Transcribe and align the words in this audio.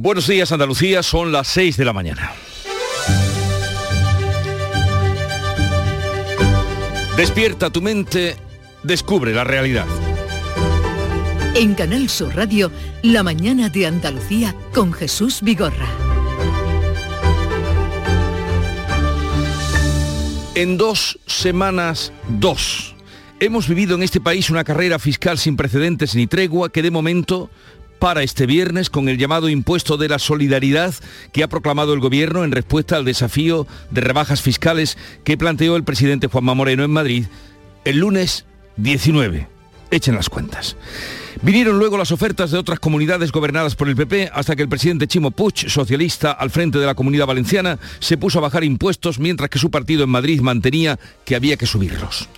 Buenos 0.00 0.28
días 0.28 0.52
Andalucía, 0.52 1.02
son 1.02 1.32
las 1.32 1.48
6 1.48 1.76
de 1.76 1.84
la 1.84 1.92
mañana. 1.92 2.32
Despierta 7.16 7.68
tu 7.70 7.82
mente, 7.82 8.36
descubre 8.84 9.34
la 9.34 9.42
realidad. 9.42 9.86
En 11.56 11.74
Canal 11.74 12.08
Sur 12.08 12.36
Radio, 12.36 12.70
La 13.02 13.24
mañana 13.24 13.70
de 13.70 13.86
Andalucía 13.86 14.54
con 14.72 14.92
Jesús 14.92 15.42
Vigorra. 15.42 15.88
En 20.54 20.76
dos 20.76 21.18
semanas, 21.26 22.12
dos. 22.28 22.94
Hemos 23.40 23.68
vivido 23.68 23.96
en 23.96 24.04
este 24.04 24.20
país 24.20 24.48
una 24.48 24.62
carrera 24.62 25.00
fiscal 25.00 25.38
sin 25.38 25.56
precedentes 25.56 26.14
ni 26.14 26.28
tregua 26.28 26.70
que 26.70 26.82
de 26.82 26.92
momento 26.92 27.50
para 27.98 28.22
este 28.22 28.46
viernes 28.46 28.90
con 28.90 29.08
el 29.08 29.18
llamado 29.18 29.48
impuesto 29.48 29.96
de 29.96 30.08
la 30.08 30.18
solidaridad 30.18 30.94
que 31.32 31.42
ha 31.42 31.48
proclamado 31.48 31.92
el 31.94 32.00
Gobierno 32.00 32.44
en 32.44 32.52
respuesta 32.52 32.96
al 32.96 33.04
desafío 33.04 33.66
de 33.90 34.00
rebajas 34.00 34.42
fiscales 34.42 34.96
que 35.24 35.36
planteó 35.36 35.76
el 35.76 35.84
presidente 35.84 36.28
Juanma 36.28 36.54
Moreno 36.54 36.84
en 36.84 36.90
Madrid 36.90 37.24
el 37.84 37.98
lunes 37.98 38.44
19. 38.76 39.48
Echen 39.90 40.14
las 40.14 40.28
cuentas. 40.28 40.76
Vinieron 41.40 41.78
luego 41.78 41.96
las 41.96 42.12
ofertas 42.12 42.50
de 42.50 42.58
otras 42.58 42.80
comunidades 42.80 43.32
gobernadas 43.32 43.76
por 43.76 43.88
el 43.88 43.96
PP 43.96 44.30
hasta 44.34 44.56
que 44.56 44.62
el 44.62 44.68
presidente 44.68 45.06
Chimo 45.06 45.30
Puig, 45.30 45.70
socialista 45.70 46.32
al 46.32 46.50
frente 46.50 46.78
de 46.78 46.86
la 46.86 46.94
comunidad 46.94 47.26
valenciana, 47.26 47.78
se 48.00 48.16
puso 48.16 48.38
a 48.38 48.42
bajar 48.42 48.64
impuestos 48.64 49.18
mientras 49.18 49.48
que 49.48 49.58
su 49.58 49.70
partido 49.70 50.04
en 50.04 50.10
Madrid 50.10 50.40
mantenía 50.40 50.98
que 51.24 51.36
había 51.36 51.56
que 51.56 51.66
subirlos. 51.66 52.28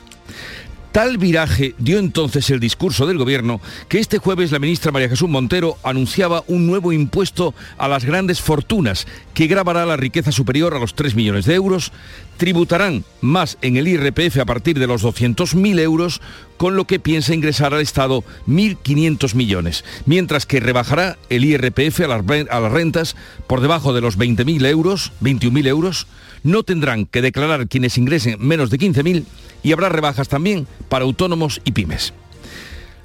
Tal 0.93 1.19
viraje 1.19 1.77
dio 1.79 1.99
entonces 2.01 2.51
el 2.51 2.59
discurso 2.59 3.07
del 3.07 3.17
gobierno 3.17 3.61
que 3.89 4.01
este 4.01 4.19
jueves 4.19 4.51
la 4.51 4.59
ministra 4.59 4.91
María 4.91 5.09
Jesús 5.09 5.29
Montero 5.29 5.77
anunciaba 5.85 6.43
un 6.49 6.67
nuevo 6.67 6.93
impuesto 6.93 7.55
a 7.79 7.87
las 7.87 8.05
grandes 8.05 8.41
fortunas 8.41 9.07
que 9.33 9.47
grabará 9.47 9.87
la 9.87 9.97
riqueza 9.97 10.33
superior 10.33 10.75
a 10.75 10.81
los 10.81 10.95
3 10.95 11.15
millones 11.15 11.45
de 11.45 11.55
euros, 11.55 11.93
tributarán 12.39 13.05
más 13.21 13.57
en 13.63 13.77
el 13.77 13.87
IRPF 13.87 14.39
a 14.39 14.45
partir 14.45 14.81
de 14.81 14.89
los 14.89 15.05
200.000 15.05 15.79
euros, 15.79 16.21
con 16.57 16.75
lo 16.75 16.87
que 16.87 16.99
piensa 16.99 17.35
ingresar 17.35 17.73
al 17.73 17.83
Estado 17.83 18.25
1.500 18.49 19.35
millones, 19.35 19.85
mientras 20.07 20.45
que 20.45 20.59
rebajará 20.59 21.19
el 21.29 21.45
IRPF 21.45 22.01
a 22.01 22.09
las, 22.09 22.73
rentas 22.73 23.15
por 23.47 23.61
debajo 23.61 23.93
de 23.93 24.01
los 24.01 24.19
20.000 24.19 24.67
euros, 24.67 25.13
21.000 25.23 25.69
euros, 25.69 26.07
no 26.43 26.63
tendrán 26.63 27.07
que 27.07 27.23
declarar 27.23 27.69
quienes 27.69 27.99
ingresen 27.99 28.37
menos 28.39 28.71
de 28.71 28.79
15.000 28.79 29.25
y 29.63 29.73
habrá 29.73 29.89
rebajas 29.89 30.29
también 30.29 30.67
para 30.89 31.05
autónomos 31.05 31.61
y 31.65 31.73
pymes. 31.73 32.13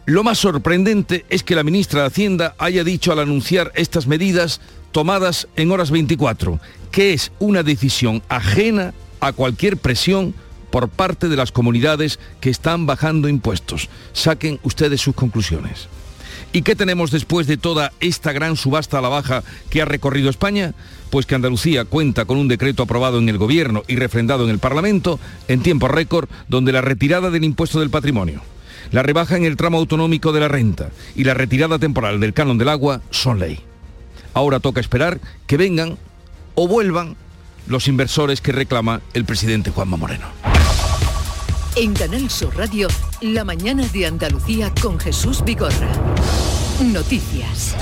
Lo 0.05 0.23
más 0.23 0.37
sorprendente 0.37 1.25
es 1.29 1.43
que 1.43 1.55
la 1.55 1.63
ministra 1.63 2.01
de 2.01 2.07
Hacienda 2.07 2.55
haya 2.59 2.83
dicho 2.83 3.11
al 3.11 3.19
anunciar 3.19 3.71
estas 3.75 4.05
medidas 4.05 4.61
tomadas 4.91 5.47
en 5.55 5.71
horas 5.71 5.89
24, 5.89 6.59
que 6.91 7.13
es 7.13 7.31
una 7.39 7.63
decisión 7.63 8.21
ajena 8.29 8.93
a 9.19 9.33
cualquier 9.33 9.77
presión 9.77 10.35
por 10.69 10.89
parte 10.89 11.27
de 11.27 11.35
las 11.35 11.51
comunidades 11.51 12.19
que 12.39 12.49
están 12.49 12.85
bajando 12.85 13.29
impuestos. 13.29 13.89
Saquen 14.13 14.59
ustedes 14.61 15.01
sus 15.01 15.15
conclusiones. 15.15 15.87
¿Y 16.53 16.61
qué 16.61 16.75
tenemos 16.75 17.11
después 17.11 17.47
de 17.47 17.57
toda 17.57 17.91
esta 17.99 18.31
gran 18.31 18.55
subasta 18.55 18.99
a 18.99 19.01
la 19.01 19.09
baja 19.09 19.43
que 19.69 19.81
ha 19.81 19.85
recorrido 19.85 20.29
España? 20.29 20.73
Pues 21.09 21.25
que 21.25 21.35
Andalucía 21.35 21.85
cuenta 21.85 22.25
con 22.25 22.37
un 22.37 22.47
decreto 22.47 22.83
aprobado 22.83 23.19
en 23.19 23.29
el 23.29 23.37
Gobierno 23.37 23.83
y 23.87 23.95
refrendado 23.95 24.43
en 24.45 24.49
el 24.49 24.59
Parlamento 24.59 25.19
en 25.47 25.61
tiempo 25.61 25.87
récord, 25.87 26.29
donde 26.47 26.71
la 26.71 26.81
retirada 26.81 27.29
del 27.29 27.43
impuesto 27.43 27.79
del 27.79 27.89
patrimonio, 27.89 28.41
la 28.91 29.03
rebaja 29.03 29.37
en 29.37 29.45
el 29.45 29.57
tramo 29.57 29.77
autonómico 29.77 30.31
de 30.31 30.39
la 30.39 30.47
renta 30.47 30.89
y 31.15 31.23
la 31.23 31.33
retirada 31.33 31.79
temporal 31.79 32.19
del 32.19 32.33
canon 32.33 32.57
del 32.57 32.69
agua 32.69 33.01
son 33.11 33.39
ley. 33.39 33.59
Ahora 34.33 34.59
toca 34.59 34.81
esperar 34.81 35.19
que 35.47 35.57
vengan 35.57 35.97
o 36.55 36.67
vuelvan 36.67 37.15
los 37.67 37.87
inversores 37.87 38.41
que 38.41 38.51
reclama 38.51 39.01
el 39.13 39.25
presidente 39.25 39.71
Juanma 39.71 39.97
Moreno. 39.97 40.54
En 41.77 41.93
Canal 41.93 42.29
Sur 42.29 42.55
Radio, 42.55 42.87
La 43.19 43.43
mañana 43.43 43.85
de 43.91 44.05
Andalucía 44.05 44.71
con 44.81 44.97
Jesús 44.97 45.43
Vigorra. 45.43 45.91
Noticias. 46.81 47.75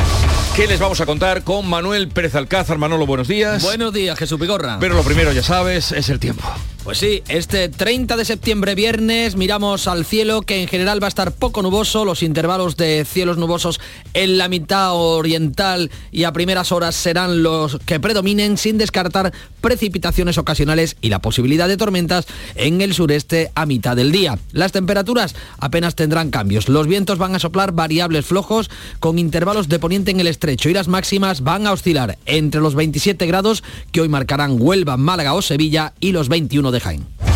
¿Qué 0.55 0.65
les 0.65 0.79
vamos 0.79 0.99
a 0.99 1.05
contar 1.05 1.43
con 1.43 1.69
Manuel 1.69 2.07
Pérez 2.07 2.33
Alcázar? 2.33 2.79
Manolo, 2.79 3.05
buenos 3.05 3.27
días. 3.27 3.61
Buenos 3.61 3.93
días, 3.93 4.17
Jesús 4.17 4.39
Vigorra. 4.39 4.77
Pero 4.79 4.95
lo 4.95 5.03
primero, 5.03 5.31
ya 5.31 5.43
sabes, 5.43 5.91
es 5.91 6.09
el 6.09 6.19
tiempo. 6.19 6.43
Pues 6.83 6.97
sí, 6.97 7.23
este 7.29 7.69
30 7.69 8.17
de 8.17 8.25
septiembre 8.25 8.75
viernes 8.75 9.37
miramos 9.37 9.87
al 9.87 10.03
cielo 10.03 10.41
que 10.41 10.61
en 10.61 10.67
general 10.67 11.01
va 11.01 11.07
a 11.07 11.15
estar 11.15 11.31
poco 11.31 11.61
nuboso, 11.61 12.03
los 12.03 12.21
intervalos 12.21 12.75
de 12.75 13.05
cielos 13.05 13.37
nubosos 13.37 13.79
en 14.13 14.37
la 14.37 14.49
mitad 14.49 14.93
oriental 14.93 15.89
y 16.11 16.25
a 16.25 16.33
primeras 16.33 16.73
horas 16.73 16.95
serán 16.95 17.41
los 17.41 17.79
que 17.85 18.01
predominen 18.01 18.57
sin 18.57 18.77
descartar 18.77 19.31
precipitaciones 19.61 20.37
ocasionales 20.37 20.97
y 20.99 21.07
la 21.07 21.19
posibilidad 21.19 21.69
de 21.69 21.77
tormentas 21.77 22.25
en 22.55 22.81
el 22.81 22.93
sureste 22.93 23.49
a 23.55 23.65
mitad 23.65 23.95
del 23.95 24.11
día. 24.11 24.37
Las 24.51 24.73
temperaturas 24.73 25.35
apenas 25.59 25.95
tendrán 25.95 26.31
cambios, 26.31 26.67
los 26.67 26.87
vientos 26.87 27.17
van 27.17 27.33
a 27.33 27.39
soplar 27.39 27.71
variables 27.71 28.25
flojos 28.25 28.69
con 28.99 29.19
intervalos 29.19 29.69
de 29.69 29.79
poniente 29.79 30.11
en 30.11 30.19
el 30.19 30.27
estrecho 30.27 30.67
y 30.67 30.73
las 30.73 30.89
máximas 30.89 31.43
van 31.43 31.65
a 31.65 31.71
oscilar 31.71 32.17
entre 32.25 32.59
los 32.59 32.75
27 32.75 33.25
grados 33.25 33.63
que 33.93 34.01
hoy 34.01 34.09
marcarán 34.09 34.57
Huelva, 34.59 34.97
Málaga 34.97 35.33
o 35.33 35.41
Sevilla 35.41 35.93
y 36.01 36.11
los 36.11 36.27
21 36.27 36.72
de 36.73 36.79
Jaén. 36.79 37.32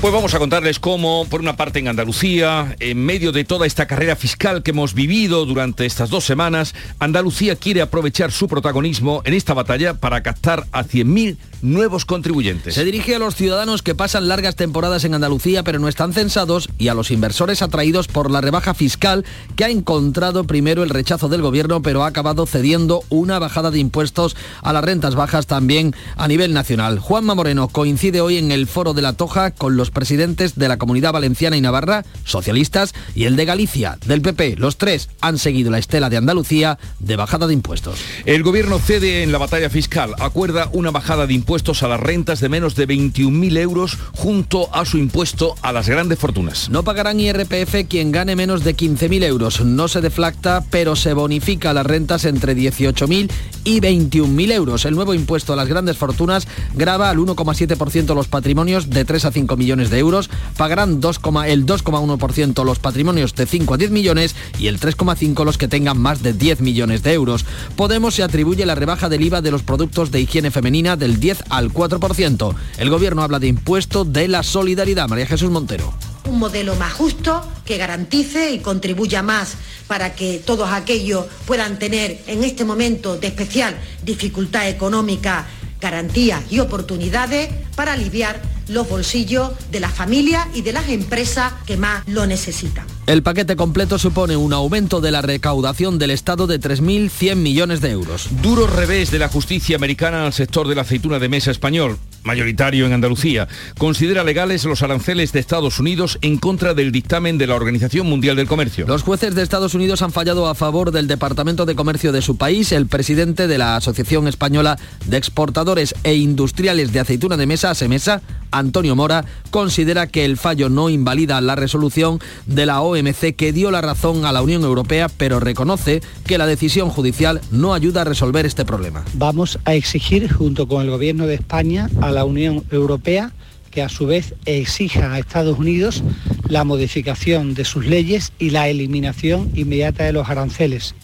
Pues 0.00 0.14
vamos 0.14 0.32
a 0.32 0.38
contarles 0.38 0.80
cómo, 0.80 1.26
por 1.28 1.42
una 1.42 1.56
parte 1.56 1.78
en 1.78 1.86
Andalucía, 1.86 2.74
en 2.80 3.04
medio 3.04 3.32
de 3.32 3.44
toda 3.44 3.66
esta 3.66 3.86
carrera 3.86 4.16
fiscal 4.16 4.62
que 4.62 4.70
hemos 4.70 4.94
vivido 4.94 5.44
durante 5.44 5.84
estas 5.84 6.08
dos 6.08 6.24
semanas, 6.24 6.74
Andalucía 6.98 7.54
quiere 7.56 7.82
aprovechar 7.82 8.32
su 8.32 8.48
protagonismo 8.48 9.20
en 9.26 9.34
esta 9.34 9.52
batalla 9.52 9.92
para 9.92 10.22
captar 10.22 10.64
a 10.72 10.84
100.000 10.84 11.36
nuevos 11.60 12.06
contribuyentes. 12.06 12.74
Se 12.74 12.84
dirige 12.84 13.14
a 13.14 13.18
los 13.18 13.34
ciudadanos 13.34 13.82
que 13.82 13.94
pasan 13.94 14.28
largas 14.28 14.56
temporadas 14.56 15.04
en 15.04 15.12
Andalucía 15.12 15.62
pero 15.62 15.78
no 15.78 15.88
están 15.88 16.14
censados 16.14 16.70
y 16.78 16.88
a 16.88 16.94
los 16.94 17.10
inversores 17.10 17.60
atraídos 17.60 18.08
por 18.08 18.30
la 18.30 18.40
rebaja 18.40 18.72
fiscal 18.72 19.26
que 19.56 19.64
ha 19.64 19.68
encontrado 19.68 20.44
primero 20.44 20.82
el 20.82 20.88
rechazo 20.88 21.28
del 21.28 21.42
gobierno 21.42 21.82
pero 21.82 22.04
ha 22.04 22.06
acabado 22.06 22.46
cediendo 22.46 23.02
una 23.10 23.38
bajada 23.38 23.70
de 23.70 23.78
impuestos 23.78 24.34
a 24.62 24.72
las 24.72 24.82
rentas 24.82 25.14
bajas 25.14 25.46
también 25.46 25.94
a 26.16 26.26
nivel 26.26 26.54
nacional. 26.54 26.98
Juanma 26.98 27.34
Moreno 27.34 27.68
coincide 27.68 28.22
hoy 28.22 28.38
en 28.38 28.50
el 28.52 28.66
foro 28.66 28.94
de 28.94 29.02
la 29.02 29.12
Toja 29.12 29.50
con 29.50 29.76
los 29.76 29.89
presidentes 29.90 30.56
de 30.56 30.68
la 30.68 30.78
Comunidad 30.78 31.12
Valenciana 31.12 31.56
y 31.56 31.60
Navarra, 31.60 32.04
socialistas, 32.24 32.94
y 33.14 33.24
el 33.24 33.36
de 33.36 33.44
Galicia, 33.44 33.98
del 34.06 34.22
PP. 34.22 34.56
Los 34.56 34.78
tres 34.78 35.08
han 35.20 35.38
seguido 35.38 35.70
la 35.70 35.78
estela 35.78 36.10
de 36.10 36.16
Andalucía 36.16 36.78
de 36.98 37.16
bajada 37.16 37.46
de 37.46 37.54
impuestos. 37.54 38.00
El 38.24 38.42
gobierno 38.42 38.78
cede 38.78 39.22
en 39.22 39.32
la 39.32 39.38
batalla 39.38 39.70
fiscal, 39.70 40.14
acuerda 40.18 40.68
una 40.72 40.90
bajada 40.90 41.26
de 41.26 41.34
impuestos 41.34 41.82
a 41.82 41.88
las 41.88 42.00
rentas 42.00 42.40
de 42.40 42.48
menos 42.48 42.74
de 42.74 42.88
21.000 42.88 43.58
euros 43.58 43.98
junto 44.12 44.74
a 44.74 44.84
su 44.84 44.98
impuesto 44.98 45.54
a 45.62 45.72
las 45.72 45.88
grandes 45.88 46.18
fortunas. 46.18 46.68
No 46.70 46.82
pagarán 46.82 47.20
IRPF 47.20 47.88
quien 47.88 48.12
gane 48.12 48.36
menos 48.36 48.64
de 48.64 48.76
15.000 48.76 49.24
euros. 49.24 49.60
No 49.64 49.88
se 49.88 50.00
deflacta, 50.00 50.64
pero 50.70 50.96
se 50.96 51.12
bonifica 51.12 51.72
las 51.72 51.86
rentas 51.86 52.24
entre 52.24 52.56
18.000 52.56 53.30
y 53.64 53.80
21.000 53.80 54.52
euros. 54.52 54.84
El 54.84 54.94
nuevo 54.94 55.14
impuesto 55.14 55.52
a 55.52 55.56
las 55.56 55.68
grandes 55.68 55.96
fortunas 55.96 56.46
grava 56.74 57.10
al 57.10 57.18
1,7% 57.18 58.14
los 58.14 58.28
patrimonios 58.28 58.90
de 58.90 59.04
3 59.04 59.24
a 59.24 59.32
5 59.32 59.56
millones 59.56 59.79
de 59.88 59.98
euros, 59.98 60.28
pagarán 60.58 61.00
2, 61.00 61.20
el 61.46 61.64
2,1% 61.64 62.64
los 62.64 62.78
patrimonios 62.78 63.34
de 63.34 63.46
5 63.46 63.72
a 63.72 63.76
10 63.78 63.90
millones 63.90 64.36
y 64.58 64.66
el 64.66 64.78
3,5% 64.78 65.44
los 65.44 65.56
que 65.56 65.68
tengan 65.68 65.98
más 65.98 66.22
de 66.22 66.34
10 66.34 66.60
millones 66.60 67.02
de 67.02 67.14
euros. 67.14 67.46
Podemos 67.76 68.14
se 68.14 68.22
atribuye 68.22 68.66
la 68.66 68.74
rebaja 68.74 69.08
del 69.08 69.22
IVA 69.22 69.40
de 69.40 69.50
los 69.50 69.62
productos 69.62 70.10
de 70.10 70.20
higiene 70.20 70.50
femenina 70.50 70.96
del 70.96 71.18
10 71.18 71.44
al 71.48 71.72
4%. 71.72 72.54
El 72.76 72.90
gobierno 72.90 73.22
habla 73.22 73.38
de 73.38 73.46
impuesto 73.46 74.04
de 74.04 74.28
la 74.28 74.42
solidaridad. 74.42 75.08
María 75.08 75.26
Jesús 75.26 75.50
Montero 75.50 75.94
un 76.24 76.38
modelo 76.38 76.76
más 76.76 76.92
justo 76.92 77.42
que 77.64 77.76
garantice 77.76 78.52
y 78.52 78.60
contribuya 78.60 79.22
más 79.22 79.54
para 79.86 80.14
que 80.14 80.38
todos 80.38 80.70
aquellos 80.70 81.26
puedan 81.46 81.78
tener 81.78 82.22
en 82.26 82.44
este 82.44 82.64
momento 82.64 83.16
de 83.16 83.28
especial 83.28 83.76
dificultad 84.02 84.68
económica 84.68 85.46
garantías 85.80 86.42
y 86.50 86.60
oportunidades 86.60 87.50
para 87.74 87.94
aliviar 87.94 88.40
los 88.68 88.88
bolsillos 88.88 89.50
de 89.70 89.80
las 89.80 89.92
familias 89.92 90.46
y 90.54 90.62
de 90.62 90.72
las 90.72 90.88
empresas 90.88 91.52
que 91.66 91.76
más 91.76 92.06
lo 92.06 92.26
necesitan. 92.26 92.86
El 93.06 93.22
paquete 93.22 93.56
completo 93.56 93.98
supone 93.98 94.36
un 94.36 94.52
aumento 94.52 95.00
de 95.00 95.10
la 95.10 95.22
recaudación 95.22 95.98
del 95.98 96.10
Estado 96.10 96.46
de 96.46 96.60
3.100 96.60 97.36
millones 97.36 97.80
de 97.80 97.90
euros. 97.90 98.28
Duro 98.42 98.66
revés 98.66 99.10
de 99.10 99.18
la 99.18 99.28
justicia 99.28 99.76
americana 99.76 100.24
al 100.24 100.32
sector 100.32 100.68
de 100.68 100.76
la 100.76 100.82
aceituna 100.82 101.18
de 101.18 101.28
mesa 101.28 101.50
español 101.50 101.98
mayoritario 102.24 102.86
en 102.86 102.92
Andalucía, 102.92 103.48
considera 103.78 104.24
legales 104.24 104.64
los 104.64 104.82
aranceles 104.82 105.32
de 105.32 105.40
Estados 105.40 105.78
Unidos 105.80 106.18
en 106.22 106.38
contra 106.38 106.74
del 106.74 106.92
dictamen 106.92 107.38
de 107.38 107.46
la 107.46 107.54
Organización 107.54 108.06
Mundial 108.06 108.36
del 108.36 108.46
Comercio. 108.46 108.86
Los 108.86 109.02
jueces 109.02 109.34
de 109.34 109.42
Estados 109.42 109.74
Unidos 109.74 110.02
han 110.02 110.12
fallado 110.12 110.48
a 110.48 110.54
favor 110.54 110.90
del 110.92 111.06
Departamento 111.06 111.66
de 111.66 111.74
Comercio 111.74 112.12
de 112.12 112.22
su 112.22 112.36
país. 112.36 112.72
El 112.72 112.86
presidente 112.86 113.46
de 113.46 113.58
la 113.58 113.76
Asociación 113.76 114.28
Española 114.28 114.78
de 115.06 115.16
Exportadores 115.16 115.94
e 116.04 116.14
Industriales 116.14 116.92
de 116.92 117.00
Aceituna 117.00 117.36
de 117.36 117.46
Mesa, 117.46 117.70
ASEMESA, 117.70 118.22
Antonio 118.50 118.96
Mora, 118.96 119.24
considera 119.50 120.06
que 120.06 120.24
el 120.24 120.36
fallo 120.36 120.68
no 120.68 120.88
invalida 120.88 121.40
la 121.40 121.54
resolución 121.54 122.18
de 122.46 122.66
la 122.66 122.80
OMC 122.80 123.34
que 123.36 123.52
dio 123.52 123.70
la 123.70 123.80
razón 123.80 124.24
a 124.24 124.32
la 124.32 124.42
Unión 124.42 124.62
Europea, 124.62 125.08
pero 125.08 125.40
reconoce 125.40 126.02
que 126.26 126.38
la 126.38 126.46
decisión 126.46 126.90
judicial 126.90 127.40
no 127.50 127.74
ayuda 127.74 128.02
a 128.02 128.04
resolver 128.04 128.46
este 128.46 128.64
problema. 128.64 129.04
Vamos 129.14 129.58
a 129.64 129.74
exigir, 129.74 130.32
junto 130.32 130.66
con 130.66 130.82
el 130.82 130.90
Gobierno 130.90 131.26
de 131.26 131.34
España, 131.34 131.88
a 132.00 132.09
la 132.10 132.24
Unión 132.24 132.64
Europea 132.70 133.32
que 133.70 133.82
a 133.82 133.88
su 133.88 134.06
vez 134.06 134.34
exija 134.46 135.12
a 135.12 135.18
Estados 135.18 135.58
Unidos 135.58 136.02
la 136.48 136.64
modificación 136.64 137.54
de 137.54 137.64
sus 137.64 137.86
leyes 137.86 138.32
y 138.38 138.50
la 138.50 138.68
eliminación 138.68 139.50
inmediata 139.54 140.04
de 140.04 140.12
los 140.12 140.28
aranceles. 140.28 140.94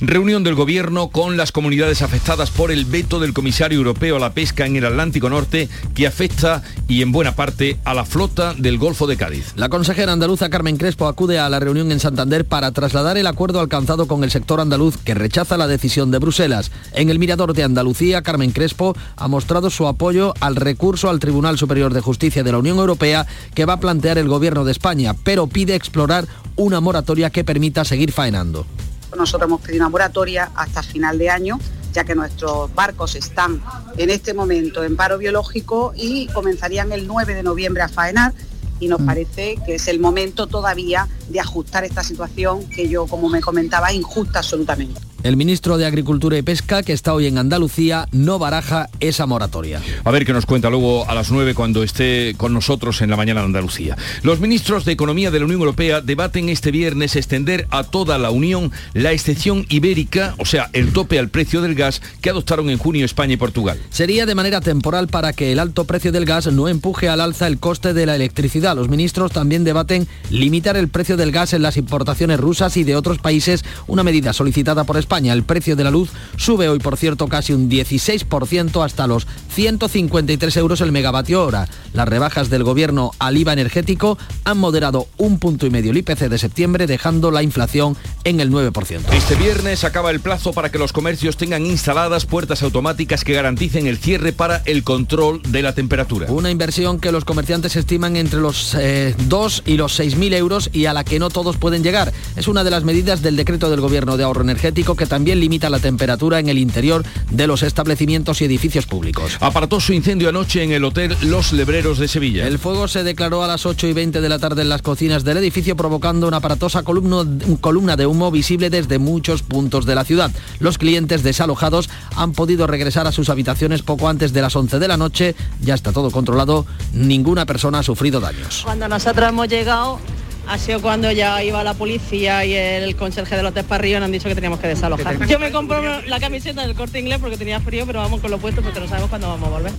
Reunión 0.00 0.44
del 0.44 0.54
Gobierno 0.54 1.08
con 1.08 1.36
las 1.36 1.52
comunidades 1.52 2.02
afectadas 2.02 2.50
por 2.50 2.70
el 2.70 2.84
veto 2.84 3.20
del 3.20 3.32
comisario 3.32 3.78
europeo 3.78 4.16
a 4.16 4.20
la 4.20 4.32
pesca 4.32 4.66
en 4.66 4.76
el 4.76 4.86
Atlántico 4.86 5.30
Norte 5.30 5.68
que 5.94 6.06
afecta 6.06 6.62
y 6.88 7.02
en 7.02 7.12
buena 7.12 7.34
parte 7.34 7.78
a 7.84 7.94
la 7.94 8.04
flota 8.04 8.54
del 8.54 8.78
Golfo 8.78 9.06
de 9.06 9.16
Cádiz. 9.16 9.52
La 9.56 9.68
consejera 9.68 10.12
andaluza 10.12 10.50
Carmen 10.50 10.76
Crespo 10.76 11.06
acude 11.06 11.38
a 11.38 11.48
la 11.48 11.60
reunión 11.60 11.92
en 11.92 12.00
Santander 12.00 12.44
para 12.44 12.72
trasladar 12.72 13.16
el 13.16 13.26
acuerdo 13.26 13.60
alcanzado 13.60 14.06
con 14.06 14.24
el 14.24 14.30
sector 14.30 14.60
andaluz 14.60 14.96
que 14.98 15.14
rechaza 15.14 15.56
la 15.56 15.66
decisión 15.66 16.10
de 16.10 16.18
Bruselas. 16.18 16.70
En 16.92 17.10
el 17.10 17.18
Mirador 17.18 17.54
de 17.54 17.62
Andalucía, 17.64 18.22
Carmen 18.22 18.50
Crespo 18.50 18.96
ha 19.16 19.28
mostrado 19.28 19.70
su 19.70 19.86
apoyo 19.86 20.34
al 20.40 20.56
recurso 20.56 21.10
al 21.10 21.20
Tribunal 21.20 21.58
Superior 21.58 21.92
de 21.92 22.00
Justicia 22.00 22.42
de 22.42 22.52
la 22.52 22.58
Unión 22.58 22.78
Europea 22.78 23.26
que 23.54 23.64
va 23.64 23.74
a 23.74 23.80
plantear 23.80 24.18
el 24.18 24.28
Gobierno 24.28 24.64
de 24.64 24.72
España, 24.72 25.14
pero 25.24 25.46
pide 25.46 25.74
explorar 25.74 26.26
una 26.56 26.80
moratoria 26.80 27.30
que 27.30 27.44
permita 27.44 27.84
seguir 27.84 28.12
faenando. 28.12 28.66
Nosotros 29.16 29.48
hemos 29.48 29.60
pedido 29.60 29.84
una 29.84 29.90
moratoria 29.90 30.50
hasta 30.54 30.82
final 30.82 31.18
de 31.18 31.30
año, 31.30 31.58
ya 31.92 32.04
que 32.04 32.14
nuestros 32.14 32.74
barcos 32.74 33.14
están 33.14 33.62
en 33.96 34.10
este 34.10 34.34
momento 34.34 34.82
en 34.84 34.96
paro 34.96 35.18
biológico 35.18 35.92
y 35.96 36.26
comenzarían 36.28 36.92
el 36.92 37.06
9 37.06 37.34
de 37.34 37.42
noviembre 37.42 37.82
a 37.82 37.88
faenar 37.88 38.32
y 38.80 38.88
nos 38.88 39.00
mm. 39.00 39.06
parece 39.06 39.56
que 39.64 39.76
es 39.76 39.88
el 39.88 40.00
momento 40.00 40.46
todavía 40.46 41.08
de 41.28 41.40
ajustar 41.40 41.84
esta 41.84 42.02
situación 42.02 42.68
que 42.68 42.88
yo, 42.88 43.06
como 43.06 43.28
me 43.28 43.40
comentaba, 43.40 43.92
injusta 43.92 44.40
absolutamente. 44.40 45.00
El 45.24 45.38
ministro 45.38 45.78
de 45.78 45.86
Agricultura 45.86 46.36
y 46.36 46.42
Pesca, 46.42 46.82
que 46.82 46.92
está 46.92 47.14
hoy 47.14 47.24
en 47.24 47.38
Andalucía, 47.38 48.06
no 48.12 48.38
baraja 48.38 48.90
esa 49.00 49.24
moratoria. 49.24 49.80
A 50.04 50.10
ver 50.10 50.26
qué 50.26 50.34
nos 50.34 50.44
cuenta 50.44 50.68
luego 50.68 51.08
a 51.08 51.14
las 51.14 51.30
9 51.30 51.54
cuando 51.54 51.82
esté 51.82 52.34
con 52.36 52.52
nosotros 52.52 53.00
en 53.00 53.08
la 53.08 53.16
mañana 53.16 53.40
de 53.40 53.46
Andalucía. 53.46 53.96
Los 54.22 54.40
ministros 54.40 54.84
de 54.84 54.92
Economía 54.92 55.30
de 55.30 55.38
la 55.38 55.46
Unión 55.46 55.60
Europea 55.60 56.02
debaten 56.02 56.50
este 56.50 56.70
viernes 56.70 57.16
extender 57.16 57.66
a 57.70 57.84
toda 57.84 58.18
la 58.18 58.30
Unión 58.30 58.70
la 58.92 59.12
excepción 59.12 59.64
ibérica, 59.70 60.34
o 60.36 60.44
sea, 60.44 60.68
el 60.74 60.92
tope 60.92 61.18
al 61.18 61.30
precio 61.30 61.62
del 61.62 61.74
gas 61.74 62.02
que 62.20 62.28
adoptaron 62.28 62.68
en 62.68 62.76
junio 62.76 63.06
España 63.06 63.32
y 63.32 63.38
Portugal. 63.38 63.78
Sería 63.88 64.26
de 64.26 64.34
manera 64.34 64.60
temporal 64.60 65.08
para 65.08 65.32
que 65.32 65.52
el 65.52 65.58
alto 65.58 65.86
precio 65.86 66.12
del 66.12 66.26
gas 66.26 66.52
no 66.52 66.68
empuje 66.68 67.08
al 67.08 67.22
alza 67.22 67.46
el 67.46 67.58
coste 67.58 67.94
de 67.94 68.04
la 68.04 68.14
electricidad. 68.14 68.76
Los 68.76 68.90
ministros 68.90 69.32
también 69.32 69.64
debaten 69.64 70.06
limitar 70.28 70.76
el 70.76 70.88
precio 70.88 71.16
del 71.16 71.32
gas 71.32 71.54
en 71.54 71.62
las 71.62 71.78
importaciones 71.78 72.38
rusas 72.38 72.76
y 72.76 72.84
de 72.84 72.94
otros 72.94 73.16
países, 73.16 73.64
una 73.86 74.02
medida 74.02 74.34
solicitada 74.34 74.84
por 74.84 74.98
España 74.98 75.13
el 75.14 75.44
precio 75.44 75.76
de 75.76 75.84
la 75.84 75.92
luz 75.92 76.10
sube 76.36 76.68
hoy, 76.68 76.80
por 76.80 76.96
cierto, 76.96 77.28
casi 77.28 77.52
un 77.52 77.70
16% 77.70 78.84
hasta 78.84 79.06
los 79.06 79.26
153 79.54 80.56
euros 80.56 80.80
el 80.80 80.90
megavatio 80.90 81.44
hora. 81.44 81.68
Las 81.92 82.08
rebajas 82.08 82.50
del 82.50 82.64
gobierno 82.64 83.12
al 83.20 83.36
IVA 83.36 83.52
energético 83.52 84.18
han 84.42 84.58
moderado 84.58 85.06
un 85.16 85.38
punto 85.38 85.66
y 85.66 85.70
medio 85.70 85.92
el 85.92 85.98
IPC 85.98 86.28
de 86.28 86.38
septiembre, 86.38 86.88
dejando 86.88 87.30
la 87.30 87.44
inflación 87.44 87.96
en 88.24 88.40
el 88.40 88.50
9%. 88.50 89.12
Este 89.12 89.36
viernes 89.36 89.84
acaba 89.84 90.10
el 90.10 90.18
plazo 90.18 90.52
para 90.52 90.72
que 90.72 90.78
los 90.78 90.92
comercios 90.92 91.36
tengan 91.36 91.64
instaladas 91.64 92.26
puertas 92.26 92.62
automáticas 92.62 93.22
que 93.22 93.34
garanticen 93.34 93.86
el 93.86 93.98
cierre 93.98 94.32
para 94.32 94.62
el 94.64 94.82
control 94.82 95.40
de 95.46 95.62
la 95.62 95.74
temperatura. 95.74 96.26
Una 96.28 96.50
inversión 96.50 96.98
que 96.98 97.12
los 97.12 97.24
comerciantes 97.24 97.76
estiman 97.76 98.16
entre 98.16 98.40
los 98.40 98.72
2 98.74 98.78
eh, 98.80 99.70
y 99.70 99.76
los 99.76 100.00
6.000 100.00 100.34
euros 100.34 100.70
y 100.72 100.86
a 100.86 100.92
la 100.92 101.04
que 101.04 101.20
no 101.20 101.30
todos 101.30 101.56
pueden 101.56 101.84
llegar. 101.84 102.12
Es 102.34 102.48
una 102.48 102.64
de 102.64 102.70
las 102.70 102.82
medidas 102.82 103.22
del 103.22 103.36
decreto 103.36 103.70
del 103.70 103.80
gobierno 103.80 104.16
de 104.16 104.24
ahorro 104.24 104.42
energético 104.42 104.96
que 104.96 105.03
también 105.06 105.40
limita 105.40 105.70
la 105.70 105.78
temperatura 105.78 106.38
en 106.38 106.48
el 106.48 106.58
interior 106.58 107.04
de 107.30 107.46
los 107.46 107.62
establecimientos 107.62 108.40
y 108.40 108.44
edificios 108.44 108.86
públicos. 108.86 109.36
Aparatoso 109.40 109.92
incendio 109.92 110.28
anoche 110.28 110.62
en 110.62 110.72
el 110.72 110.84
Hotel 110.84 111.16
Los 111.22 111.52
Lebreros 111.52 111.98
de 111.98 112.08
Sevilla. 112.08 112.46
El 112.46 112.58
fuego 112.58 112.88
se 112.88 113.04
declaró 113.04 113.42
a 113.42 113.46
las 113.46 113.66
8 113.66 113.86
y 113.86 113.92
20 113.92 114.20
de 114.20 114.28
la 114.28 114.38
tarde 114.38 114.62
en 114.62 114.68
las 114.68 114.82
cocinas 114.82 115.24
del 115.24 115.38
edificio 115.38 115.76
provocando 115.76 116.28
una 116.28 116.38
aparatosa 116.38 116.82
columna 116.82 117.96
de 117.96 118.06
humo 118.06 118.30
visible 118.30 118.70
desde 118.70 118.98
muchos 118.98 119.42
puntos 119.42 119.86
de 119.86 119.94
la 119.94 120.04
ciudad. 120.04 120.30
Los 120.58 120.78
clientes 120.78 121.22
desalojados 121.22 121.88
han 122.16 122.32
podido 122.32 122.66
regresar 122.66 123.06
a 123.06 123.12
sus 123.12 123.28
habitaciones 123.28 123.82
poco 123.82 124.08
antes 124.08 124.32
de 124.32 124.42
las 124.42 124.54
11 124.56 124.78
de 124.78 124.88
la 124.88 124.96
noche. 124.96 125.34
Ya 125.60 125.74
está 125.74 125.92
todo 125.92 126.10
controlado. 126.10 126.66
Ninguna 126.92 127.46
persona 127.46 127.80
ha 127.80 127.82
sufrido 127.82 128.20
daños. 128.20 128.62
Cuando 128.64 128.88
nosotros 128.88 129.28
hemos 129.28 129.48
llegado 129.48 129.98
ha 130.46 130.58
sido 130.58 130.80
cuando 130.80 131.10
ya 131.10 131.42
iba 131.42 131.64
la 131.64 131.74
policía 131.74 132.44
y 132.44 132.54
el 132.54 132.96
conserje 132.96 133.36
del 133.36 133.46
hotel 133.46 133.64
Parrillo 133.64 133.98
nos 133.98 134.06
han 134.06 134.12
dicho 134.12 134.28
que 134.28 134.34
teníamos 134.34 134.60
que 134.60 134.68
desalojar. 134.68 135.26
Yo 135.26 135.38
me 135.38 135.50
compro 135.50 136.02
la 136.02 136.20
camiseta 136.20 136.66
del 136.66 136.74
corte 136.74 137.00
inglés 137.00 137.18
porque 137.20 137.36
tenía 137.36 137.60
frío, 137.60 137.86
pero 137.86 138.00
vamos 138.00 138.20
con 138.20 138.30
lo 138.30 138.38
puesto 138.38 138.62
porque 138.62 138.80
no 138.80 138.88
sabemos 138.88 139.10
cuándo 139.10 139.28
vamos 139.28 139.48
a 139.48 139.52
volver. 139.52 139.72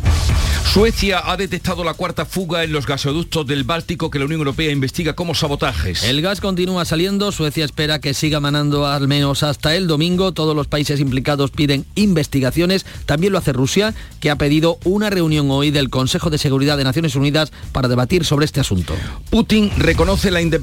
Suecia 0.74 1.22
ha 1.32 1.38
detectado 1.38 1.86
la 1.86 1.94
cuarta 1.94 2.26
fuga 2.26 2.64
en 2.64 2.74
los 2.74 2.86
gasoductos 2.86 3.48
del 3.48 3.64
Báltico 3.64 4.10
que 4.10 4.20
la 4.20 4.26
Unión 4.26 4.42
Europea 4.42 4.72
investiga 4.72 5.14
como 5.14 5.34
sabotajes. 5.34 6.04
El 6.04 6.22
gas 6.22 6.42
continúa 6.42 6.84
saliendo, 6.84 7.32
Suecia 7.32 7.64
espera 7.64 8.00
que 8.00 8.14
siga 8.14 8.42
manando 8.42 8.86
al 8.86 9.08
menos 9.08 9.44
hasta 9.44 9.76
el 9.76 9.88
domingo. 9.88 10.34
Todos 10.34 10.54
los 10.56 10.68
países 10.68 11.00
implicados 11.00 11.52
piden 11.52 11.86
investigaciones. 11.96 12.86
También 13.06 13.32
lo 13.32 13.40
hace 13.40 13.54
Rusia, 13.54 13.94
que 14.20 14.30
ha 14.30 14.36
pedido 14.36 14.78
una 14.84 15.10
reunión 15.10 15.50
hoy 15.50 15.72
del 15.72 15.90
Consejo 15.90 16.30
de 16.30 16.38
Seguridad 16.38 16.78
de 16.78 16.84
Naciones 16.84 17.16
Unidas 17.16 17.54
para 17.72 17.88
debatir 17.88 18.26
sobre 18.26 18.46
este 18.46 18.60
asunto. 18.60 18.96
Putin 19.30 19.72
reconoce 19.78 20.30
la 20.32 20.42
independencia 20.42 20.55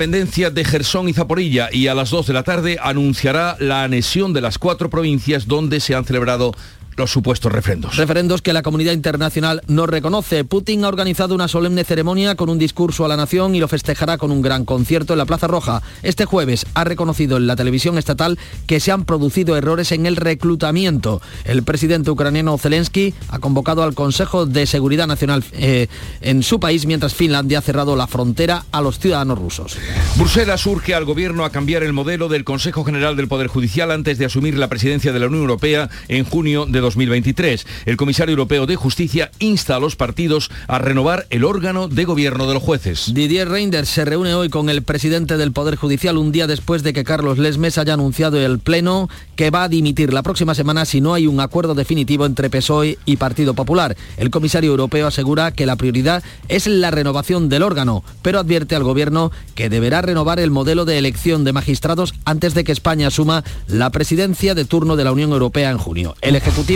de 0.50 0.64
Gerson 0.64 1.08
y 1.08 1.12
Zaporilla 1.12 1.68
y 1.70 1.88
a 1.88 1.94
las 1.94 2.10
2 2.10 2.26
de 2.26 2.32
la 2.32 2.42
tarde 2.42 2.78
anunciará 2.82 3.56
la 3.58 3.84
anexión 3.84 4.32
de 4.32 4.40
las 4.40 4.58
cuatro 4.58 4.88
provincias 4.88 5.46
donde 5.46 5.80
se 5.80 5.94
han 5.94 6.04
celebrado 6.04 6.52
los 6.96 7.10
supuestos 7.10 7.52
referendos. 7.52 7.96
Referendos 7.96 8.42
que 8.42 8.52
la 8.52 8.62
comunidad 8.62 8.92
internacional 8.92 9.62
no 9.66 9.86
reconoce. 9.86 10.44
Putin 10.44 10.84
ha 10.84 10.88
organizado 10.88 11.34
una 11.34 11.48
solemne 11.48 11.84
ceremonia 11.84 12.34
con 12.34 12.48
un 12.48 12.58
discurso 12.58 13.04
a 13.04 13.08
la 13.08 13.16
nación 13.16 13.54
y 13.54 13.60
lo 13.60 13.68
festejará 13.68 14.18
con 14.18 14.30
un 14.30 14.42
gran 14.42 14.64
concierto 14.64 15.14
en 15.14 15.18
la 15.18 15.26
Plaza 15.26 15.46
Roja. 15.46 15.82
Este 16.02 16.24
jueves 16.24 16.66
ha 16.74 16.84
reconocido 16.84 17.36
en 17.36 17.46
la 17.46 17.56
televisión 17.56 17.98
estatal 17.98 18.38
que 18.66 18.80
se 18.80 18.92
han 18.92 19.04
producido 19.04 19.56
errores 19.56 19.92
en 19.92 20.06
el 20.06 20.16
reclutamiento. 20.16 21.20
El 21.44 21.62
presidente 21.62 22.10
ucraniano 22.10 22.58
Zelensky 22.58 23.14
ha 23.28 23.38
convocado 23.38 23.82
al 23.82 23.94
Consejo 23.94 24.46
de 24.46 24.66
Seguridad 24.66 25.06
Nacional 25.06 25.44
eh, 25.52 25.88
en 26.20 26.42
su 26.42 26.60
país 26.60 26.86
mientras 26.86 27.14
Finlandia 27.14 27.58
ha 27.58 27.62
cerrado 27.62 27.96
la 27.96 28.06
frontera 28.06 28.64
a 28.72 28.80
los 28.80 28.98
ciudadanos 28.98 29.38
rusos. 29.38 29.76
Bruselas 30.16 30.66
urge 30.66 30.94
al 30.94 31.04
gobierno 31.04 31.44
a 31.44 31.50
cambiar 31.50 31.82
el 31.82 31.92
modelo 31.92 32.28
del 32.28 32.44
Consejo 32.44 32.84
General 32.84 33.16
del 33.16 33.28
Poder 33.28 33.46
Judicial 33.46 33.90
antes 33.90 34.18
de 34.18 34.26
asumir 34.26 34.56
la 34.58 34.68
presidencia 34.68 35.12
de 35.12 35.18
la 35.18 35.26
Unión 35.26 35.42
Europea 35.42 35.88
en 36.08 36.24
junio 36.24 36.66
de 36.66 36.81
2023. 36.82 37.67
El 37.87 37.96
comisario 37.96 38.33
europeo 38.33 38.66
de 38.66 38.76
Justicia 38.76 39.30
insta 39.38 39.76
a 39.76 39.80
los 39.80 39.97
partidos 39.97 40.50
a 40.68 40.78
renovar 40.78 41.26
el 41.30 41.45
órgano 41.45 41.88
de 41.88 42.04
gobierno 42.04 42.47
de 42.47 42.54
los 42.54 42.62
jueces. 42.62 43.14
Didier 43.14 43.49
Reinders 43.49 43.88
se 43.88 44.04
reúne 44.04 44.35
hoy 44.35 44.50
con 44.50 44.68
el 44.68 44.83
presidente 44.83 45.38
del 45.38 45.52
Poder 45.52 45.76
Judicial 45.76 46.18
un 46.18 46.33
día 46.33 46.47
después 46.47 46.83
de 46.83 46.92
que 46.92 47.04
Carlos 47.04 47.38
Lesmes 47.38 47.78
haya 47.78 47.95
anunciado 47.95 48.38
el 48.38 48.59
Pleno 48.59 49.09
que 49.37 49.50
va 49.50 49.64
a 49.64 49.68
dimitir 49.68 50.12
la 50.12 50.23
próxima 50.23 50.54
semana 50.54 50.85
si 50.85 51.00
no 51.00 51.14
hay 51.14 51.26
un 51.26 51.40
acuerdo 51.40 51.75
definitivo 51.75 52.26
entre 52.26 52.50
PSOE 52.50 52.99
y 53.04 53.16
Partido 53.16 53.54
Popular. 53.54 53.97
El 54.16 54.30
comisario 54.30 54.71
europeo 54.71 55.06
asegura 55.06 55.52
que 55.52 55.66
la 55.66 55.76
prioridad 55.76 56.23
es 56.49 56.66
la 56.66 56.90
renovación 56.90 57.49
del 57.49 57.62
órgano, 57.62 58.04
pero 58.23 58.38
advierte 58.38 58.76
al 58.76 58.85
gobierno 58.85 59.30
que 59.54 59.68
deberá 59.68 60.02
renovar 60.02 60.40
el 60.40 60.50
modelo 60.50 60.85
de 60.85 60.99
elección 60.99 61.45
de 61.45 61.52
magistrados 61.52 62.14
antes 62.25 62.54
de 62.54 62.64
que 62.64 62.73
España 62.73 63.09
asuma 63.09 63.45
la 63.66 63.90
presidencia 63.90 64.54
de 64.54 64.64
turno 64.64 64.97
de 64.97 65.04
la 65.04 65.12
Unión 65.12 65.33
Europea 65.33 65.71
en 65.71 65.78
junio. 65.78 66.14
El 66.21 66.37
Ejecutivo 66.37 66.72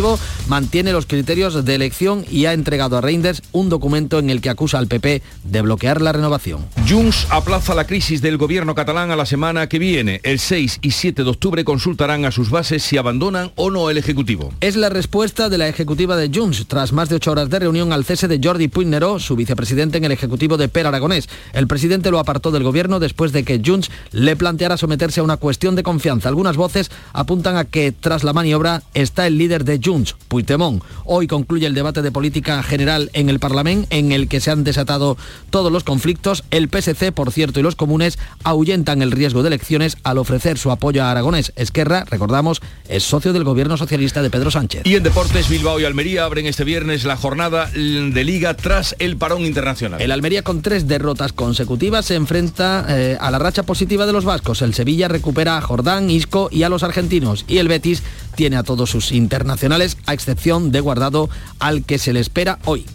mantiene 0.48 0.92
los 0.92 1.06
criterios 1.06 1.64
de 1.64 1.74
elección 1.74 2.24
y 2.30 2.44
ha 2.44 2.52
entregado 2.52 2.98
a 2.98 3.00
Reinders 3.00 3.42
un 3.52 3.68
documento 3.68 4.18
en 4.18 4.28
el 4.28 4.40
que 4.40 4.50
acusa 4.50 4.78
al 4.78 4.88
PP 4.88 5.22
de 5.44 5.62
bloquear 5.62 6.02
la 6.02 6.12
renovación. 6.12 6.66
Junts 6.88 7.26
aplaza 7.30 7.74
la 7.74 7.86
crisis 7.86 8.20
del 8.20 8.36
gobierno 8.36 8.74
catalán 8.74 9.10
a 9.10 9.16
la 9.16 9.26
semana 9.26 9.68
que 9.68 9.78
viene. 9.78 10.20
El 10.22 10.38
6 10.38 10.80
y 10.82 10.90
7 10.90 11.24
de 11.24 11.30
octubre 11.30 11.64
consultarán 11.64 12.24
a 12.24 12.30
sus 12.30 12.50
bases 12.50 12.82
si 12.82 12.98
abandonan 12.98 13.52
o 13.56 13.70
no 13.70 13.88
el 13.88 13.96
Ejecutivo. 13.96 14.52
Es 14.60 14.76
la 14.76 14.90
respuesta 14.90 15.48
de 15.48 15.58
la 15.58 15.68
ejecutiva 15.68 16.16
de 16.16 16.30
Junts 16.32 16.66
tras 16.68 16.92
más 16.92 17.08
de 17.08 17.16
ocho 17.16 17.32
horas 17.32 17.48
de 17.48 17.58
reunión 17.58 17.92
al 17.92 18.04
cese 18.04 18.28
de 18.28 18.40
Jordi 18.42 18.68
Puigneró, 18.68 19.18
su 19.18 19.34
vicepresidente 19.34 19.98
en 19.98 20.04
el 20.04 20.12
Ejecutivo 20.12 20.56
de 20.58 20.68
Per 20.68 20.86
Aragonés. 20.86 21.28
El 21.54 21.66
presidente 21.66 22.10
lo 22.10 22.18
apartó 22.18 22.50
del 22.50 22.64
gobierno 22.64 23.00
después 23.00 23.32
de 23.32 23.44
que 23.44 23.62
Junts 23.64 23.90
le 24.12 24.36
planteara 24.36 24.76
someterse 24.76 25.20
a 25.20 25.24
una 25.24 25.38
cuestión 25.38 25.74
de 25.74 25.82
confianza. 25.82 26.28
Algunas 26.28 26.56
voces 26.56 26.90
apuntan 27.14 27.56
a 27.56 27.64
que 27.64 27.92
tras 27.92 28.24
la 28.24 28.32
maniobra 28.32 28.82
está 28.92 29.26
el 29.26 29.38
líder 29.38 29.64
de 29.64 29.80
Junts, 29.86 30.16
Puigdemont. 30.28 30.82
Hoy 31.04 31.26
concluye 31.28 31.66
el 31.66 31.74
debate 31.74 32.02
de 32.02 32.10
política 32.10 32.62
general 32.62 33.10
en 33.12 33.28
el 33.28 33.38
Parlamento 33.38 33.86
en 33.90 34.12
el 34.12 34.28
que 34.28 34.40
se 34.40 34.50
han 34.50 34.64
desatado 34.64 35.16
todos 35.50 35.70
los 35.70 35.84
conflictos. 35.84 36.44
El 36.50 36.68
PSC, 36.68 37.12
por 37.12 37.32
cierto, 37.32 37.60
y 37.60 37.62
los 37.62 37.76
comunes 37.76 38.18
ahuyentan 38.44 39.02
el 39.02 39.12
riesgo 39.12 39.42
de 39.42 39.48
elecciones 39.48 39.96
al 40.02 40.18
ofrecer 40.18 40.58
su 40.58 40.70
apoyo 40.70 41.04
a 41.04 41.10
Aragonés. 41.10 41.52
Esquerra, 41.56 42.04
recordamos, 42.08 42.60
es 42.88 43.04
socio 43.04 43.32
del 43.32 43.44
gobierno 43.44 43.76
socialista 43.76 44.22
de 44.22 44.30
Pedro 44.30 44.50
Sánchez. 44.50 44.82
Y 44.84 44.94
en 44.94 45.02
deportes, 45.02 45.48
Bilbao 45.48 45.80
y 45.80 45.84
Almería 45.84 46.24
abren 46.24 46.46
este 46.46 46.64
viernes 46.64 47.04
la 47.04 47.16
jornada 47.16 47.66
de 47.66 48.24
liga 48.24 48.54
tras 48.54 48.96
el 48.98 49.16
parón 49.16 49.44
internacional. 49.44 50.00
El 50.00 50.10
Almería 50.10 50.42
con 50.42 50.62
tres 50.62 50.88
derrotas 50.88 51.32
consecutivas 51.32 52.06
se 52.06 52.14
enfrenta 52.14 52.86
eh, 52.88 53.16
a 53.20 53.30
la 53.30 53.38
racha 53.38 53.62
positiva 53.62 54.06
de 54.06 54.12
los 54.12 54.24
vascos. 54.24 54.62
El 54.62 54.74
Sevilla 54.74 55.08
recupera 55.08 55.56
a 55.56 55.60
Jordán, 55.60 56.10
Isco 56.10 56.48
y 56.50 56.62
a 56.62 56.68
los 56.68 56.82
argentinos. 56.82 57.44
Y 57.48 57.58
el 57.58 57.68
Betis 57.68 58.02
tiene 58.34 58.56
a 58.56 58.62
todos 58.62 58.90
sus 58.90 59.12
internacionales, 59.12 59.75
a 60.06 60.14
excepción 60.14 60.72
de 60.72 60.80
Guardado, 60.80 61.28
al 61.58 61.84
que 61.84 61.98
se 61.98 62.12
le 62.12 62.20
espera 62.20 62.58
hoy. 62.64 62.86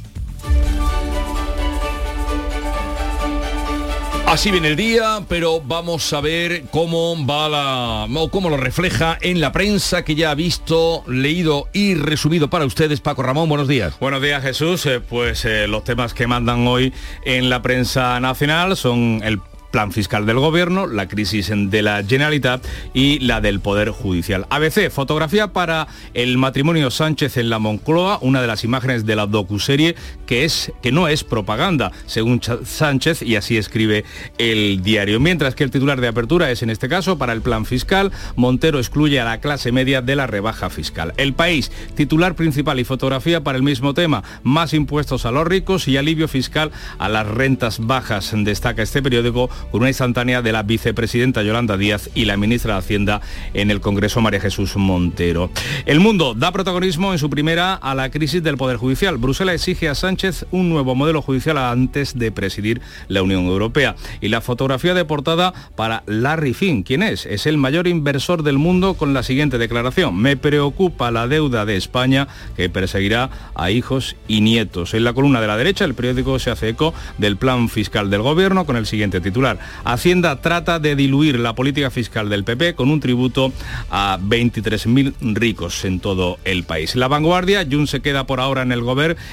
Así 4.32 4.50
viene 4.50 4.70
el 4.70 4.76
día, 4.78 5.26
pero 5.28 5.60
vamos 5.60 6.14
a 6.14 6.22
ver 6.22 6.64
cómo 6.72 7.18
va 7.28 7.50
la 7.50 8.08
o 8.18 8.32
cómo 8.32 8.50
lo 8.50 8.56
refleja 8.56 9.18
en 9.20 9.42
la 9.42 9.52
prensa 9.52 10.06
que 10.06 10.16
ya 10.16 10.32
ha 10.32 10.36
visto, 10.36 11.04
leído 11.06 11.68
y 11.74 11.96
resumido 11.96 12.50
para 12.50 12.64
ustedes. 12.64 13.02
Paco 13.02 13.24
Ramón, 13.24 13.50
buenos 13.50 13.68
días. 13.68 14.00
Buenos 14.00 14.22
días, 14.22 14.42
Jesús. 14.42 14.86
Eh, 14.86 15.02
pues 15.02 15.44
eh, 15.44 15.68
los 15.68 15.84
temas 15.84 16.14
que 16.14 16.28
mandan 16.28 16.66
hoy 16.66 16.94
en 17.26 17.50
la 17.50 17.62
prensa 17.62 18.22
nacional 18.22 18.78
son 18.78 19.20
el 19.26 19.42
plan 19.72 19.92
fiscal 19.92 20.26
del 20.26 20.38
gobierno, 20.38 20.86
la 20.86 21.08
crisis 21.08 21.52
de 21.52 21.82
la 21.82 22.04
Generalitat 22.04 22.64
y 22.94 23.20
la 23.20 23.42
del 23.42 23.60
Poder 23.60 23.90
Judicial. 23.90 24.46
ABC, 24.50 24.90
fotografía 24.92 25.54
para 25.54 25.88
el 26.14 26.38
matrimonio 26.38 26.92
Sánchez 26.92 27.38
en 27.38 27.50
la 27.50 27.60
Moncloa, 27.60 28.20
una 28.22 28.42
de 28.42 28.48
las 28.48 28.64
imágenes 28.64 29.06
de 29.06 29.16
la 29.16 29.26
docuserie 29.26 29.96
que, 30.26 30.46
es, 30.46 30.72
que 30.82 30.92
no 30.92 31.08
es 31.08 31.24
propaganda, 31.24 31.92
según 32.06 32.42
Sánchez, 32.64 33.22
y 33.22 33.36
así 33.36 33.58
escribe 33.58 34.04
el 34.38 34.82
diario. 34.84 35.20
Mientras 35.20 35.56
que 35.56 35.64
el 35.64 35.72
titular 35.72 36.02
de 36.02 36.08
apertura 36.08 36.52
es 36.52 36.62
en 36.64 36.70
este 36.70 36.90
caso 36.90 37.18
para 37.18 37.34
el 37.34 37.42
plan 37.42 37.66
fiscal, 37.66 38.12
Montero 38.36 38.80
excluye 38.80 39.20
a 39.20 39.26
la 39.26 39.40
clase 39.40 39.72
media 39.72 40.02
de 40.02 40.16
la 40.16 40.28
rebaja 40.28 40.70
fiscal. 40.70 41.14
El 41.18 41.34
país, 41.34 41.72
titular 41.96 42.36
principal 42.36 42.80
y 42.80 42.84
fotografía 42.84 43.44
para 43.44 43.58
el 43.58 43.64
mismo 43.64 43.94
tema, 43.94 44.24
más 44.44 44.74
impuestos 44.74 45.26
a 45.26 45.32
los 45.32 45.48
ricos 45.48 45.88
y 45.88 45.98
alivio 45.98 46.28
fiscal 46.28 46.72
a 46.98 47.10
las 47.10 47.28
rentas 47.28 47.80
bajas, 47.80 48.34
destaca 48.36 48.82
este 48.82 49.02
periódico 49.02 49.50
con 49.70 49.82
una 49.82 49.90
instantánea 49.90 50.42
de 50.42 50.52
la 50.52 50.64
vicepresidenta 50.64 51.44
Yolanda 51.44 51.78
Díaz 51.78 52.10
y 52.16 52.26
la 52.26 52.38
ministra 52.38 52.74
de 52.74 52.80
Hacienda 52.80 53.22
en 53.54 53.72
el 53.72 53.82
Congreso 53.82 54.22
María 54.22 54.40
Jesús 54.40 54.76
Montero. 54.78 55.52
El 55.86 56.00
mundo 56.00 56.34
da 56.34 56.52
protagonismo 56.52 57.12
en 57.12 57.20
su 57.20 57.30
primera 57.30 57.74
a 57.74 57.96
la 57.96 58.10
crisis 58.10 58.44
del 58.44 58.58
Poder 58.58 58.78
Judicial. 58.78 59.18
Bruselas 59.18 59.56
exige 59.56 59.90
a 59.90 59.96
Sánchez 59.96 60.46
un 60.52 60.70
nuevo 60.70 60.96
modelo 60.96 61.22
judicial 61.22 61.58
antes 61.58 62.18
de 62.18 62.32
presidir 62.32 62.82
la 63.08 63.22
Unión 63.22 63.46
Europea. 63.46 63.96
Y 64.22 64.30
la 64.30 64.42
fotografía 64.42 64.94
de 64.94 65.06
portada 65.06 65.54
para 65.76 66.04
Larry 66.06 66.54
Finn. 66.54 66.84
¿Quién 66.84 67.04
es? 67.04 67.26
Es 67.26 67.46
el 67.46 67.58
mayor 67.58 67.88
inversor 67.88 68.44
del 68.44 68.58
mundo 68.58 68.96
con 68.96 69.14
la 69.14 69.24
siguiente 69.24 69.58
declaración. 69.58 70.18
Me 70.18 70.38
preocupa 70.38 71.12
la 71.12 71.28
deuda 71.28 71.66
de 71.66 71.78
España 71.78 72.28
que 72.56 72.70
perseguirá 72.70 73.30
a 73.56 73.72
hijos 73.72 74.16
y 74.28 74.42
nietos. 74.42 74.94
En 74.94 75.04
la 75.04 75.14
columna 75.14 75.42
de 75.42 75.48
la 75.48 75.58
derecha 75.58 75.86
el 75.86 75.94
periódico 75.94 76.40
se 76.40 76.52
hace 76.52 76.70
eco 76.70 76.94
del 77.18 77.38
plan 77.38 77.70
fiscal 77.70 78.10
del 78.10 78.22
gobierno 78.22 78.66
con 78.66 78.76
el 78.76 78.86
siguiente 78.86 79.22
titular. 79.22 79.51
Hacienda 79.84 80.42
trata 80.42 80.80
de 80.80 80.96
diluir 80.96 81.40
la 81.40 81.56
política 81.56 81.92
fiscal 81.92 82.30
del 82.30 82.44
PP 82.44 82.76
con 82.76 82.90
un 82.90 83.00
tributo 83.00 83.52
a 83.90 84.20
23.000 84.22 85.14
ricos 85.34 85.84
en 85.86 86.00
todo 86.00 86.38
el 86.46 86.64
país. 86.64 86.96
La 86.96 87.08
vanguardia, 87.08 87.66
Jun 87.70 87.88
se 87.88 88.02
queda 88.02 88.26
por 88.26 88.40
ahora 88.40 88.62
en 88.62 88.72
el 88.72 88.82
gobierno 88.82 88.92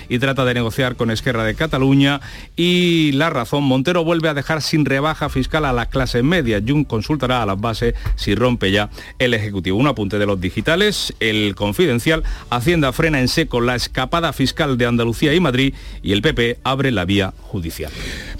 y 0.08 0.18
trata 0.18 0.44
de 0.44 0.54
negociar 0.54 0.96
con 0.96 1.10
Esquerra 1.10 1.44
de 1.44 1.54
Cataluña 1.54 2.20
y 2.56 3.12
la 3.12 3.28
razón, 3.30 3.64
Montero 3.64 4.04
vuelve 4.04 4.28
a 4.28 4.34
dejar 4.34 4.62
sin 4.62 4.84
rebaja 4.84 5.28
fiscal 5.28 5.64
a 5.64 5.72
la 5.72 5.86
clase 5.86 6.22
media. 6.22 6.62
Jun 6.66 6.84
consultará 6.84 7.42
a 7.42 7.46
las 7.46 7.60
bases 7.60 7.94
si 8.16 8.34
rompe 8.34 8.70
ya 8.70 8.90
el 9.18 9.34
Ejecutivo. 9.34 9.78
Un 9.78 9.88
apunte 9.88 10.18
de 10.18 10.26
los 10.26 10.40
digitales, 10.40 11.14
el 11.20 11.54
confidencial, 11.54 12.22
Hacienda 12.50 12.92
frena 12.92 13.20
en 13.20 13.28
seco 13.28 13.60
la 13.60 13.74
escapada 13.74 14.32
fiscal 14.32 14.78
de 14.78 14.86
Andalucía 14.86 15.34
y 15.34 15.40
Madrid 15.40 15.74
y 16.02 16.12
el 16.12 16.22
PP 16.22 16.58
abre 16.64 16.90
la 16.90 17.04
vía 17.04 17.34
judicial. 17.42 17.90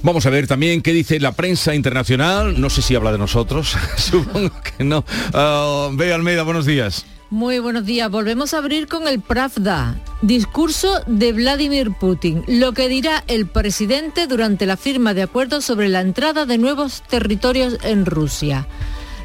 Vamos 0.03 0.27
a 0.27 0.31
ver 0.31 0.47
también 0.47 0.81
qué 0.83 0.93
dice 0.93 1.21
la 1.21 1.33
prensa 1.33 1.68
internacional. 1.75 2.61
No 2.61 2.71
sé 2.71 2.83
si 2.83 2.95
habla 2.95 3.13
de 3.13 3.19
nosotros, 3.19 3.77
supongo 3.97 4.51
que 4.77 4.85
no. 4.85 5.05
Uh, 5.33 6.13
Almeida, 6.13 6.43
buenos 6.43 6.67
días. 6.67 7.05
Muy 7.31 7.59
buenos 7.59 7.85
días. 7.85 8.11
Volvemos 8.11 8.55
a 8.55 8.59
abrir 8.59 8.89
con 8.89 9.07
el 9.07 9.21
Pravda. 9.21 10.01
Discurso 10.23 11.03
de 11.07 11.33
Vladimir 11.33 11.93
Putin. 11.93 12.43
Lo 12.47 12.73
que 12.73 12.89
dirá 12.89 13.23
el 13.27 13.47
presidente 13.47 14.27
durante 14.27 14.65
la 14.65 14.79
firma 14.79 15.13
de 15.13 15.23
acuerdos 15.23 15.67
sobre 15.67 15.91
la 15.91 16.01
entrada 16.01 16.47
de 16.47 16.57
nuevos 16.57 17.03
territorios 17.07 17.79
en 17.83 18.07
Rusia. 18.07 18.67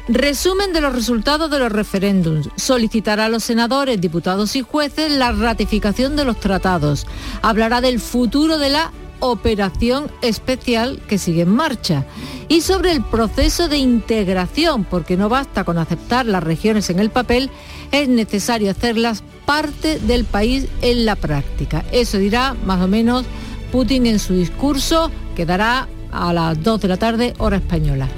Resumen 0.06 0.74
de 0.74 0.82
los 0.82 0.92
resultados 0.92 1.50
de 1.50 1.58
los 1.58 1.72
referéndums. 1.72 2.50
Solicitará 2.56 3.24
a 3.24 3.28
los 3.30 3.42
senadores, 3.42 3.98
diputados 3.98 4.54
y 4.54 4.60
jueces 4.60 5.10
la 5.10 5.32
ratificación 5.32 6.14
de 6.14 6.26
los 6.26 6.38
tratados. 6.38 7.06
Hablará 7.40 7.80
del 7.80 8.00
futuro 8.00 8.58
de 8.58 8.68
la 8.68 8.92
operación 9.20 10.10
especial 10.22 11.00
que 11.08 11.18
sigue 11.18 11.42
en 11.42 11.50
marcha 11.50 12.04
y 12.48 12.60
sobre 12.60 12.92
el 12.92 13.02
proceso 13.02 13.68
de 13.68 13.78
integración, 13.78 14.84
porque 14.84 15.16
no 15.16 15.28
basta 15.28 15.64
con 15.64 15.78
aceptar 15.78 16.26
las 16.26 16.42
regiones 16.42 16.90
en 16.90 16.98
el 16.98 17.10
papel, 17.10 17.50
es 17.92 18.08
necesario 18.08 18.70
hacerlas 18.70 19.22
parte 19.46 19.98
del 19.98 20.24
país 20.24 20.68
en 20.82 21.06
la 21.06 21.16
práctica. 21.16 21.84
Eso 21.92 22.18
dirá 22.18 22.54
más 22.64 22.82
o 22.82 22.88
menos 22.88 23.24
Putin 23.72 24.06
en 24.06 24.18
su 24.18 24.34
discurso 24.34 25.10
que 25.34 25.46
dará 25.46 25.88
a 26.12 26.32
las 26.32 26.62
2 26.62 26.80
de 26.80 26.88
la 26.88 26.96
tarde 26.96 27.34
hora 27.38 27.56
española. 27.56 28.08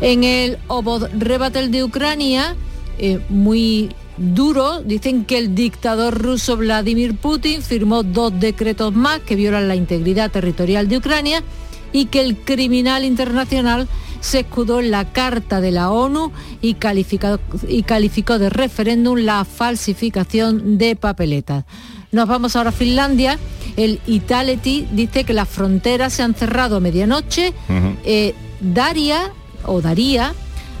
En 0.00 0.24
el 0.24 0.58
Obod 0.66 1.08
Rebatel 1.18 1.70
de 1.70 1.84
Ucrania, 1.84 2.56
eh, 2.98 3.20
muy 3.28 3.94
duro. 4.16 4.82
Dicen 4.82 5.24
que 5.24 5.38
el 5.38 5.54
dictador 5.54 6.20
ruso 6.20 6.56
Vladimir 6.56 7.16
Putin 7.16 7.62
firmó 7.62 8.02
dos 8.02 8.38
decretos 8.38 8.94
más 8.94 9.20
que 9.20 9.36
violan 9.36 9.68
la 9.68 9.76
integridad 9.76 10.30
territorial 10.30 10.88
de 10.88 10.98
Ucrania 10.98 11.42
y 11.92 12.06
que 12.06 12.20
el 12.20 12.36
criminal 12.36 13.04
internacional 13.04 13.88
se 14.20 14.40
escudó 14.40 14.80
en 14.80 14.90
la 14.90 15.12
Carta 15.12 15.60
de 15.60 15.70
la 15.70 15.90
ONU 15.90 16.32
y 16.62 16.74
calificó, 16.74 17.38
y 17.68 17.82
calificó 17.82 18.38
de 18.38 18.48
referéndum 18.48 19.18
la 19.18 19.44
falsificación 19.44 20.78
de 20.78 20.96
papeletas. 20.96 21.64
Nos 22.10 22.26
vamos 22.26 22.56
ahora 22.56 22.70
a 22.70 22.72
Finlandia. 22.72 23.38
El 23.76 24.00
Italeti 24.06 24.88
dice 24.92 25.24
que 25.24 25.34
las 25.34 25.48
fronteras 25.48 26.14
se 26.14 26.22
han 26.22 26.34
cerrado 26.34 26.76
a 26.76 26.80
medianoche. 26.80 27.52
Eh, 28.04 28.34
Daria 28.60 29.30
o 29.66 29.80
Daría 29.80 30.32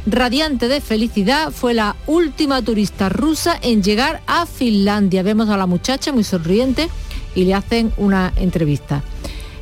radiante 0.06 0.68
de 0.68 0.80
felicidad, 0.80 1.50
fue 1.50 1.74
la 1.74 1.96
última 2.06 2.62
turista 2.62 3.08
rusa 3.08 3.58
en 3.62 3.82
llegar 3.82 4.22
a 4.26 4.46
Finlandia. 4.46 5.22
Vemos 5.22 5.48
a 5.48 5.56
la 5.56 5.66
muchacha 5.66 6.12
muy 6.12 6.24
sonriente 6.24 6.88
y 7.34 7.44
le 7.44 7.54
hacen 7.54 7.92
una 7.96 8.32
entrevista. 8.36 9.02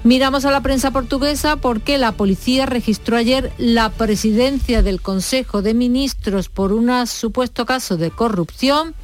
Miramos 0.04 0.44
a 0.44 0.50
la 0.50 0.62
prensa 0.62 0.90
portuguesa 0.90 1.56
porque 1.56 1.96
la 1.96 2.12
policía 2.12 2.66
registró 2.66 3.16
ayer 3.16 3.52
la 3.56 3.88
presidencia 3.90 4.82
del 4.82 5.00
Consejo 5.00 5.62
de 5.62 5.74
Ministros 5.74 6.48
por 6.48 6.72
un 6.72 7.06
supuesto 7.06 7.66
caso 7.66 7.96
de 7.96 8.10
corrupción 8.10 8.94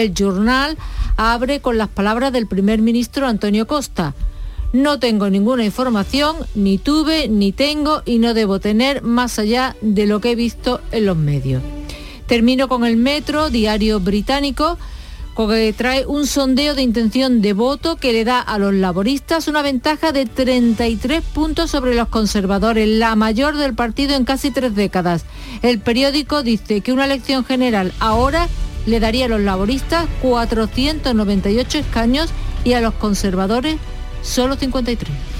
el 0.00 0.14
Journal 0.14 0.76
abre 1.16 1.60
con 1.60 1.78
las 1.78 1.88
palabras 1.88 2.32
del 2.32 2.46
primer 2.46 2.82
ministro 2.82 3.26
Antonio 3.26 3.66
Costa. 3.66 4.14
No 4.74 4.98
tengo 4.98 5.30
ninguna 5.30 5.64
información, 5.64 6.34
ni 6.56 6.78
tuve, 6.78 7.28
ni 7.28 7.52
tengo 7.52 8.02
y 8.04 8.18
no 8.18 8.34
debo 8.34 8.58
tener 8.58 9.02
más 9.02 9.38
allá 9.38 9.76
de 9.80 10.04
lo 10.04 10.20
que 10.20 10.32
he 10.32 10.34
visto 10.34 10.80
en 10.90 11.06
los 11.06 11.16
medios. 11.16 11.62
Termino 12.26 12.66
con 12.66 12.84
el 12.84 12.96
Metro, 12.96 13.50
diario 13.50 14.00
británico, 14.00 14.76
que 15.36 15.72
trae 15.74 16.04
un 16.06 16.26
sondeo 16.26 16.74
de 16.74 16.82
intención 16.82 17.40
de 17.40 17.52
voto 17.52 17.94
que 17.94 18.12
le 18.12 18.24
da 18.24 18.40
a 18.40 18.58
los 18.58 18.74
laboristas 18.74 19.46
una 19.46 19.62
ventaja 19.62 20.10
de 20.10 20.26
33 20.26 21.22
puntos 21.22 21.70
sobre 21.70 21.94
los 21.94 22.08
conservadores, 22.08 22.88
la 22.88 23.14
mayor 23.14 23.56
del 23.56 23.74
partido 23.74 24.16
en 24.16 24.24
casi 24.24 24.50
tres 24.50 24.74
décadas. 24.74 25.24
El 25.62 25.78
periódico 25.78 26.42
dice 26.42 26.80
que 26.80 26.92
una 26.92 27.04
elección 27.04 27.44
general 27.44 27.92
ahora 28.00 28.48
le 28.86 28.98
daría 28.98 29.26
a 29.26 29.28
los 29.28 29.40
laboristas 29.40 30.06
498 30.20 31.78
escaños 31.78 32.30
y 32.64 32.72
a 32.72 32.80
los 32.80 32.94
conservadores 32.94 33.76
solo 34.24 34.56
53. 34.56 35.33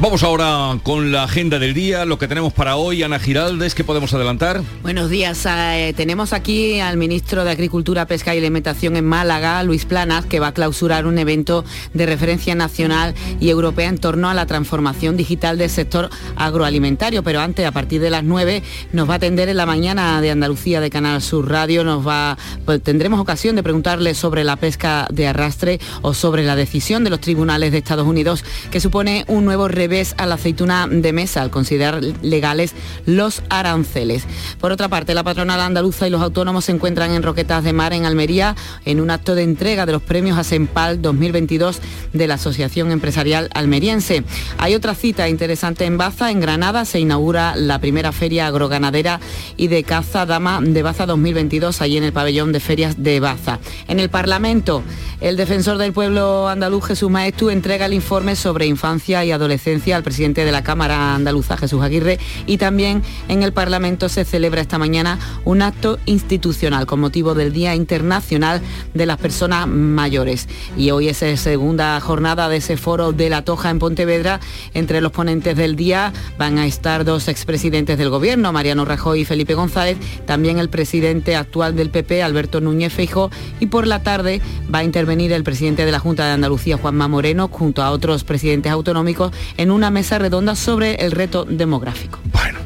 Vamos 0.00 0.22
ahora 0.24 0.78
con 0.82 1.12
la 1.12 1.24
agenda 1.24 1.58
del 1.58 1.74
día, 1.74 2.06
lo 2.06 2.18
que 2.18 2.26
tenemos 2.26 2.52
para 2.52 2.76
hoy. 2.76 3.02
Ana 3.02 3.20
Giraldes, 3.20 3.74
¿qué 3.74 3.84
podemos 3.84 4.12
adelantar? 4.14 4.62
Buenos 4.82 5.10
días. 5.10 5.46
Eh, 5.46 5.92
tenemos 5.94 6.32
aquí 6.32 6.80
al 6.80 6.96
ministro 6.96 7.44
de 7.44 7.50
Agricultura, 7.50 8.06
Pesca 8.06 8.34
y 8.34 8.38
Alimentación 8.38 8.96
en 8.96 9.04
Málaga, 9.04 9.62
Luis 9.62 9.84
Planas, 9.84 10.24
que 10.24 10.40
va 10.40 10.48
a 10.48 10.54
clausurar 10.54 11.06
un 11.06 11.18
evento 11.18 11.64
de 11.92 12.06
referencia 12.06 12.54
nacional 12.54 13.14
y 13.38 13.50
europea 13.50 13.90
en 13.90 13.98
torno 13.98 14.28
a 14.28 14.34
la 14.34 14.46
transformación 14.46 15.16
digital 15.16 15.58
del 15.58 15.70
sector 15.70 16.08
agroalimentario. 16.36 17.22
Pero 17.22 17.40
antes, 17.40 17.64
a 17.66 17.70
partir 17.70 18.00
de 18.00 18.10
las 18.10 18.24
9, 18.24 18.62
nos 18.92 19.08
va 19.08 19.14
a 19.14 19.16
atender 19.18 19.50
en 19.50 19.58
la 19.58 19.66
mañana 19.66 20.20
de 20.20 20.30
Andalucía 20.30 20.80
de 20.80 20.90
Canal 20.90 21.20
Sur 21.20 21.48
Radio. 21.48 21.84
Nos 21.84 22.04
va, 22.04 22.38
pues, 22.64 22.82
tendremos 22.82 23.20
ocasión 23.20 23.56
de 23.56 23.62
preguntarle 23.62 24.14
sobre 24.14 24.42
la 24.42 24.56
pesca 24.56 25.06
de 25.12 25.28
arrastre 25.28 25.78
o 26.00 26.14
sobre 26.14 26.44
la 26.44 26.56
decisión 26.56 27.04
de 27.04 27.10
los 27.10 27.20
tribunales 27.20 27.70
de 27.72 27.78
Estados 27.78 28.06
Unidos 28.06 28.42
que 28.70 28.80
supone 28.80 29.24
un 29.28 29.44
nuevo 29.44 29.68
revés 29.68 29.91
a 29.92 30.24
la 30.24 30.36
aceituna 30.36 30.88
de 30.90 31.12
mesa 31.12 31.42
al 31.42 31.50
considerar 31.50 32.02
legales 32.22 32.72
los 33.04 33.42
aranceles. 33.50 34.24
Por 34.58 34.72
otra 34.72 34.88
parte, 34.88 35.12
la 35.12 35.22
patronal 35.22 35.60
andaluza 35.60 36.06
y 36.06 36.10
los 36.10 36.22
autónomos 36.22 36.64
se 36.64 36.72
encuentran 36.72 37.10
en 37.10 37.22
Roquetas 37.22 37.62
de 37.62 37.74
Mar 37.74 37.92
en 37.92 38.06
Almería 38.06 38.56
en 38.86 39.00
un 39.00 39.10
acto 39.10 39.34
de 39.34 39.42
entrega 39.42 39.84
de 39.84 39.92
los 39.92 40.00
premios 40.00 40.38
a 40.38 40.44
Sempal 40.44 41.02
2022 41.02 41.80
de 42.14 42.26
la 42.26 42.34
Asociación 42.34 42.90
Empresarial 42.90 43.50
Almeriense. 43.52 44.24
Hay 44.56 44.74
otra 44.74 44.94
cita 44.94 45.28
interesante 45.28 45.84
en 45.84 45.98
Baza, 45.98 46.30
en 46.30 46.40
Granada 46.40 46.86
se 46.86 46.98
inaugura 46.98 47.54
la 47.54 47.78
primera 47.78 48.12
feria 48.12 48.46
agroganadera 48.46 49.20
y 49.58 49.68
de 49.68 49.84
caza 49.84 50.24
dama 50.24 50.60
de 50.62 50.82
Baza 50.82 51.04
2022 51.04 51.82
allí 51.82 51.98
en 51.98 52.04
el 52.04 52.14
pabellón 52.14 52.52
de 52.52 52.60
ferias 52.60 53.02
de 53.02 53.20
Baza. 53.20 53.58
En 53.88 54.00
el 54.00 54.08
Parlamento, 54.08 54.82
el 55.20 55.36
defensor 55.36 55.76
del 55.76 55.92
pueblo 55.92 56.48
andaluz 56.48 56.86
Jesús 56.86 57.10
Maestu 57.10 57.50
entrega 57.50 57.84
el 57.84 57.92
informe 57.92 58.36
sobre 58.36 58.64
infancia 58.66 59.22
y 59.24 59.32
adolescencia 59.32 59.71
al 59.72 60.02
presidente 60.02 60.44
de 60.44 60.52
la 60.52 60.62
Cámara 60.62 61.14
Andaluza, 61.14 61.56
Jesús 61.56 61.82
Aguirre, 61.82 62.18
y 62.46 62.58
también 62.58 63.02
en 63.28 63.42
el 63.42 63.54
Parlamento 63.54 64.10
se 64.10 64.24
celebra 64.24 64.60
esta 64.60 64.76
mañana 64.78 65.18
un 65.46 65.62
acto 65.62 65.98
institucional 66.04 66.84
con 66.84 67.00
motivo 67.00 67.34
del 67.34 67.54
Día 67.54 67.74
Internacional 67.74 68.60
de 68.92 69.06
las 69.06 69.16
Personas 69.16 69.66
Mayores. 69.66 70.46
Y 70.76 70.90
hoy 70.90 71.08
es 71.08 71.22
la 71.22 71.36
segunda 71.38 71.98
jornada 72.00 72.50
de 72.50 72.58
ese 72.58 72.76
foro 72.76 73.12
de 73.12 73.30
la 73.30 73.42
Toja 73.44 73.70
en 73.70 73.78
Pontevedra. 73.78 74.40
Entre 74.74 75.00
los 75.00 75.10
ponentes 75.10 75.56
del 75.56 75.74
día 75.74 76.12
van 76.36 76.58
a 76.58 76.66
estar 76.66 77.06
dos 77.06 77.28
expresidentes 77.28 77.96
del 77.96 78.10
Gobierno, 78.10 78.52
Mariano 78.52 78.84
Rajoy 78.84 79.20
y 79.20 79.24
Felipe 79.24 79.54
González, 79.54 79.96
también 80.26 80.58
el 80.58 80.68
presidente 80.68 81.34
actual 81.34 81.74
del 81.74 81.88
PP, 81.88 82.22
Alberto 82.22 82.60
Núñez 82.60 82.92
Feijóo, 82.92 83.30
y 83.58 83.66
por 83.66 83.86
la 83.86 84.02
tarde 84.02 84.42
va 84.72 84.80
a 84.80 84.84
intervenir 84.84 85.32
el 85.32 85.44
presidente 85.44 85.86
de 85.86 85.92
la 85.92 85.98
Junta 85.98 86.26
de 86.26 86.32
Andalucía, 86.32 86.76
Juanma 86.76 87.08
Moreno, 87.08 87.48
junto 87.48 87.82
a 87.82 87.90
otros 87.90 88.24
presidentes 88.24 88.70
autonómicos 88.70 89.32
en 89.62 89.70
una 89.70 89.90
mesa 89.90 90.18
redonda 90.18 90.56
sobre 90.56 90.96
el 90.96 91.12
reto 91.12 91.44
demográfico. 91.44 92.18
Bueno, 92.32 92.58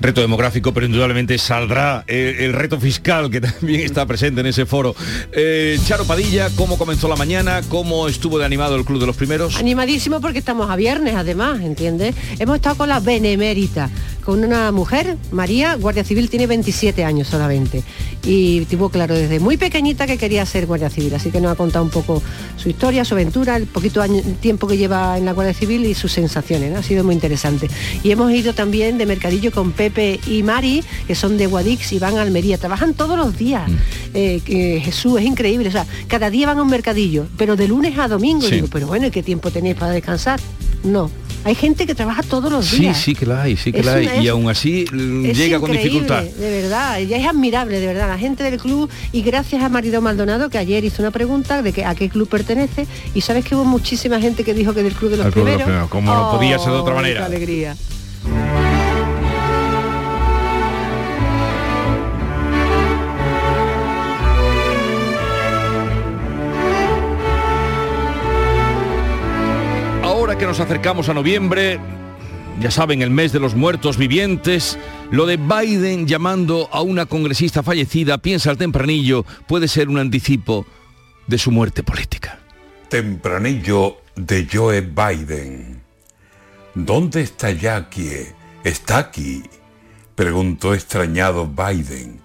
reto 0.00 0.20
demográfico, 0.20 0.72
pero 0.72 0.86
indudablemente 0.86 1.38
saldrá 1.38 2.04
el, 2.06 2.52
reto 2.52 2.80
fiscal 2.80 3.30
que 3.30 3.40
también 3.40 3.80
está 3.80 4.06
presente 4.06 4.40
en 4.40 4.46
ese 4.46 4.66
foro. 4.66 4.94
Eh, 5.32 5.78
Charo 5.84 6.04
Padilla, 6.04 6.48
¿cómo 6.56 6.78
comenzó 6.78 7.08
la 7.08 7.16
mañana? 7.16 7.60
¿Cómo 7.68 8.08
estuvo 8.08 8.38
de 8.38 8.44
animado 8.44 8.76
el 8.76 8.84
Club 8.84 9.00
de 9.00 9.06
los 9.06 9.16
Primeros? 9.16 9.56
Animadísimo 9.56 10.20
porque 10.20 10.38
estamos 10.38 10.70
a 10.70 10.76
viernes, 10.76 11.14
además, 11.14 11.60
¿entiendes? 11.60 12.14
Hemos 12.38 12.56
estado 12.56 12.76
con 12.76 12.88
la 12.88 13.00
Benemérita, 13.00 13.90
con 14.24 14.44
una 14.44 14.72
mujer, 14.72 15.16
María, 15.30 15.74
Guardia 15.76 16.04
Civil, 16.04 16.28
tiene 16.30 16.46
27 16.46 17.04
años 17.04 17.28
solamente. 17.28 17.82
Y 18.24 18.64
tuvo 18.66 18.90
claro 18.90 19.14
desde 19.14 19.40
muy 19.40 19.56
pequeñita 19.56 20.06
que 20.06 20.18
quería 20.18 20.44
ser 20.44 20.66
Guardia 20.66 20.90
Civil, 20.90 21.14
así 21.14 21.30
que 21.30 21.40
nos 21.40 21.52
ha 21.52 21.54
contado 21.54 21.84
un 21.84 21.90
poco 21.90 22.22
su 22.56 22.68
historia, 22.68 23.04
su 23.04 23.14
aventura, 23.14 23.56
el 23.56 23.66
poquito 23.66 24.02
tiempo 24.40 24.66
que 24.66 24.76
lleva 24.76 25.16
en 25.16 25.24
la 25.24 25.32
Guardia 25.32 25.54
Civil 25.54 25.86
y 25.86 25.94
sus 25.94 26.12
sensaciones. 26.12 26.76
Ha 26.76 26.82
sido 26.82 27.04
muy 27.04 27.14
interesante. 27.14 27.68
Y 28.02 28.10
hemos 28.10 28.30
ido 28.32 28.52
también 28.52 28.98
de 28.98 29.06
mercadillo 29.06 29.50
con 29.50 29.72
Pepe 29.72 29.87
y 30.26 30.42
Mari, 30.42 30.82
que 31.06 31.14
son 31.14 31.36
de 31.36 31.46
Guadix 31.46 31.92
y 31.92 31.98
van 31.98 32.18
a 32.18 32.22
Almería. 32.22 32.58
Trabajan 32.58 32.94
todos 32.94 33.16
los 33.16 33.36
días. 33.36 33.68
Mm. 33.70 33.76
Eh, 34.14 34.80
Jesús, 34.84 35.20
es 35.20 35.26
increíble. 35.26 35.68
O 35.68 35.72
sea, 35.72 35.86
cada 36.06 36.30
día 36.30 36.46
van 36.46 36.58
a 36.58 36.62
un 36.62 36.70
mercadillo, 36.70 37.26
pero 37.36 37.56
de 37.56 37.68
lunes 37.68 37.98
a 37.98 38.08
domingo. 38.08 38.46
Digo, 38.48 38.68
pero 38.70 38.86
bueno, 38.86 39.06
¿y 39.06 39.10
qué 39.10 39.22
tiempo 39.22 39.50
tenéis 39.50 39.76
para 39.76 39.92
descansar? 39.92 40.40
No. 40.84 41.10
Hay 41.44 41.54
gente 41.54 41.86
que 41.86 41.94
trabaja 41.94 42.22
todos 42.22 42.50
los 42.50 42.70
días. 42.70 42.96
Sí, 42.96 43.04
sí 43.04 43.14
que 43.14 43.24
la 43.24 43.42
hay, 43.42 43.56
sí 43.56 43.72
que 43.72 43.82
la 43.82 43.94
hay. 43.94 44.08
y 44.22 44.28
aún 44.28 44.48
así 44.48 44.84
llega 44.84 45.60
con 45.60 45.70
dificultad. 45.70 46.22
De 46.24 46.62
verdad, 46.62 46.98
ya 47.00 47.16
es 47.16 47.26
admirable, 47.26 47.80
de 47.80 47.86
verdad. 47.86 48.08
La 48.08 48.18
gente 48.18 48.42
del 48.42 48.60
club, 48.60 48.90
y 49.12 49.22
gracias 49.22 49.62
a 49.62 49.68
Marido 49.68 50.00
Maldonado, 50.00 50.50
que 50.50 50.58
ayer 50.58 50.84
hizo 50.84 51.02
una 51.02 51.10
pregunta 51.10 51.62
de 51.62 51.72
que 51.72 51.84
a 51.84 51.94
qué 51.94 52.08
club 52.08 52.28
pertenece, 52.28 52.86
y 53.14 53.20
sabes 53.20 53.44
que 53.44 53.54
hubo 53.54 53.64
muchísima 53.64 54.20
gente 54.20 54.44
que 54.44 54.52
dijo 54.52 54.74
que 54.74 54.82
del 54.82 54.94
club 54.94 55.12
de 55.12 55.16
los, 55.18 55.32
primeros. 55.32 55.88
Como 55.88 56.12
no 56.12 56.30
podía 56.32 56.58
ser 56.58 56.72
de 56.72 56.78
otra 56.78 56.94
manera. 56.94 57.20
Qué 57.20 57.36
alegría. 57.36 57.76
Nos 70.48 70.60
acercamos 70.60 71.10
a 71.10 71.14
noviembre, 71.14 71.78
ya 72.58 72.70
saben, 72.70 73.02
el 73.02 73.10
mes 73.10 73.32
de 73.32 73.38
los 73.38 73.54
muertos 73.54 73.98
vivientes, 73.98 74.78
lo 75.10 75.26
de 75.26 75.36
Biden 75.36 76.06
llamando 76.06 76.70
a 76.72 76.80
una 76.80 77.04
congresista 77.04 77.62
fallecida, 77.62 78.16
piensa 78.16 78.48
al 78.48 78.56
tempranillo, 78.56 79.26
puede 79.46 79.68
ser 79.68 79.90
un 79.90 79.98
anticipo 79.98 80.64
de 81.26 81.36
su 81.36 81.50
muerte 81.50 81.82
política. 81.82 82.38
Tempranillo 82.88 83.98
de 84.16 84.48
Joe 84.50 84.80
Biden. 84.80 85.82
¿Dónde 86.74 87.20
está 87.20 87.50
Jackie? 87.50 88.28
Está 88.64 88.96
aquí, 88.96 89.42
preguntó 90.14 90.72
extrañado 90.72 91.46
Biden, 91.46 92.22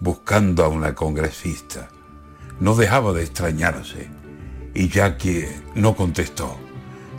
buscando 0.00 0.64
a 0.64 0.68
una 0.68 0.96
congresista. 0.96 1.88
No 2.58 2.74
dejaba 2.74 3.12
de 3.12 3.22
extrañarse 3.22 4.08
y 4.74 4.88
Jackie 4.88 5.44
no 5.76 5.94
contestó 5.94 6.58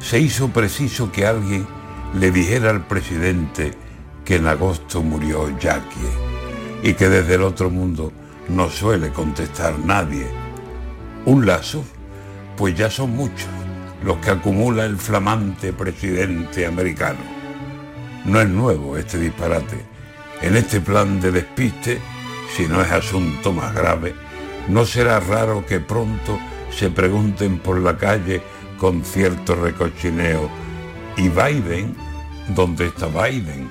se 0.02 0.20
hizo 0.20 0.50
preciso 0.50 1.12
que 1.12 1.26
alguien 1.26 1.66
le 2.20 2.32
dijera 2.32 2.72
al 2.72 2.86
presidente 2.86 3.72
que 4.26 4.36
en 4.38 4.48
agosto 4.48 5.02
murió 5.02 5.58
Jackie 5.60 6.00
y 6.84 6.94
que 6.94 7.08
desde 7.08 7.36
el 7.36 7.44
otro 7.44 7.70
mundo 7.70 8.12
no 8.50 8.70
suele 8.70 9.12
contestar 9.12 9.78
nadie. 9.80 10.28
¿Un 11.26 11.46
lazo? 11.46 11.84
Pues 12.58 12.76
ya 12.76 12.90
son 12.90 13.12
muchos 13.12 13.48
los 14.04 14.18
que 14.18 14.32
acumula 14.32 14.86
el 14.86 14.98
flamante 14.98 15.74
presidente 15.74 16.66
americano. 16.66 17.20
No 18.26 18.42
es 18.42 18.50
nuevo 18.50 18.98
este 18.98 19.20
disparate. 19.20 19.86
En 20.42 20.56
este 20.56 20.82
plan 20.82 21.22
de 21.22 21.32
despiste, 21.32 22.00
si 22.56 22.68
no 22.68 22.82
es 22.82 22.92
asunto 22.92 23.54
más 23.54 23.74
grave, 23.76 24.16
no 24.68 24.86
será 24.86 25.20
raro 25.20 25.66
que 25.66 25.80
pronto 25.80 26.40
se 26.72 26.90
pregunten 26.90 27.60
por 27.60 27.80
la 27.80 27.98
calle 27.98 28.42
con 28.82 29.04
cierto 29.06 29.54
recochineo. 29.54 30.50
¿Y 31.16 31.30
Biden? 31.30 31.96
¿Dónde 32.56 32.88
está 32.88 33.06
Biden? 33.06 33.70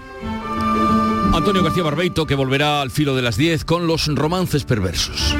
Antonio 1.34 1.64
García 1.64 1.82
Barbeito 1.82 2.26
que 2.26 2.36
volverá 2.36 2.80
al 2.80 2.92
filo 2.92 3.16
de 3.16 3.22
las 3.22 3.36
10 3.36 3.64
con 3.64 3.88
los 3.88 4.06
romances 4.06 4.62
perversos. 4.62 5.34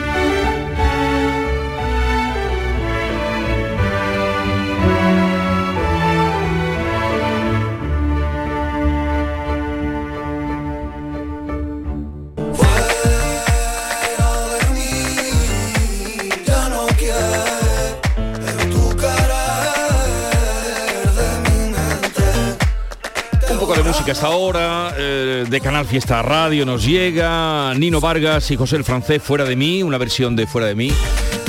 Que 24.05 24.13
hasta 24.13 24.29
ahora, 24.29 24.95
eh, 24.97 25.45
de 25.49 25.61
Canal 25.61 25.85
Fiesta 25.85 26.23
Radio 26.23 26.65
nos 26.65 26.85
llega, 26.85 27.75
Nino 27.75 28.01
Vargas 28.01 28.51
y 28.51 28.57
José 28.57 28.77
el 28.77 28.85
Francés, 28.85 29.23
Fuera 29.23 29.45
de 29.45 29.57
mí, 29.57 29.83
una 29.83 29.99
versión 29.99 30.37
de 30.37 30.47
Fuera 30.47 30.69
de 30.69 30.75
mí, 30.75 30.93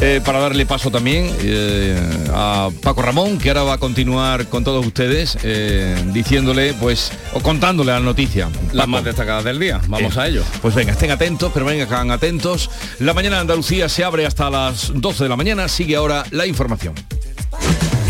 eh, 0.02 0.22
para 0.26 0.40
darle 0.40 0.66
paso 0.66 0.92
también 0.92 1.34
eh, 1.40 1.98
a 2.34 2.70
Paco 2.82 3.04
Ramón, 3.04 3.38
que 3.38 3.50
ahora 3.50 3.64
va 3.64 3.74
a 3.74 3.78
continuar 3.78 4.48
con 4.48 4.64
todos 4.64 4.86
ustedes, 4.86 5.38
diciéndole, 6.14 6.74
pues, 6.74 7.12
o 7.34 7.42
contándole 7.42 7.92
la 7.92 8.00
noticia. 8.00 8.50
Las 8.74 8.88
más 8.88 9.04
destacadas 9.04 9.44
del 9.46 9.60
día, 9.60 9.80
vamos 9.88 10.18
a 10.18 10.28
ello. 10.28 10.44
Pues 10.62 10.76
venga, 10.76 10.92
estén 10.92 11.12
atentos, 11.12 11.52
pero 11.54 11.66
vengan 11.66 12.12
atentos. 12.12 12.70
La 13.00 13.14
mañana 13.14 13.38
de 13.38 13.42
Andalucía 13.42 13.88
se 13.88 14.04
abre 14.04 14.26
hasta 14.26 14.50
las 14.50 14.92
12 14.94 15.24
de 15.24 15.30
la 15.30 15.38
mañana, 15.38 15.68
sigue 15.68 15.96
ahora 15.96 16.26
la 16.32 16.46
información. 16.46 16.96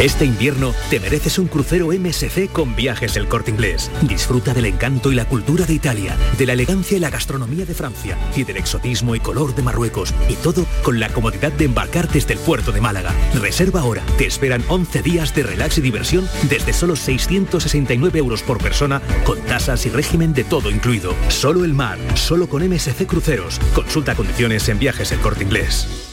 Este 0.01 0.25
invierno 0.25 0.73
te 0.89 0.99
mereces 0.99 1.37
un 1.37 1.45
crucero 1.45 1.89
MSC 1.89 2.51
con 2.51 2.75
viajes 2.75 3.13
del 3.13 3.27
corte 3.27 3.51
inglés. 3.51 3.91
Disfruta 4.01 4.51
del 4.51 4.65
encanto 4.65 5.11
y 5.11 5.15
la 5.15 5.25
cultura 5.25 5.67
de 5.67 5.75
Italia, 5.75 6.17
de 6.39 6.47
la 6.47 6.53
elegancia 6.53 6.97
y 6.97 6.99
la 6.99 7.11
gastronomía 7.11 7.67
de 7.67 7.75
Francia 7.75 8.17
y 8.35 8.43
del 8.43 8.57
exotismo 8.57 9.13
y 9.13 9.19
color 9.19 9.53
de 9.53 9.61
Marruecos. 9.61 10.11
Y 10.27 10.33
todo 10.37 10.65
con 10.81 10.99
la 10.99 11.09
comodidad 11.09 11.51
de 11.51 11.65
embarcar 11.65 12.07
desde 12.07 12.33
el 12.33 12.39
puerto 12.39 12.71
de 12.71 12.81
Málaga. 12.81 13.13
Reserva 13.39 13.81
ahora. 13.81 14.01
Te 14.17 14.25
esperan 14.25 14.63
11 14.69 15.03
días 15.03 15.35
de 15.35 15.43
relax 15.43 15.77
y 15.77 15.81
diversión 15.81 16.27
desde 16.49 16.73
solo 16.73 16.95
669 16.95 18.17
euros 18.17 18.41
por 18.41 18.57
persona 18.57 19.03
con 19.23 19.39
tasas 19.41 19.85
y 19.85 19.89
régimen 19.89 20.33
de 20.33 20.43
todo 20.43 20.71
incluido. 20.71 21.13
Solo 21.27 21.63
el 21.63 21.75
mar, 21.75 21.99
solo 22.15 22.49
con 22.49 22.67
MSC 22.67 23.05
Cruceros. 23.05 23.59
Consulta 23.75 24.15
condiciones 24.15 24.67
en 24.67 24.79
viajes 24.79 25.11
el 25.11 25.19
corte 25.19 25.43
inglés. 25.43 26.10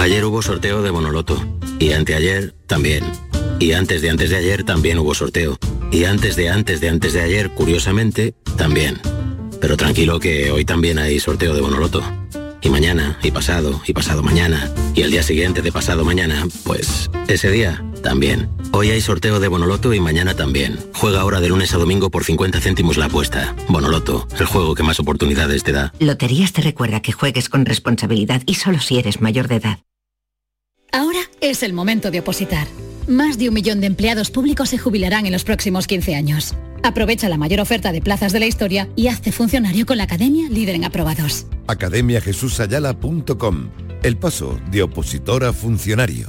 Ayer 0.00 0.24
hubo 0.24 0.40
sorteo 0.40 0.80
de 0.80 0.88
Bonoloto. 0.88 1.38
Y 1.78 1.92
anteayer 1.92 2.54
también. 2.66 3.04
Y 3.58 3.72
antes 3.72 4.00
de 4.00 4.08
antes 4.08 4.30
de 4.30 4.36
ayer 4.36 4.64
también 4.64 4.98
hubo 4.98 5.12
sorteo. 5.12 5.58
Y 5.92 6.04
antes 6.04 6.36
de 6.36 6.48
antes 6.48 6.80
de 6.80 6.88
antes 6.88 7.12
de 7.12 7.20
ayer, 7.20 7.50
curiosamente, 7.50 8.32
también. 8.56 8.98
Pero 9.60 9.76
tranquilo 9.76 10.18
que 10.18 10.50
hoy 10.52 10.64
también 10.64 10.98
hay 10.98 11.20
sorteo 11.20 11.52
de 11.52 11.60
Bonoloto. 11.60 12.02
Y 12.62 12.70
mañana, 12.70 13.18
y 13.22 13.30
pasado, 13.30 13.82
y 13.86 13.92
pasado 13.92 14.22
mañana, 14.22 14.72
y 14.94 15.02
el 15.02 15.10
día 15.10 15.22
siguiente 15.22 15.60
de 15.60 15.70
pasado 15.70 16.02
mañana, 16.02 16.46
pues 16.64 17.10
ese 17.28 17.50
día 17.50 17.84
también. 18.02 18.48
Hoy 18.72 18.90
hay 18.90 19.02
sorteo 19.02 19.38
de 19.38 19.48
Bonoloto 19.48 19.92
y 19.92 20.00
mañana 20.00 20.34
también. 20.34 20.78
Juega 20.94 21.20
ahora 21.20 21.40
de 21.40 21.50
lunes 21.50 21.74
a 21.74 21.78
domingo 21.78 22.10
por 22.10 22.24
50 22.24 22.58
céntimos 22.60 22.96
la 22.96 23.06
apuesta. 23.06 23.54
Bonoloto, 23.68 24.26
el 24.38 24.46
juego 24.46 24.74
que 24.74 24.82
más 24.82 24.98
oportunidades 24.98 25.62
te 25.62 25.72
da. 25.72 25.92
Loterías 25.98 26.54
te 26.54 26.62
recuerda 26.62 27.02
que 27.02 27.12
juegues 27.12 27.50
con 27.50 27.66
responsabilidad 27.66 28.42
y 28.46 28.54
solo 28.54 28.80
si 28.80 28.98
eres 28.98 29.20
mayor 29.20 29.48
de 29.48 29.56
edad. 29.56 29.80
Ahora 30.92 31.20
es 31.40 31.62
el 31.62 31.72
momento 31.72 32.10
de 32.10 32.20
opositar. 32.20 32.66
Más 33.06 33.38
de 33.38 33.48
un 33.48 33.54
millón 33.54 33.80
de 33.80 33.86
empleados 33.86 34.30
públicos 34.30 34.70
se 34.70 34.78
jubilarán 34.78 35.26
en 35.26 35.32
los 35.32 35.44
próximos 35.44 35.86
15 35.86 36.14
años. 36.14 36.54
Aprovecha 36.82 37.28
la 37.28 37.36
mayor 37.36 37.60
oferta 37.60 37.92
de 37.92 38.00
plazas 38.00 38.32
de 38.32 38.40
la 38.40 38.46
historia 38.46 38.88
y 38.96 39.08
hazte 39.08 39.32
funcionario 39.32 39.86
con 39.86 39.98
la 39.98 40.04
Academia 40.04 40.48
Líder 40.48 40.74
en 40.74 40.84
Aprobados. 40.84 41.46
academiajesusayala.com 41.66 43.70
El 44.02 44.16
paso 44.16 44.58
de 44.70 44.82
opositor 44.82 45.44
a 45.44 45.52
funcionario. 45.52 46.28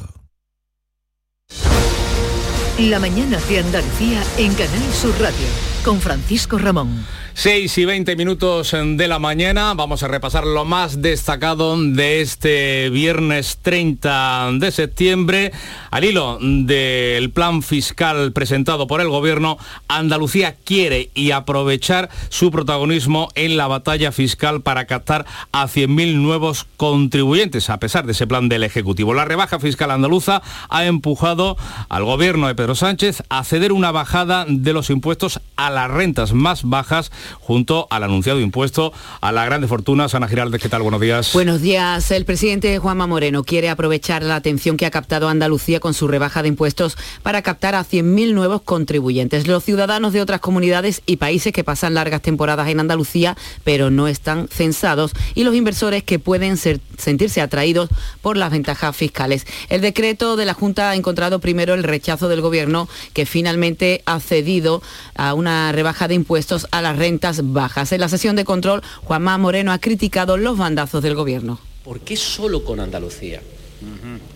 La 2.79 2.99
mañana 2.99 3.37
de 3.49 3.59
Andalucía 3.59 4.23
en 4.37 4.53
Canal 4.53 4.93
Sur 4.93 5.13
Radio 5.19 5.45
con 5.83 5.99
Francisco 5.99 6.57
Ramón. 6.57 7.05
6 7.41 7.75
y 7.79 7.85
20 7.85 8.15
minutos 8.17 8.71
de 8.71 9.07
la 9.07 9.17
mañana. 9.17 9.73
Vamos 9.73 10.03
a 10.03 10.07
repasar 10.07 10.45
lo 10.45 10.63
más 10.63 11.01
destacado 11.01 11.75
de 11.75 12.21
este 12.21 12.91
viernes 12.91 13.57
30 13.63 14.51
de 14.59 14.69
septiembre. 14.69 15.51
Al 15.89 16.03
hilo 16.03 16.37
del 16.39 17.31
plan 17.31 17.63
fiscal 17.63 18.31
presentado 18.31 18.85
por 18.85 19.01
el 19.01 19.09
gobierno, 19.09 19.57
Andalucía 19.87 20.55
quiere 20.63 21.09
y 21.15 21.31
aprovechar 21.31 22.11
su 22.29 22.51
protagonismo 22.51 23.29
en 23.33 23.57
la 23.57 23.65
batalla 23.65 24.11
fiscal 24.11 24.61
para 24.61 24.85
captar 24.85 25.25
a 25.51 25.65
100.000 25.65 26.17
nuevos 26.17 26.67
contribuyentes, 26.77 27.71
a 27.71 27.79
pesar 27.79 28.05
de 28.05 28.11
ese 28.11 28.27
plan 28.27 28.49
del 28.49 28.63
Ejecutivo. 28.63 29.15
La 29.15 29.25
rebaja 29.25 29.59
fiscal 29.59 29.89
andaluza 29.89 30.43
ha 30.69 30.85
empujado 30.85 31.57
al 31.89 32.03
gobierno 32.03 32.45
de 32.45 32.53
Pedro 32.53 32.75
Sánchez 32.75 33.23
a 33.29 33.43
ceder 33.43 33.71
una 33.71 33.91
bajada 33.91 34.45
de 34.47 34.73
los 34.73 34.91
impuestos 34.91 35.41
a 35.55 35.71
las 35.71 35.89
rentas 35.89 36.33
más 36.33 36.61
bajas 36.63 37.11
junto 37.39 37.87
al 37.89 38.03
anunciado 38.03 38.39
impuesto 38.39 38.93
a 39.21 39.31
las 39.31 39.45
grandes 39.45 39.69
fortunas. 39.69 40.15
Ana 40.15 40.27
Giraldez, 40.27 40.61
¿qué 40.61 40.69
tal? 40.69 40.81
Buenos 40.81 41.01
días. 41.01 41.33
Buenos 41.33 41.61
días. 41.61 42.11
El 42.11 42.25
presidente 42.25 42.77
Juanma 42.77 43.07
Moreno 43.07 43.43
quiere 43.43 43.69
aprovechar 43.69 44.23
la 44.23 44.35
atención 44.35 44.77
que 44.77 44.85
ha 44.85 44.91
captado 44.91 45.29
Andalucía 45.29 45.79
con 45.79 45.93
su 45.93 46.07
rebaja 46.07 46.41
de 46.41 46.49
impuestos 46.49 46.97
para 47.23 47.41
captar 47.41 47.75
a 47.75 47.85
100.000 47.85 48.33
nuevos 48.33 48.61
contribuyentes. 48.61 49.47
Los 49.47 49.63
ciudadanos 49.63 50.13
de 50.13 50.21
otras 50.21 50.41
comunidades 50.41 51.01
y 51.05 51.17
países 51.17 51.53
que 51.53 51.63
pasan 51.63 51.93
largas 51.93 52.21
temporadas 52.21 52.67
en 52.69 52.79
Andalucía, 52.79 53.37
pero 53.63 53.89
no 53.89 54.07
están 54.07 54.47
censados, 54.47 55.11
y 55.35 55.43
los 55.43 55.55
inversores 55.55 56.03
que 56.03 56.19
pueden 56.19 56.57
sentirse 56.57 57.41
atraídos 57.41 57.89
por 58.21 58.37
las 58.37 58.51
ventajas 58.51 58.95
fiscales. 58.95 59.45
El 59.69 59.81
decreto 59.81 60.35
de 60.35 60.45
la 60.45 60.53
Junta 60.53 60.89
ha 60.89 60.95
encontrado 60.95 61.39
primero 61.39 61.73
el 61.73 61.83
rechazo 61.83 62.29
del 62.29 62.41
Gobierno, 62.41 62.87
que 63.13 63.25
finalmente 63.25 64.01
ha 64.05 64.19
cedido 64.19 64.81
a 65.15 65.33
una 65.33 65.71
rebaja 65.71 66.07
de 66.07 66.15
impuestos 66.15 66.67
a 66.71 66.81
las 66.81 66.97
rentas 66.97 67.10
bajas. 67.43 67.91
En 67.91 68.01
la 68.01 68.09
sesión 68.09 68.35
de 68.35 68.45
control, 68.45 68.81
Juanma 69.03 69.37
Moreno 69.37 69.71
ha 69.71 69.79
criticado 69.79 70.37
los 70.37 70.57
bandazos 70.57 71.03
del 71.03 71.15
Gobierno. 71.15 71.59
¿Por 71.83 71.99
qué 72.01 72.15
solo 72.15 72.63
con 72.63 72.79
Andalucía? 72.79 73.41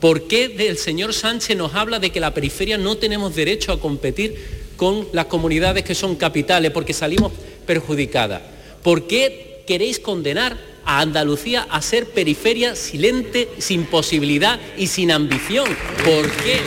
¿Por 0.01 0.27
qué 0.27 0.55
el 0.67 0.77
señor 0.77 1.13
Sánchez 1.13 1.55
nos 1.55 1.75
habla 1.75 1.99
de 1.99 2.11
que 2.11 2.19
la 2.19 2.33
periferia 2.33 2.77
no 2.77 2.97
tenemos 2.97 3.35
derecho 3.35 3.71
a 3.71 3.79
competir 3.79 4.73
con 4.75 5.07
las 5.13 5.25
comunidades 5.25 5.83
que 5.83 5.93
son 5.93 6.15
capitales 6.15 6.71
porque 6.71 6.93
salimos 6.93 7.31
perjudicadas? 7.67 8.41
¿Por 8.81 9.07
qué 9.07 9.63
queréis 9.67 9.99
condenar 9.99 10.57
a 10.83 10.99
Andalucía 11.01 11.67
a 11.69 11.81
ser 11.81 12.09
periferia 12.09 12.75
silente, 12.75 13.49
sin 13.59 13.85
posibilidad 13.85 14.59
y 14.77 14.87
sin 14.87 15.11
ambición? 15.11 15.67
¿Por 16.03 16.29
qué? 16.43 16.59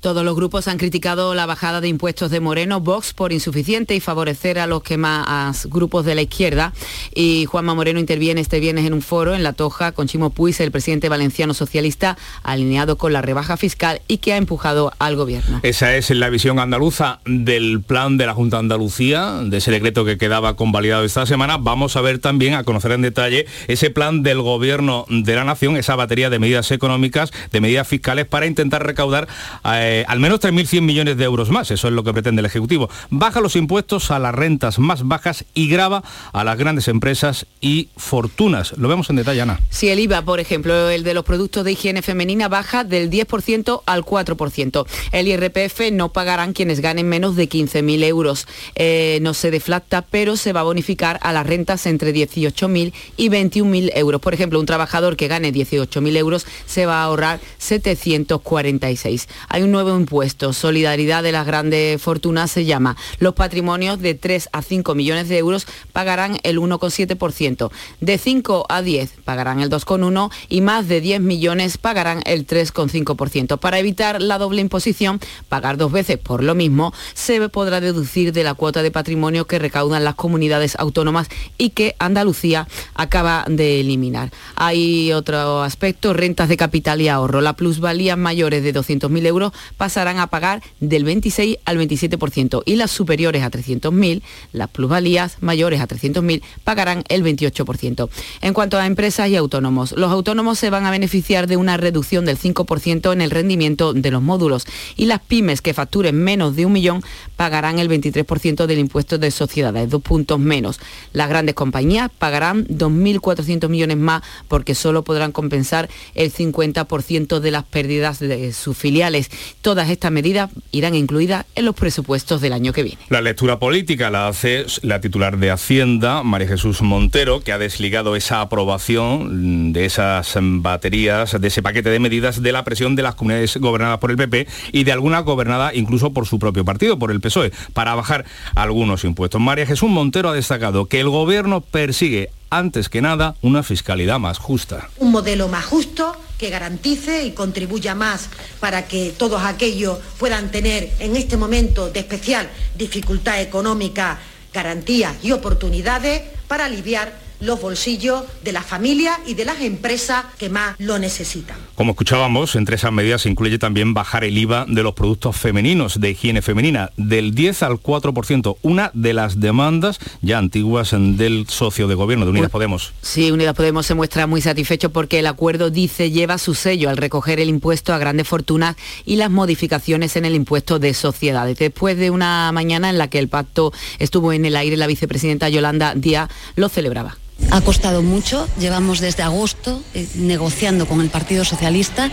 Todos 0.00 0.24
los 0.24 0.36
grupos 0.36 0.68
han 0.68 0.78
criticado 0.78 1.34
la 1.34 1.46
bajada 1.46 1.80
de 1.80 1.88
impuestos 1.88 2.30
de 2.30 2.38
Moreno, 2.40 2.80
Vox 2.80 3.12
por 3.12 3.32
insuficiente 3.32 3.96
y 3.96 4.00
favorecer 4.00 4.58
a 4.58 4.66
los 4.66 4.82
que 4.82 4.96
más 4.96 5.66
grupos 5.66 6.04
de 6.04 6.14
la 6.14 6.22
izquierda. 6.22 6.72
Y 7.14 7.46
Juanma 7.46 7.74
Moreno 7.74 7.98
interviene 7.98 8.40
este 8.40 8.60
viernes 8.60 8.86
en 8.86 8.94
un 8.94 9.02
foro 9.02 9.34
en 9.34 9.42
La 9.42 9.54
Toja 9.54 9.92
con 9.92 10.06
Chimo 10.06 10.30
Puig, 10.30 10.54
el 10.60 10.70
presidente 10.70 11.08
valenciano 11.08 11.52
socialista, 11.52 12.16
alineado 12.44 12.96
con 12.96 13.12
la 13.12 13.22
rebaja 13.22 13.56
fiscal 13.56 14.00
y 14.06 14.18
que 14.18 14.32
ha 14.32 14.36
empujado 14.36 14.92
al 14.98 15.16
gobierno. 15.16 15.60
Esa 15.64 15.96
es 15.96 16.10
la 16.10 16.28
visión 16.28 16.60
andaluza 16.60 17.20
del 17.24 17.80
plan 17.82 18.18
de 18.18 18.26
la 18.26 18.34
Junta 18.34 18.58
Andalucía, 18.58 19.40
de 19.42 19.56
ese 19.56 19.72
decreto 19.72 20.04
que 20.04 20.16
quedaba 20.16 20.54
convalidado 20.54 21.04
esta 21.04 21.26
semana. 21.26 21.56
Vamos 21.56 21.96
a 21.96 22.00
ver 22.02 22.20
también, 22.20 22.54
a 22.54 22.62
conocer 22.62 22.92
en 22.92 23.02
detalle, 23.02 23.46
ese 23.66 23.90
plan 23.90 24.22
del 24.22 24.42
gobierno 24.42 25.06
de 25.08 25.34
la 25.34 25.44
nación, 25.44 25.76
esa 25.76 25.96
batería 25.96 26.30
de 26.30 26.38
medidas 26.38 26.70
económicas, 26.70 27.32
de 27.50 27.60
medidas 27.60 27.88
fiscales 27.88 28.26
para 28.26 28.46
intentar 28.46 28.86
recaudar 28.86 29.26
eh, 29.64 29.87
eh, 29.90 30.04
al 30.06 30.20
menos 30.20 30.40
3.100 30.40 30.82
millones 30.82 31.16
de 31.16 31.24
euros 31.24 31.48
más, 31.48 31.70
eso 31.70 31.88
es 31.88 31.94
lo 31.94 32.04
que 32.04 32.12
pretende 32.12 32.40
el 32.40 32.46
Ejecutivo. 32.46 32.90
Baja 33.08 33.40
los 33.40 33.56
impuestos 33.56 34.10
a 34.10 34.18
las 34.18 34.34
rentas 34.34 34.78
más 34.78 35.08
bajas 35.08 35.46
y 35.54 35.70
grava 35.70 36.04
a 36.34 36.44
las 36.44 36.58
grandes 36.58 36.88
empresas 36.88 37.46
y 37.62 37.88
fortunas. 37.96 38.76
Lo 38.76 38.88
vemos 38.88 39.08
en 39.08 39.16
detalle, 39.16 39.40
Ana. 39.40 39.60
Si 39.70 39.88
el 39.88 39.98
IVA, 40.00 40.20
por 40.20 40.40
ejemplo, 40.40 40.90
el 40.90 41.04
de 41.04 41.14
los 41.14 41.24
productos 41.24 41.64
de 41.64 41.72
higiene 41.72 42.02
femenina 42.02 42.48
baja 42.48 42.84
del 42.84 43.10
10% 43.10 43.80
al 43.86 44.04
4%. 44.04 44.86
El 45.12 45.26
IRPF 45.26 45.90
no 45.90 46.10
pagarán 46.10 46.52
quienes 46.52 46.80
ganen 46.80 47.08
menos 47.08 47.34
de 47.34 47.48
15.000 47.48 48.04
euros. 48.04 48.46
Eh, 48.74 49.20
no 49.22 49.32
se 49.32 49.50
deflacta, 49.50 50.02
pero 50.02 50.36
se 50.36 50.52
va 50.52 50.60
a 50.60 50.64
bonificar 50.64 51.18
a 51.22 51.32
las 51.32 51.46
rentas 51.46 51.86
entre 51.86 52.12
18.000 52.12 52.92
y 53.16 53.30
21.000 53.30 53.92
euros. 53.94 54.20
Por 54.20 54.34
ejemplo, 54.34 54.60
un 54.60 54.66
trabajador 54.66 55.16
que 55.16 55.28
gane 55.28 55.50
18.000 55.50 56.16
euros 56.18 56.46
se 56.66 56.84
va 56.84 57.00
a 57.00 57.04
ahorrar 57.04 57.40
746. 57.56 59.28
Hay 59.48 59.62
un 59.62 59.77
nuevo 59.84 59.96
impuesto, 59.96 60.52
solidaridad 60.52 61.22
de 61.22 61.30
las 61.30 61.46
grandes 61.46 62.02
fortunas, 62.02 62.50
se 62.50 62.64
llama. 62.64 62.96
Los 63.20 63.34
patrimonios 63.34 64.00
de 64.00 64.14
3 64.14 64.48
a 64.52 64.62
5 64.62 64.96
millones 64.96 65.28
de 65.28 65.38
euros 65.38 65.68
pagarán 65.92 66.38
el 66.42 66.58
1,7%. 66.58 67.70
De 68.00 68.18
5 68.18 68.66
a 68.68 68.82
10 68.82 69.12
pagarán 69.24 69.60
el 69.60 69.70
2,1% 69.70 70.32
y 70.48 70.62
más 70.62 70.88
de 70.88 71.00
10 71.00 71.20
millones 71.20 71.78
pagarán 71.78 72.22
el 72.26 72.44
3,5%. 72.44 73.58
Para 73.58 73.78
evitar 73.78 74.20
la 74.20 74.38
doble 74.38 74.60
imposición, 74.62 75.20
pagar 75.48 75.76
dos 75.76 75.92
veces 75.92 76.18
por 76.18 76.42
lo 76.42 76.56
mismo, 76.56 76.92
se 77.14 77.48
podrá 77.48 77.80
deducir 77.80 78.32
de 78.32 78.42
la 78.42 78.54
cuota 78.54 78.82
de 78.82 78.90
patrimonio 78.90 79.46
que 79.46 79.60
recaudan 79.60 80.02
las 80.02 80.16
comunidades 80.16 80.74
autónomas 80.76 81.28
y 81.56 81.70
que 81.70 81.94
Andalucía 82.00 82.66
acaba 82.94 83.44
de 83.48 83.78
eliminar. 83.78 84.32
Hay 84.56 85.12
otro 85.12 85.62
aspecto, 85.62 86.14
rentas 86.14 86.48
de 86.48 86.56
capital 86.56 87.00
y 87.00 87.08
ahorro. 87.08 87.40
La 87.40 87.52
plusvalía 87.52 88.16
mayores 88.16 88.64
de 88.64 88.74
200.000 88.74 89.26
euros 89.28 89.52
pasarán 89.76 90.18
a 90.18 90.28
pagar 90.28 90.62
del 90.80 91.04
26 91.04 91.58
al 91.64 91.78
27% 91.78 92.62
y 92.64 92.76
las 92.76 92.90
superiores 92.90 93.42
a 93.42 93.50
300.000, 93.50 94.22
las 94.52 94.68
plusvalías 94.68 95.36
mayores 95.40 95.80
a 95.80 95.88
300.000 95.88 96.42
pagarán 96.64 97.04
el 97.08 97.22
28%. 97.22 98.08
En 98.40 98.54
cuanto 98.54 98.78
a 98.78 98.86
empresas 98.86 99.28
y 99.28 99.36
autónomos, 99.36 99.92
los 99.92 100.10
autónomos 100.10 100.58
se 100.58 100.70
van 100.70 100.86
a 100.86 100.90
beneficiar 100.90 101.46
de 101.46 101.56
una 101.56 101.76
reducción 101.76 102.24
del 102.24 102.38
5% 102.38 103.12
en 103.12 103.20
el 103.20 103.30
rendimiento 103.30 103.92
de 103.92 104.10
los 104.10 104.22
módulos 104.22 104.66
y 104.96 105.06
las 105.06 105.20
pymes 105.20 105.60
que 105.60 105.74
facturen 105.74 106.16
menos 106.16 106.56
de 106.56 106.66
un 106.66 106.72
millón 106.72 107.02
pagarán 107.36 107.78
el 107.78 107.88
23% 107.88 108.66
del 108.66 108.78
impuesto 108.78 109.18
de 109.18 109.30
sociedades, 109.30 109.90
dos 109.90 110.02
puntos 110.02 110.38
menos. 110.38 110.80
Las 111.12 111.28
grandes 111.28 111.54
compañías 111.54 112.10
pagarán 112.16 112.66
2.400 112.66 113.68
millones 113.68 113.96
más 113.96 114.22
porque 114.48 114.74
solo 114.74 115.04
podrán 115.04 115.32
compensar 115.32 115.88
el 116.14 116.32
50% 116.32 117.40
de 117.40 117.50
las 117.50 117.64
pérdidas 117.64 118.18
de 118.18 118.52
sus 118.52 118.76
filiales. 118.76 119.30
Todas 119.60 119.90
estas 119.90 120.12
medidas 120.12 120.50
irán 120.72 120.94
incluidas 120.94 121.46
en 121.54 121.64
los 121.64 121.74
presupuestos 121.74 122.40
del 122.40 122.52
año 122.52 122.72
que 122.72 122.82
viene. 122.82 122.98
La 123.08 123.20
lectura 123.20 123.58
política 123.58 124.10
la 124.10 124.28
hace 124.28 124.66
la 124.82 125.00
titular 125.00 125.38
de 125.38 125.50
Hacienda, 125.50 126.22
María 126.22 126.48
Jesús 126.48 126.82
Montero, 126.82 127.40
que 127.40 127.52
ha 127.52 127.58
desligado 127.58 128.16
esa 128.16 128.40
aprobación 128.40 129.72
de 129.72 129.84
esas 129.84 130.36
baterías, 130.40 131.40
de 131.40 131.48
ese 131.48 131.62
paquete 131.62 131.90
de 131.90 131.98
medidas 131.98 132.42
de 132.42 132.52
la 132.52 132.64
presión 132.64 132.96
de 132.96 133.02
las 133.02 133.14
comunidades 133.14 133.56
gobernadas 133.56 133.98
por 133.98 134.10
el 134.10 134.16
PP 134.16 134.46
y 134.72 134.84
de 134.84 134.92
algunas 134.92 135.24
gobernadas 135.24 135.74
incluso 135.74 136.12
por 136.12 136.26
su 136.26 136.38
propio 136.38 136.64
partido, 136.64 136.98
por 136.98 137.10
el 137.10 137.20
PSOE, 137.20 137.52
para 137.72 137.94
bajar 137.94 138.24
algunos 138.54 139.04
impuestos. 139.04 139.40
María 139.40 139.66
Jesús 139.66 139.90
Montero 139.90 140.30
ha 140.30 140.34
destacado 140.34 140.86
que 140.86 141.00
el 141.00 141.08
gobierno 141.08 141.60
persigue 141.60 142.30
antes 142.50 142.88
que 142.88 143.02
nada 143.02 143.34
una 143.42 143.62
fiscalidad 143.62 144.18
más 144.18 144.38
justa. 144.38 144.88
Un 144.98 145.12
modelo 145.12 145.48
más 145.48 145.64
justo 145.64 146.16
que 146.38 146.50
garantice 146.50 147.24
y 147.24 147.32
contribuya 147.32 147.94
más 147.94 148.28
para 148.60 148.86
que 148.86 149.12
todos 149.16 149.42
aquellos 149.42 149.98
puedan 150.18 150.50
tener 150.50 150.90
en 151.00 151.16
este 151.16 151.36
momento 151.36 151.90
de 151.90 152.00
especial 152.00 152.48
dificultad 152.76 153.40
económica 153.40 154.18
garantías 154.52 155.16
y 155.22 155.32
oportunidades 155.32 156.22
para 156.46 156.64
aliviar 156.64 157.27
los 157.40 157.60
bolsillos 157.60 158.24
de 158.42 158.52
las 158.52 158.66
familias 158.66 159.18
y 159.26 159.34
de 159.34 159.44
las 159.44 159.60
empresas 159.60 160.24
que 160.38 160.48
más 160.48 160.74
lo 160.78 160.98
necesitan. 160.98 161.56
Como 161.74 161.92
escuchábamos, 161.92 162.56
entre 162.56 162.76
esas 162.76 162.92
medidas 162.92 163.22
se 163.22 163.28
incluye 163.28 163.58
también 163.58 163.94
bajar 163.94 164.24
el 164.24 164.36
IVA 164.36 164.66
de 164.68 164.82
los 164.82 164.94
productos 164.94 165.36
femeninos 165.36 166.00
de 166.00 166.10
higiene 166.10 166.42
femenina 166.42 166.90
del 166.96 167.34
10 167.34 167.62
al 167.62 167.72
4%, 167.74 168.56
una 168.62 168.90
de 168.94 169.14
las 169.14 169.40
demandas 169.40 169.98
ya 170.20 170.38
antiguas 170.38 170.90
del 170.92 171.46
socio 171.48 171.88
de 171.88 171.94
gobierno 171.94 172.24
de 172.24 172.32
Unidas 172.32 172.50
Podemos. 172.50 172.92
Sí, 173.02 173.30
Unidas 173.30 173.54
Podemos 173.54 173.86
se 173.86 173.94
muestra 173.94 174.26
muy 174.26 174.40
satisfecho 174.40 174.90
porque 174.90 175.20
el 175.20 175.26
acuerdo 175.26 175.70
dice 175.70 176.10
lleva 176.10 176.38
su 176.38 176.54
sello 176.54 176.90
al 176.90 176.96
recoger 176.96 177.40
el 177.40 177.48
impuesto 177.48 177.92
a 177.92 177.98
grandes 177.98 178.26
fortunas 178.26 178.76
y 179.04 179.16
las 179.16 179.30
modificaciones 179.30 180.16
en 180.16 180.24
el 180.24 180.34
impuesto 180.34 180.78
de 180.78 180.94
sociedades. 180.94 181.58
Después 181.58 181.96
de 181.96 182.10
una 182.10 182.50
mañana 182.52 182.90
en 182.90 182.98
la 182.98 183.08
que 183.08 183.18
el 183.18 183.28
pacto 183.28 183.72
estuvo 183.98 184.32
en 184.32 184.44
el 184.44 184.56
aire, 184.56 184.76
la 184.76 184.86
vicepresidenta 184.86 185.48
Yolanda 185.48 185.94
Díaz 185.94 186.28
lo 186.56 186.68
celebraba. 186.68 187.16
Ha 187.50 187.60
costado 187.62 188.02
mucho, 188.02 188.48
llevamos 188.58 189.00
desde 189.00 189.22
agosto 189.22 189.82
eh, 189.94 190.06
negociando 190.16 190.86
con 190.86 191.00
el 191.00 191.08
Partido 191.08 191.44
Socialista 191.44 192.10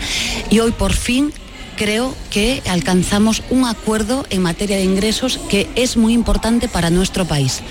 y 0.50 0.60
hoy 0.60 0.72
por 0.72 0.92
fin 0.92 1.32
creo 1.76 2.14
que 2.30 2.62
alcanzamos 2.68 3.42
un 3.50 3.66
acuerdo 3.66 4.24
en 4.30 4.42
materia 4.42 4.76
de 4.76 4.84
ingresos 4.84 5.38
que 5.50 5.68
es 5.74 5.96
muy 5.96 6.14
importante 6.14 6.68
para 6.68 6.90
nuestro 6.90 7.26
país. 7.26 7.62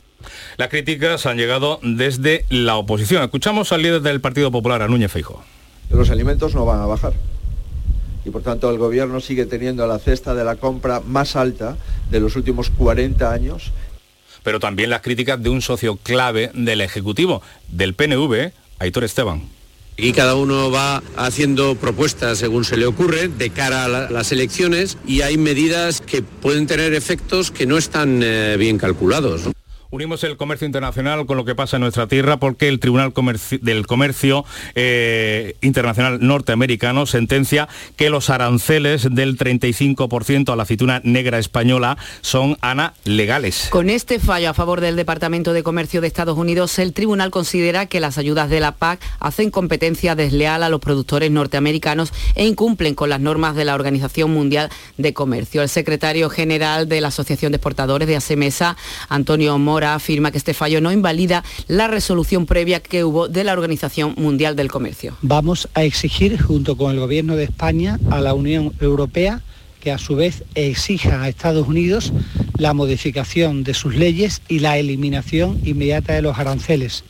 Las 0.57 0.69
críticas 0.69 1.25
han 1.25 1.37
llegado 1.37 1.79
desde 1.81 2.45
la 2.49 2.77
oposición. 2.77 3.23
Escuchamos 3.23 3.71
al 3.71 3.81
líder 3.81 4.01
del 4.01 4.21
Partido 4.21 4.51
Popular, 4.51 4.81
a 4.81 4.87
Núñez 4.87 5.11
Feijo. 5.11 5.43
Los 5.89 6.09
alimentos 6.09 6.55
no 6.55 6.65
van 6.65 6.81
a 6.81 6.85
bajar 6.85 7.13
y 8.25 8.31
por 8.31 8.41
tanto 8.41 8.69
el 8.71 8.77
gobierno 8.77 9.21
sigue 9.21 9.45
teniendo 9.45 9.85
la 9.85 9.99
cesta 9.99 10.33
de 10.33 10.43
la 10.43 10.55
compra 10.55 10.99
más 10.99 11.35
alta 11.35 11.77
de 12.09 12.19
los 12.19 12.35
últimos 12.35 12.71
40 12.71 13.31
años 13.31 13.71
pero 14.45 14.59
también 14.59 14.91
las 14.91 15.01
críticas 15.01 15.41
de 15.41 15.49
un 15.49 15.61
socio 15.63 15.97
clave 15.97 16.51
del 16.53 16.79
Ejecutivo, 16.79 17.41
del 17.67 17.95
PNV, 17.95 18.51
Aitor 18.77 19.03
Esteban. 19.03 19.41
Y 19.97 20.13
cada 20.13 20.35
uno 20.35 20.69
va 20.69 21.01
haciendo 21.17 21.75
propuestas 21.75 22.37
según 22.37 22.63
se 22.63 22.77
le 22.77 22.85
ocurre 22.85 23.27
de 23.27 23.49
cara 23.49 23.85
a 23.85 23.87
las 23.87 24.31
elecciones 24.31 24.97
y 25.07 25.21
hay 25.21 25.37
medidas 25.37 25.99
que 25.99 26.21
pueden 26.21 26.67
tener 26.67 26.93
efectos 26.93 27.49
que 27.49 27.65
no 27.65 27.77
están 27.77 28.21
eh, 28.21 28.55
bien 28.59 28.77
calculados. 28.77 29.49
Unimos 29.91 30.23
el 30.23 30.35
comercio 30.35 30.65
internacional 30.65 31.25
con 31.25 31.37
lo 31.37 31.45
que 31.45 31.55
pasa 31.55 31.77
en 31.77 31.81
nuestra 31.81 32.07
tierra 32.07 32.37
porque 32.37 32.67
el 32.67 32.79
Tribunal 32.79 33.13
del 33.61 33.87
Comercio 33.87 34.43
eh, 34.73 35.55
Internacional 35.61 36.19
Norteamericano 36.21 37.05
sentencia 37.05 37.69
que 37.95 38.09
los 38.09 38.29
aranceles 38.29 39.07
del 39.13 39.37
35% 39.37 40.51
a 40.51 40.55
la 40.55 40.63
aceituna 40.63 41.01
negra 41.03 41.37
española 41.37 41.97
son, 42.21 42.57
Ana, 42.61 42.93
legales. 43.03 43.67
Con 43.69 43.89
este 43.89 44.19
fallo 44.19 44.49
a 44.49 44.53
favor 44.53 44.81
del 44.81 44.95
Departamento 44.95 45.53
de 45.53 45.63
Comercio 45.63 46.01
de 46.01 46.07
Estados 46.07 46.37
Unidos, 46.37 46.79
el 46.79 46.93
tribunal 46.93 47.31
considera 47.31 47.85
que 47.85 47.99
las 47.99 48.17
ayudas 48.17 48.49
de 48.49 48.59
la 48.59 48.73
PAC 48.73 48.99
hacen 49.19 49.51
competencia 49.51 50.15
desleal 50.15 50.63
a 50.63 50.69
los 50.69 50.81
productores 50.81 51.31
norteamericanos 51.31 52.11
e 52.33 52.45
incumplen 52.45 52.95
con 52.95 53.09
las 53.09 53.21
normas 53.21 53.55
de 53.55 53.65
la 53.65 53.75
Organización 53.75 54.31
Mundial 54.31 54.69
de 54.97 55.13
Comercio. 55.13 55.61
El 55.61 55.69
secretario 55.69 56.29
general 56.29 56.89
de 56.89 57.01
la 57.01 57.09
Asociación 57.09 57.51
de 57.51 57.57
Exportadores 57.57 58.07
de 58.07 58.15
ASEMESA, 58.15 58.75
Antonio 59.09 59.57
Mora, 59.57 59.84
afirma 59.93 60.31
que 60.31 60.37
este 60.37 60.53
fallo 60.53 60.81
no 60.81 60.91
invalida 60.91 61.43
la 61.67 61.87
resolución 61.87 62.45
previa 62.45 62.79
que 62.79 63.03
hubo 63.03 63.27
de 63.27 63.43
la 63.43 63.53
Organización 63.53 64.15
Mundial 64.17 64.55
del 64.55 64.71
Comercio. 64.71 65.15
Vamos 65.21 65.69
a 65.73 65.83
exigir, 65.83 66.41
junto 66.41 66.77
con 66.77 66.91
el 66.91 66.99
Gobierno 66.99 67.35
de 67.35 67.43
España, 67.43 67.99
a 68.09 68.21
la 68.21 68.33
Unión 68.33 68.73
Europea 68.79 69.41
que 69.85 69.91
a 69.91 69.99
su 69.99 70.15
vez 70.15 70.43
exija 70.55 71.21
a 71.21 71.29
Estados 71.29 71.67
Unidos 71.67 72.11
la 72.57 72.73
modificación 72.73 73.63
de 73.63 73.75
sus 73.75 73.95
leyes 73.95 74.41
y 74.47 74.57
la 74.57 74.79
eliminación 74.79 75.61
inmediata 75.63 76.13
de 76.13 76.23
los 76.23 76.39
aranceles. 76.39 77.03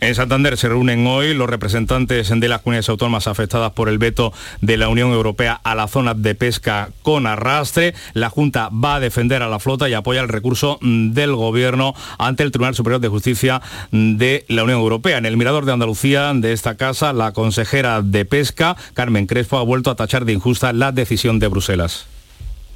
En 0.00 0.14
Santander 0.14 0.56
se 0.56 0.68
reúnen 0.68 1.06
hoy 1.06 1.34
los 1.34 1.50
representantes 1.50 2.28
de 2.28 2.48
las 2.48 2.62
comunidades 2.62 2.88
autónomas 2.88 3.26
afectadas 3.26 3.72
por 3.72 3.88
el 3.88 3.98
veto 3.98 4.32
de 4.60 4.76
la 4.76 4.88
Unión 4.88 5.10
Europea 5.10 5.60
a 5.64 5.74
la 5.74 5.88
zona 5.88 6.14
de 6.14 6.36
pesca 6.36 6.90
con 7.02 7.26
arrastre. 7.26 7.94
La 8.14 8.30
Junta 8.30 8.68
va 8.68 8.96
a 8.96 9.00
defender 9.00 9.42
a 9.42 9.48
la 9.48 9.58
flota 9.58 9.88
y 9.88 9.94
apoya 9.94 10.20
el 10.20 10.28
recurso 10.28 10.78
mm, 10.80 11.12
del 11.12 11.34
Gobierno 11.34 11.94
ante 12.18 12.44
el 12.44 12.52
Tribunal 12.52 12.76
Superior 12.76 13.00
de 13.00 13.08
Justicia 13.08 13.60
mm, 13.90 14.16
de 14.16 14.44
la 14.48 14.62
Unión 14.62 14.78
Europea. 14.78 15.18
En 15.18 15.26
el 15.26 15.36
Mirador 15.36 15.64
de 15.64 15.72
Andalucía 15.72 16.32
de 16.32 16.52
esta 16.52 16.76
casa, 16.76 17.12
la 17.12 17.32
consejera 17.32 18.00
de 18.00 18.24
Pesca, 18.24 18.76
Carmen 18.94 19.26
Crespo, 19.26 19.58
ha 19.58 19.62
vuelto 19.62 19.90
a 19.90 19.96
tachar 19.96 20.24
de 20.24 20.32
injusta 20.32 20.72
la 20.72 20.92
decisión 20.92 21.40
de 21.40 21.48
Bruselas. 21.48 22.06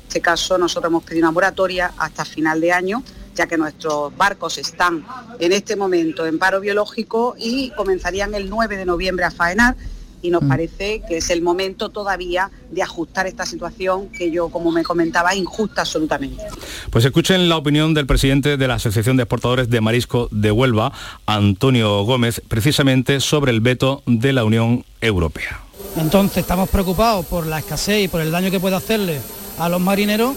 En 0.02 0.08
este 0.08 0.20
caso, 0.20 0.58
nosotros 0.58 0.90
hemos 0.90 1.04
pedido 1.04 1.24
una 1.26 1.32
moratoria 1.32 1.92
hasta 1.96 2.24
final 2.24 2.60
de 2.60 2.72
año 2.72 3.02
ya 3.34 3.46
que 3.46 3.56
nuestros 3.56 4.16
barcos 4.16 4.58
están 4.58 5.04
en 5.38 5.52
este 5.52 5.76
momento 5.76 6.26
en 6.26 6.38
paro 6.38 6.60
biológico 6.60 7.34
y 7.38 7.70
comenzarían 7.70 8.34
el 8.34 8.50
9 8.50 8.76
de 8.76 8.84
noviembre 8.84 9.24
a 9.24 9.30
faenar 9.30 9.76
y 10.22 10.30
nos 10.30 10.42
mm. 10.42 10.48
parece 10.48 11.02
que 11.06 11.18
es 11.18 11.30
el 11.30 11.42
momento 11.42 11.90
todavía 11.90 12.50
de 12.70 12.82
ajustar 12.82 13.26
esta 13.26 13.44
situación 13.44 14.08
que 14.08 14.30
yo, 14.30 14.48
como 14.48 14.70
me 14.70 14.84
comentaba, 14.84 15.34
injusta 15.34 15.82
absolutamente. 15.82 16.44
Pues 16.90 17.04
escuchen 17.04 17.48
la 17.48 17.56
opinión 17.56 17.92
del 17.92 18.06
presidente 18.06 18.56
de 18.56 18.68
la 18.68 18.74
Asociación 18.74 19.16
de 19.16 19.24
Exportadores 19.24 19.68
de 19.68 19.80
Marisco 19.80 20.28
de 20.30 20.52
Huelva, 20.52 20.92
Antonio 21.26 22.04
Gómez, 22.04 22.40
precisamente 22.46 23.20
sobre 23.20 23.50
el 23.50 23.60
veto 23.60 24.02
de 24.06 24.32
la 24.32 24.44
Unión 24.44 24.84
Europea. 25.00 25.60
Entonces 25.96 26.38
estamos 26.38 26.70
preocupados 26.70 27.26
por 27.26 27.46
la 27.46 27.58
escasez 27.58 28.04
y 28.04 28.08
por 28.08 28.20
el 28.20 28.30
daño 28.30 28.50
que 28.50 28.60
puede 28.60 28.76
hacerle 28.76 29.20
a 29.58 29.68
los 29.68 29.80
marineros 29.80 30.34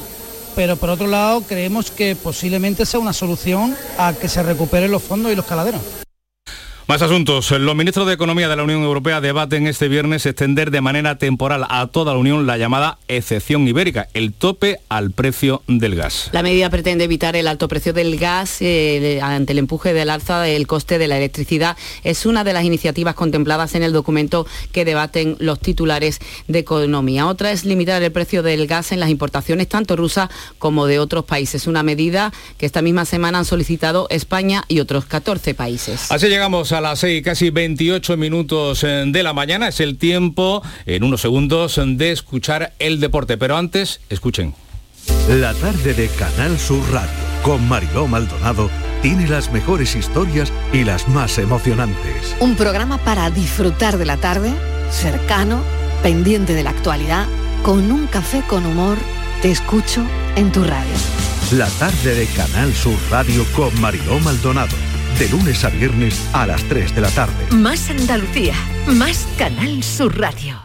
pero 0.55 0.77
por 0.77 0.89
otro 0.89 1.07
lado 1.07 1.41
creemos 1.41 1.91
que 1.91 2.15
posiblemente 2.15 2.85
sea 2.85 2.99
una 2.99 3.13
solución 3.13 3.75
a 3.97 4.13
que 4.13 4.29
se 4.29 4.41
recuperen 4.41 4.91
los 4.91 5.03
fondos 5.03 5.31
y 5.31 5.35
los 5.35 5.45
caladeros. 5.45 6.04
Más 6.87 7.01
asuntos. 7.01 7.49
Los 7.49 7.75
ministros 7.75 8.05
de 8.05 8.13
Economía 8.13 8.47
de 8.47 8.55
la 8.55 8.61
Unión 8.61 8.83
Europea 8.83 9.19
debaten 9.19 9.65
este 9.65 9.87
viernes 9.87 10.23
extender 10.27 10.69
de 10.69 10.81
manera 10.81 11.17
temporal 11.17 11.65
a 11.67 11.87
toda 11.87 12.13
la 12.13 12.19
Unión 12.19 12.45
la 12.45 12.59
llamada 12.59 12.99
excepción 13.07 13.67
ibérica, 13.67 14.07
el 14.13 14.33
tope 14.33 14.79
al 14.87 15.09
precio 15.09 15.63
del 15.65 15.95
gas. 15.95 16.29
La 16.31 16.43
medida 16.43 16.69
pretende 16.69 17.05
evitar 17.05 17.35
el 17.35 17.47
alto 17.47 17.67
precio 17.67 17.91
del 17.91 18.19
gas 18.19 18.61
eh, 18.61 19.19
ante 19.23 19.53
el 19.53 19.59
empuje 19.59 19.93
del 19.93 20.11
alza 20.11 20.41
del 20.41 20.67
coste 20.67 20.99
de 20.99 21.07
la 21.07 21.17
electricidad. 21.17 21.75
Es 22.03 22.27
una 22.27 22.43
de 22.43 22.53
las 22.53 22.63
iniciativas 22.65 23.15
contempladas 23.15 23.73
en 23.73 23.81
el 23.81 23.91
documento 23.91 24.45
que 24.71 24.85
debaten 24.85 25.37
los 25.39 25.59
titulares 25.59 26.19
de 26.47 26.59
Economía. 26.59 27.25
Otra 27.25 27.51
es 27.51 27.65
limitar 27.65 28.03
el 28.03 28.11
precio 28.11 28.43
del 28.43 28.67
gas 28.67 28.91
en 28.91 28.99
las 28.99 29.09
importaciones 29.09 29.67
tanto 29.67 29.95
rusas 29.95 30.29
como 30.59 30.85
de 30.85 30.99
otros 30.99 31.25
países. 31.25 31.65
Una 31.65 31.81
medida 31.81 32.31
que 32.59 32.67
esta 32.67 32.83
misma 32.83 33.05
semana 33.05 33.39
han 33.39 33.45
solicitado 33.45 34.05
España 34.11 34.65
y 34.67 34.81
otros 34.81 35.05
14 35.05 35.55
países. 35.55 36.11
Así 36.11 36.27
llegamos 36.27 36.73
a 36.74 36.74
las 36.81 36.99
6, 36.99 37.23
casi 37.23 37.49
28 37.49 38.17
minutos 38.17 38.83
eh, 38.83 39.03
de 39.07 39.23
la 39.23 39.33
mañana. 39.33 39.67
Es 39.67 39.79
el 39.79 39.97
tiempo, 39.97 40.61
en 40.85 41.03
unos 41.03 41.21
segundos, 41.21 41.79
de 41.83 42.11
escuchar 42.11 42.73
el 42.79 42.99
deporte. 42.99 43.37
Pero 43.37 43.57
antes, 43.57 44.01
escuchen. 44.09 44.53
La 45.29 45.53
tarde 45.53 45.93
de 45.93 46.07
Canal 46.09 46.57
Sur 46.59 46.81
Radio 46.91 47.11
con 47.41 47.67
Mariló 47.67 48.07
Maldonado 48.07 48.69
tiene 49.01 49.27
las 49.27 49.51
mejores 49.51 49.95
historias 49.95 50.51
y 50.73 50.83
las 50.83 51.07
más 51.07 51.37
emocionantes. 51.37 52.35
Un 52.39 52.55
programa 52.55 52.97
para 52.97 53.29
disfrutar 53.29 53.97
de 53.97 54.05
la 54.05 54.17
tarde, 54.17 54.51
cercano, 54.89 55.61
pendiente 56.01 56.53
de 56.53 56.63
la 56.63 56.71
actualidad, 56.71 57.27
con 57.63 57.91
un 57.91 58.07
café 58.07 58.43
con 58.47 58.65
humor. 58.65 58.97
Te 59.41 59.51
escucho 59.51 60.03
en 60.35 60.51
tu 60.51 60.63
radio. 60.63 60.93
La 61.51 61.67
tarde 61.67 62.15
de 62.15 62.25
Canal 62.27 62.73
Sur 62.73 62.97
Radio 63.11 63.45
con 63.55 63.79
Mariló 63.79 64.19
Maldonado 64.19 64.84
de 65.19 65.29
lunes 65.29 65.63
a 65.63 65.69
viernes 65.69 66.27
a 66.33 66.45
las 66.45 66.63
3 66.63 66.93
de 66.93 67.01
la 67.01 67.09
tarde. 67.09 67.33
Más 67.51 67.89
Andalucía, 67.89 68.53
más 68.87 69.27
Canal 69.37 69.81
Sur 69.83 70.19
Radio. 70.19 70.64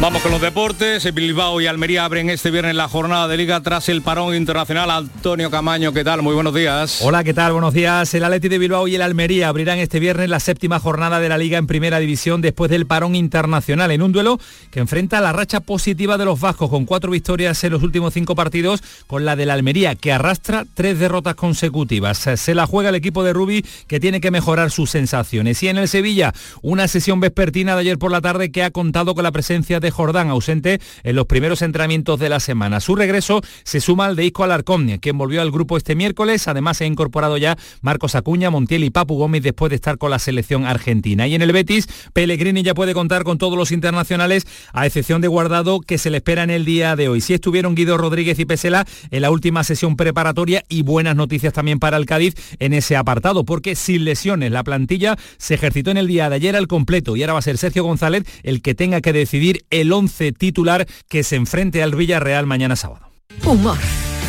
Vamos 0.00 0.22
con 0.22 0.32
los 0.32 0.40
deportes. 0.40 1.14
Bilbao 1.14 1.60
y 1.60 1.66
Almería 1.66 2.04
abren 2.04 2.28
este 2.28 2.50
viernes 2.50 2.74
la 2.74 2.88
jornada 2.88 3.28
de 3.28 3.36
liga 3.36 3.60
tras 3.62 3.88
el 3.88 4.02
parón 4.02 4.34
internacional. 4.34 4.90
Antonio 4.90 5.50
Camaño, 5.50 5.92
¿qué 5.92 6.04
tal? 6.04 6.20
Muy 6.20 6.34
buenos 6.34 6.52
días. 6.52 7.00
Hola, 7.00 7.24
¿qué 7.24 7.32
tal? 7.32 7.52
Buenos 7.52 7.72
días. 7.72 8.12
El 8.12 8.24
Atleti 8.24 8.48
de 8.48 8.58
Bilbao 8.58 8.86
y 8.88 8.96
el 8.96 9.02
Almería 9.02 9.48
abrirán 9.48 9.78
este 9.78 10.00
viernes 10.00 10.28
la 10.28 10.40
séptima 10.40 10.78
jornada 10.78 11.20
de 11.20 11.28
la 11.28 11.38
liga 11.38 11.58
en 11.58 11.66
primera 11.66 12.00
división 12.00 12.42
después 12.42 12.70
del 12.70 12.86
parón 12.86 13.14
internacional 13.14 13.92
en 13.92 14.02
un 14.02 14.12
duelo 14.12 14.38
que 14.70 14.80
enfrenta 14.80 15.20
la 15.20 15.32
racha 15.32 15.60
positiva 15.60 16.18
de 16.18 16.24
los 16.26 16.40
vascos 16.40 16.68
con 16.68 16.84
cuatro 16.84 17.12
victorias 17.12 17.62
en 17.64 17.72
los 17.72 17.82
últimos 17.82 18.12
cinco 18.12 18.34
partidos 18.34 18.82
con 19.06 19.24
la 19.24 19.36
del 19.36 19.48
Almería 19.48 19.94
que 19.94 20.12
arrastra 20.12 20.66
tres 20.74 20.98
derrotas 20.98 21.36
consecutivas. 21.36 22.18
Se 22.18 22.54
la 22.54 22.66
juega 22.66 22.90
el 22.90 22.96
equipo 22.96 23.22
de 23.22 23.32
Rubi 23.32 23.64
que 23.86 24.00
tiene 24.00 24.20
que 24.20 24.32
mejorar 24.32 24.70
sus 24.70 24.90
sensaciones. 24.90 25.62
Y 25.62 25.68
en 25.68 25.78
el 25.78 25.88
Sevilla, 25.88 26.34
una 26.62 26.88
sesión 26.88 27.20
vespertina 27.20 27.74
de 27.74 27.80
ayer 27.80 27.98
por 27.98 28.10
la 28.10 28.20
tarde 28.20 28.50
que 28.50 28.64
ha 28.64 28.70
contado 28.70 29.14
con 29.14 29.22
la 29.22 29.32
presencia 29.32 29.80
de 29.80 29.83
Jordán, 29.90 30.28
ausente 30.28 30.80
en 31.02 31.16
los 31.16 31.26
primeros 31.26 31.62
entrenamientos 31.62 32.18
de 32.18 32.28
la 32.28 32.40
semana. 32.40 32.80
Su 32.80 32.94
regreso 32.96 33.40
se 33.62 33.80
suma 33.80 34.06
al 34.06 34.16
de 34.16 34.26
Isco 34.26 34.44
Alarcón, 34.44 34.98
quien 34.98 35.18
volvió 35.18 35.42
al 35.42 35.50
grupo 35.50 35.76
este 35.76 35.94
miércoles. 35.94 36.48
Además, 36.48 36.78
se 36.78 36.84
ha 36.84 36.86
incorporado 36.86 37.36
ya 37.36 37.56
Marcos 37.82 38.14
Acuña, 38.14 38.50
Montiel 38.50 38.84
y 38.84 38.90
Papu 38.90 39.16
Gómez 39.16 39.42
después 39.42 39.70
de 39.70 39.76
estar 39.76 39.98
con 39.98 40.10
la 40.10 40.18
selección 40.18 40.66
argentina. 40.66 41.26
Y 41.26 41.34
en 41.34 41.42
el 41.42 41.52
Betis, 41.52 41.88
Pellegrini 42.12 42.62
ya 42.62 42.74
puede 42.74 42.94
contar 42.94 43.24
con 43.24 43.38
todos 43.38 43.56
los 43.56 43.72
internacionales, 43.72 44.46
a 44.72 44.86
excepción 44.86 45.20
de 45.20 45.28
Guardado, 45.28 45.80
que 45.80 45.98
se 45.98 46.10
le 46.10 46.18
espera 46.18 46.42
en 46.42 46.50
el 46.50 46.64
día 46.64 46.96
de 46.96 47.08
hoy. 47.08 47.20
Si 47.20 47.34
estuvieron 47.34 47.74
Guido 47.74 47.96
Rodríguez 47.96 48.38
y 48.38 48.44
Pesela 48.44 48.86
en 49.10 49.22
la 49.22 49.30
última 49.30 49.64
sesión 49.64 49.96
preparatoria 49.96 50.64
y 50.68 50.82
buenas 50.82 51.16
noticias 51.16 51.52
también 51.52 51.78
para 51.78 51.96
el 51.96 52.06
Cádiz 52.06 52.34
en 52.58 52.72
ese 52.72 52.96
apartado, 52.96 53.44
porque 53.44 53.74
sin 53.74 54.04
lesiones 54.04 54.52
la 54.52 54.64
plantilla 54.64 55.16
se 55.38 55.54
ejercitó 55.54 55.90
en 55.90 55.96
el 55.96 56.06
día 56.06 56.28
de 56.28 56.36
ayer 56.36 56.56
al 56.56 56.68
completo 56.68 57.16
y 57.16 57.22
ahora 57.22 57.34
va 57.34 57.38
a 57.38 57.42
ser 57.42 57.58
Sergio 57.58 57.84
González 57.84 58.24
el 58.42 58.62
que 58.62 58.74
tenga 58.74 59.00
que 59.00 59.12
decidir 59.12 59.64
el 59.80 59.92
11 59.92 60.32
titular 60.32 60.86
que 61.08 61.24
se 61.24 61.36
enfrente 61.36 61.82
al 61.82 61.94
Villarreal 61.94 62.46
mañana 62.46 62.76
sábado. 62.76 63.10
Humor, 63.44 63.78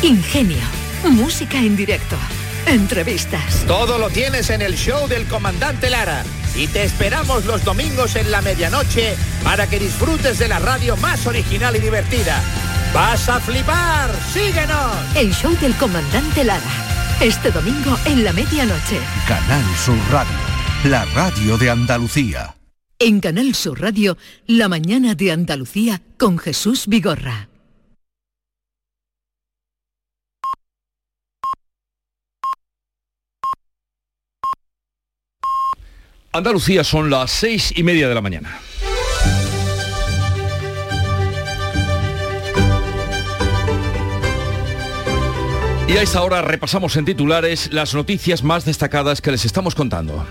ingenio, 0.02 0.58
música 1.10 1.58
en 1.58 1.76
directo, 1.76 2.16
entrevistas. 2.66 3.64
Todo 3.66 3.98
lo 3.98 4.10
tienes 4.10 4.50
en 4.50 4.60
el 4.62 4.74
show 4.74 5.06
del 5.06 5.26
comandante 5.26 5.88
Lara. 5.88 6.24
Y 6.56 6.66
te 6.68 6.82
esperamos 6.82 7.44
los 7.44 7.62
domingos 7.64 8.16
en 8.16 8.30
la 8.30 8.40
medianoche 8.40 9.14
para 9.44 9.68
que 9.68 9.78
disfrutes 9.78 10.38
de 10.38 10.48
la 10.48 10.58
radio 10.58 10.96
más 10.96 11.26
original 11.26 11.76
y 11.76 11.80
divertida. 11.80 12.42
¡Vas 12.92 13.28
a 13.28 13.38
flipar! 13.38 14.10
¡Síguenos! 14.32 14.96
El 15.14 15.32
show 15.32 15.54
del 15.60 15.74
comandante 15.74 16.44
Lara. 16.44 16.62
Este 17.20 17.50
domingo 17.50 17.96
en 18.06 18.24
la 18.24 18.32
medianoche. 18.32 18.98
Canal 19.28 19.64
Sur 19.76 19.98
Radio, 20.10 20.36
la 20.84 21.04
radio 21.14 21.56
de 21.58 21.70
Andalucía. 21.70 22.55
En 22.98 23.20
Canal 23.20 23.54
Sur 23.54 23.82
Radio, 23.82 24.16
La 24.46 24.68
mañana 24.68 25.14
de 25.14 25.30
Andalucía 25.30 26.00
con 26.16 26.38
Jesús 26.38 26.86
Vigorra. 26.86 27.50
Andalucía 36.32 36.84
son 36.84 37.10
las 37.10 37.30
seis 37.30 37.70
y 37.76 37.82
media 37.82 38.08
de 38.08 38.14
la 38.14 38.22
mañana. 38.22 38.60
Y 45.86 45.98
a 45.98 46.02
esta 46.02 46.22
hora 46.22 46.40
repasamos 46.40 46.96
en 46.96 47.04
titulares 47.04 47.70
las 47.74 47.94
noticias 47.94 48.42
más 48.42 48.64
destacadas 48.64 49.20
que 49.20 49.32
les 49.32 49.44
estamos 49.44 49.74
contando. 49.74 50.24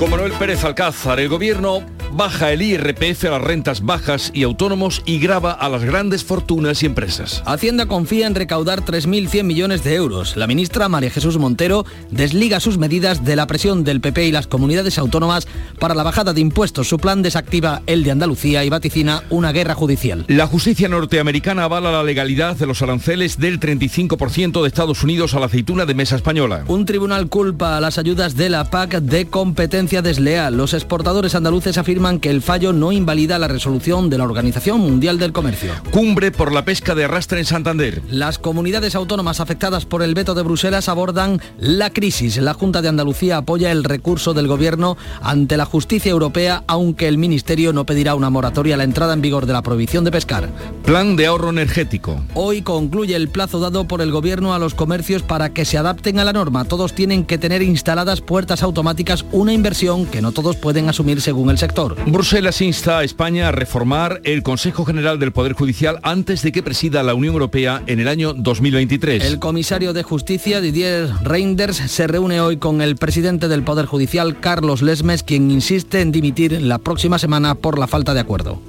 Con 0.00 0.08
Manuel 0.08 0.32
Pérez 0.32 0.64
Alcázar, 0.64 1.20
el 1.20 1.28
gobierno 1.28 1.82
baja 2.12 2.52
el 2.52 2.62
IRPF 2.62 3.24
a 3.24 3.30
las 3.30 3.42
rentas 3.42 3.84
bajas 3.84 4.30
y 4.34 4.42
autónomos 4.42 5.02
y 5.06 5.18
grava 5.18 5.52
a 5.52 5.68
las 5.68 5.84
grandes 5.84 6.24
fortunas 6.24 6.82
y 6.82 6.86
empresas. 6.86 7.42
Hacienda 7.46 7.86
confía 7.86 8.26
en 8.26 8.34
recaudar 8.34 8.84
3.100 8.84 9.44
millones 9.44 9.84
de 9.84 9.94
euros. 9.94 10.36
La 10.36 10.46
ministra 10.46 10.88
María 10.88 11.10
Jesús 11.10 11.38
Montero 11.38 11.86
desliga 12.10 12.60
sus 12.60 12.78
medidas 12.78 13.24
de 13.24 13.36
la 13.36 13.46
presión 13.46 13.84
del 13.84 14.00
PP 14.00 14.26
y 14.26 14.32
las 14.32 14.46
comunidades 14.46 14.98
autónomas 14.98 15.46
para 15.78 15.94
la 15.94 16.02
bajada 16.02 16.32
de 16.32 16.40
impuestos. 16.40 16.88
Su 16.88 16.98
plan 16.98 17.22
desactiva 17.22 17.82
el 17.86 18.02
de 18.02 18.10
Andalucía 18.10 18.64
y 18.64 18.70
vaticina 18.70 19.22
una 19.30 19.52
guerra 19.52 19.74
judicial. 19.74 20.24
La 20.28 20.46
justicia 20.46 20.88
norteamericana 20.88 21.64
avala 21.64 21.92
la 21.92 22.02
legalidad 22.02 22.56
de 22.56 22.66
los 22.66 22.82
aranceles 22.82 23.38
del 23.38 23.60
35% 23.60 24.62
de 24.62 24.68
Estados 24.68 25.02
Unidos 25.04 25.34
a 25.34 25.40
la 25.40 25.46
aceituna 25.46 25.86
de 25.86 25.94
mesa 25.94 26.16
española. 26.16 26.64
Un 26.66 26.86
tribunal 26.86 27.28
culpa 27.28 27.76
a 27.76 27.80
las 27.80 27.98
ayudas 27.98 28.36
de 28.36 28.48
la 28.48 28.64
PAC 28.64 29.00
de 29.00 29.26
competencia 29.26 30.02
desleal. 30.02 30.56
Los 30.56 30.74
exportadores 30.74 31.34
andaluces 31.34 31.78
afirman 31.78 31.99
que 32.00 32.30
el 32.30 32.40
fallo 32.40 32.72
no 32.72 32.92
invalida 32.92 33.38
la 33.38 33.46
resolución 33.46 34.08
de 34.08 34.16
la 34.16 34.24
Organización 34.24 34.80
Mundial 34.80 35.18
del 35.18 35.32
Comercio. 35.32 35.74
Cumbre 35.90 36.32
por 36.32 36.50
la 36.50 36.64
pesca 36.64 36.94
de 36.94 37.04
arrastre 37.04 37.40
en 37.40 37.44
Santander. 37.44 38.00
Las 38.08 38.38
comunidades 38.38 38.94
autónomas 38.94 39.38
afectadas 39.38 39.84
por 39.84 40.02
el 40.02 40.14
veto 40.14 40.34
de 40.34 40.42
Bruselas 40.42 40.88
abordan 40.88 41.42
la 41.58 41.90
crisis. 41.90 42.38
La 42.38 42.54
Junta 42.54 42.80
de 42.80 42.88
Andalucía 42.88 43.36
apoya 43.36 43.70
el 43.70 43.84
recurso 43.84 44.32
del 44.32 44.46
Gobierno 44.46 44.96
ante 45.20 45.58
la 45.58 45.66
justicia 45.66 46.10
europea, 46.10 46.64
aunque 46.68 47.06
el 47.06 47.18
Ministerio 47.18 47.74
no 47.74 47.84
pedirá 47.84 48.14
una 48.14 48.30
moratoria 48.30 48.76
a 48.76 48.78
la 48.78 48.84
entrada 48.84 49.12
en 49.12 49.20
vigor 49.20 49.44
de 49.44 49.52
la 49.52 49.62
prohibición 49.62 50.02
de 50.02 50.10
pescar. 50.10 50.48
Plan 50.86 51.16
de 51.16 51.26
ahorro 51.26 51.50
energético. 51.50 52.18
Hoy 52.32 52.62
concluye 52.62 53.14
el 53.14 53.28
plazo 53.28 53.60
dado 53.60 53.86
por 53.86 54.00
el 54.00 54.10
Gobierno 54.10 54.54
a 54.54 54.58
los 54.58 54.72
comercios 54.72 55.22
para 55.22 55.50
que 55.50 55.66
se 55.66 55.76
adapten 55.76 56.18
a 56.18 56.24
la 56.24 56.32
norma. 56.32 56.64
Todos 56.64 56.94
tienen 56.94 57.26
que 57.26 57.36
tener 57.36 57.60
instaladas 57.60 58.22
puertas 58.22 58.62
automáticas, 58.62 59.26
una 59.32 59.52
inversión 59.52 60.06
que 60.06 60.22
no 60.22 60.32
todos 60.32 60.56
pueden 60.56 60.88
asumir 60.88 61.20
según 61.20 61.50
el 61.50 61.58
sector. 61.58 61.89
Bruselas 62.06 62.60
insta 62.60 62.98
a 62.98 63.04
España 63.04 63.48
a 63.48 63.52
reformar 63.52 64.20
el 64.24 64.42
Consejo 64.42 64.84
General 64.84 65.18
del 65.18 65.32
Poder 65.32 65.52
Judicial 65.52 65.98
antes 66.02 66.42
de 66.42 66.52
que 66.52 66.62
presida 66.62 67.02
la 67.02 67.14
Unión 67.14 67.34
Europea 67.34 67.82
en 67.86 68.00
el 68.00 68.08
año 68.08 68.32
2023. 68.32 69.24
El 69.24 69.38
comisario 69.38 69.92
de 69.92 70.02
Justicia, 70.02 70.60
Didier 70.60 71.08
Reinders, 71.22 71.76
se 71.76 72.06
reúne 72.06 72.40
hoy 72.40 72.56
con 72.56 72.80
el 72.80 72.96
presidente 72.96 73.48
del 73.48 73.62
Poder 73.62 73.86
Judicial, 73.86 74.40
Carlos 74.40 74.82
Lesmes, 74.82 75.22
quien 75.22 75.50
insiste 75.50 76.00
en 76.00 76.12
dimitir 76.12 76.60
la 76.60 76.78
próxima 76.78 77.18
semana 77.18 77.54
por 77.54 77.78
la 77.78 77.86
falta 77.86 78.14
de 78.14 78.20
acuerdo. 78.20 78.60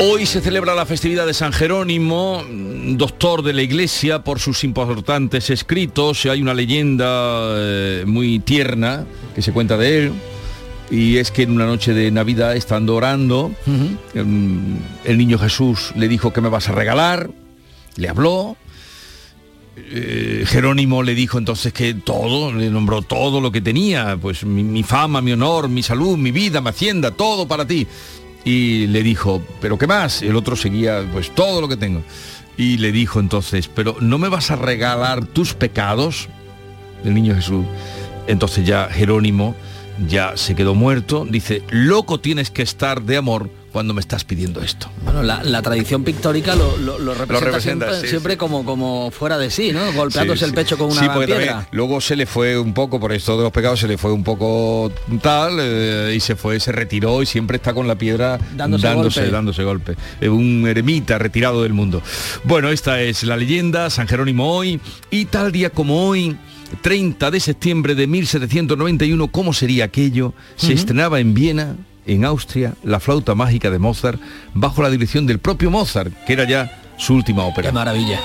Hoy 0.00 0.26
se 0.26 0.40
celebra 0.40 0.74
la 0.74 0.86
festividad 0.86 1.24
de 1.24 1.34
San 1.34 1.52
Jerónimo, 1.52 2.42
doctor 2.96 3.42
de 3.42 3.52
la 3.52 3.62
Iglesia 3.62 4.24
por 4.24 4.40
sus 4.40 4.64
importantes 4.64 5.50
escritos. 5.50 6.26
Hay 6.26 6.42
una 6.42 6.52
leyenda 6.52 7.54
eh, 7.56 8.04
muy 8.04 8.40
tierna 8.40 9.06
que 9.36 9.42
se 9.42 9.52
cuenta 9.52 9.76
de 9.76 9.98
él. 9.98 10.12
Y 10.90 11.18
es 11.18 11.30
que 11.30 11.42
en 11.42 11.52
una 11.52 11.66
noche 11.66 11.94
de 11.94 12.10
Navidad, 12.10 12.56
estando 12.56 12.96
orando, 12.96 13.52
em, 14.14 14.78
el 15.04 15.16
niño 15.16 15.38
Jesús 15.38 15.92
le 15.94 16.08
dijo 16.08 16.32
que 16.32 16.40
me 16.40 16.48
vas 16.48 16.68
a 16.68 16.72
regalar, 16.72 17.30
le 17.96 18.08
habló, 18.08 18.56
eh, 19.76 20.44
Jerónimo 20.46 21.02
le 21.02 21.14
dijo 21.14 21.38
entonces 21.38 21.72
que 21.72 21.94
todo, 21.94 22.52
le 22.52 22.68
nombró 22.68 23.02
todo 23.02 23.40
lo 23.40 23.50
que 23.50 23.60
tenía, 23.60 24.18
pues 24.20 24.44
mi, 24.44 24.62
mi, 24.62 24.82
fama, 24.82 25.22
mi 25.22 25.32
honor, 25.32 25.68
mi 25.68 25.82
salud, 25.82 26.18
mi 26.18 26.32
vida, 26.32 26.60
mi 26.60 26.68
hacienda, 26.68 27.12
todo 27.12 27.46
para 27.48 27.64
ti. 27.64 27.86
Y 28.44 28.86
le 28.88 29.02
dijo, 29.02 29.42
¿pero 29.60 29.78
qué 29.78 29.86
más? 29.86 30.22
El 30.22 30.36
otro 30.36 30.56
seguía, 30.56 31.02
pues 31.12 31.34
todo 31.34 31.60
lo 31.60 31.68
que 31.68 31.76
tengo. 31.76 32.02
Y 32.56 32.76
le 32.78 32.92
dijo 32.92 33.20
entonces, 33.20 33.68
¿pero 33.68 33.96
no 34.00 34.18
me 34.18 34.28
vas 34.28 34.50
a 34.50 34.56
regalar 34.56 35.24
tus 35.24 35.54
pecados? 35.54 36.28
El 37.04 37.14
niño 37.14 37.34
Jesús. 37.34 37.64
Entonces 38.26 38.66
ya 38.66 38.88
Jerónimo 38.90 39.54
ya 40.08 40.36
se 40.36 40.54
quedó 40.54 40.74
muerto. 40.74 41.26
Dice, 41.28 41.62
loco 41.70 42.20
tienes 42.20 42.50
que 42.50 42.62
estar 42.62 43.02
de 43.02 43.16
amor 43.16 43.50
cuando 43.74 43.92
me 43.92 44.00
estás 44.00 44.24
pidiendo 44.24 44.62
esto. 44.62 44.88
Bueno, 45.04 45.22
la, 45.22 45.42
la 45.42 45.60
tradición 45.60 46.04
pictórica 46.04 46.54
lo, 46.54 46.76
lo, 46.78 46.98
lo 46.98 47.12
representa, 47.12 47.34
Lo 47.34 47.40
representa, 47.40 47.86
siempre, 47.86 48.00
sí, 48.02 48.08
siempre 48.08 48.32
sí. 48.34 48.38
Como, 48.38 48.64
como 48.64 49.10
fuera 49.10 49.36
de 49.36 49.50
sí, 49.50 49.72
¿no? 49.72 49.92
Golpeándose 49.92 50.38
Sí, 50.38 50.44
el 50.46 50.54
pecho 50.54 50.78
con 50.78 50.90
una 50.92 51.12
porque 51.12 51.26
piedra. 51.26 51.46
también 51.46 51.68
luego 51.72 52.00
se 52.00 52.16
le 52.16 52.24
fue 52.24 52.56
un 52.58 52.72
poco, 52.72 52.98
por 52.98 53.12
esto 53.12 53.36
de 53.36 53.42
los 53.42 53.52
pecados, 53.52 53.80
se 53.80 53.88
le 53.88 53.98
fue 53.98 54.12
un 54.12 54.24
poco 54.24 54.90
tal 55.20 55.58
eh, 55.60 56.14
y 56.16 56.20
se 56.20 56.36
fue, 56.36 56.58
se 56.60 56.72
retiró 56.72 57.20
y 57.20 57.26
siempre 57.26 57.56
está 57.56 57.74
con 57.74 57.86
la 57.88 57.96
piedra 57.98 58.38
Dándose 58.56 58.86
dándose, 58.86 59.20
golpe. 59.20 59.32
dándose 59.34 59.64
golpe. 59.64 59.96
Eh, 60.20 60.28
Un 60.30 60.64
eremita 60.66 61.18
retirado 61.18 61.62
del 61.64 61.72
mundo. 61.74 62.00
Bueno, 62.44 62.70
esta 62.70 63.00
es 63.02 63.24
la 63.24 63.36
leyenda, 63.36 63.90
San 63.90 64.06
Jerónimo 64.08 64.54
hoy 64.56 64.80
y 65.10 65.24
tal 65.26 65.50
día 65.52 65.68
como 65.70 66.08
hoy. 66.08 66.36
30 66.82 67.30
de 67.30 67.38
septiembre 67.40 67.94
de 67.94 68.06
1791, 68.08 69.28
¿cómo 69.28 69.52
sería 69.52 69.84
aquello? 69.84 70.34
Se 70.56 70.72
estrenaba 70.72 71.20
en 71.20 71.32
Viena, 71.34 71.76
en 72.06 72.24
Austria, 72.24 72.74
la 72.82 73.00
flauta 73.00 73.34
mágica 73.34 73.70
de 73.70 73.78
Mozart, 73.78 74.20
bajo 74.52 74.82
la 74.82 74.90
dirección 74.90 75.26
del 75.26 75.38
propio 75.38 75.70
Mozart, 75.70 76.12
que 76.26 76.32
era 76.32 76.44
ya 76.44 76.80
su 76.96 77.14
última 77.14 77.44
ópera. 77.44 77.68
Qué 77.68 77.74
maravilla. 77.74 78.20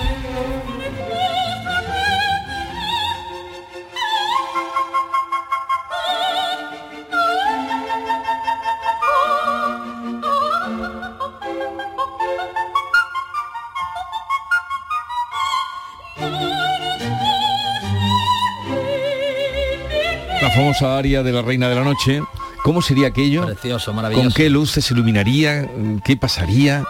Famosa 20.73 20.97
aria 20.97 21.23
de 21.23 21.31
la 21.31 21.41
Reina 21.41 21.67
de 21.69 21.75
la 21.75 21.83
Noche. 21.83 22.21
¿Cómo 22.63 22.81
sería 22.81 23.07
aquello? 23.07 23.45
Precioso, 23.45 23.91
maravilloso. 23.93 24.25
¿Con 24.25 24.33
qué 24.33 24.49
luces 24.49 24.85
se 24.85 24.93
iluminaría? 24.93 25.67
¿Qué 26.05 26.15
pasaría? 26.15 26.83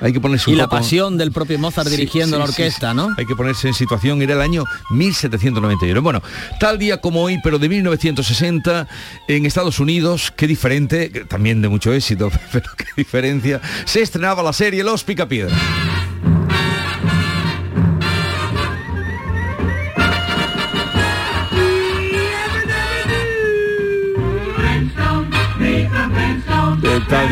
Hay 0.00 0.12
que 0.12 0.20
ponerse 0.20 0.50
un 0.50 0.54
Y 0.54 0.58
la 0.58 0.64
poco- 0.68 0.76
pasión 0.82 1.16
del 1.18 1.32
propio 1.32 1.58
Mozart 1.58 1.88
Sí, 1.88 1.96
dirigiendo 1.96 2.36
sí, 2.36 2.38
la 2.38 2.44
orquesta, 2.48 2.90
sí. 2.90 2.96
¿no? 2.96 3.14
Hay 3.16 3.26
que 3.26 3.34
ponerse 3.36 3.68
en 3.68 3.74
situación, 3.74 4.20
era 4.22 4.34
el 4.34 4.40
año 4.40 4.64
1791. 4.90 6.00
Bueno, 6.02 6.22
tal 6.60 6.78
día 6.78 7.00
como 7.00 7.22
hoy, 7.22 7.38
pero 7.42 7.58
de 7.58 7.68
1960, 7.68 8.86
en 9.28 9.46
Estados 9.46 9.78
Unidos, 9.80 10.32
qué 10.36 10.46
diferente, 10.46 11.08
también 11.28 11.60
de 11.62 11.68
mucho 11.68 11.92
éxito, 11.92 12.30
pero 12.52 12.70
qué 12.76 12.86
diferencia, 12.96 13.60
se 13.84 14.02
estrenaba 14.02 14.42
la 14.42 14.52
serie 14.52 14.82
Los 14.84 15.02
Picapiedra. 15.04 15.54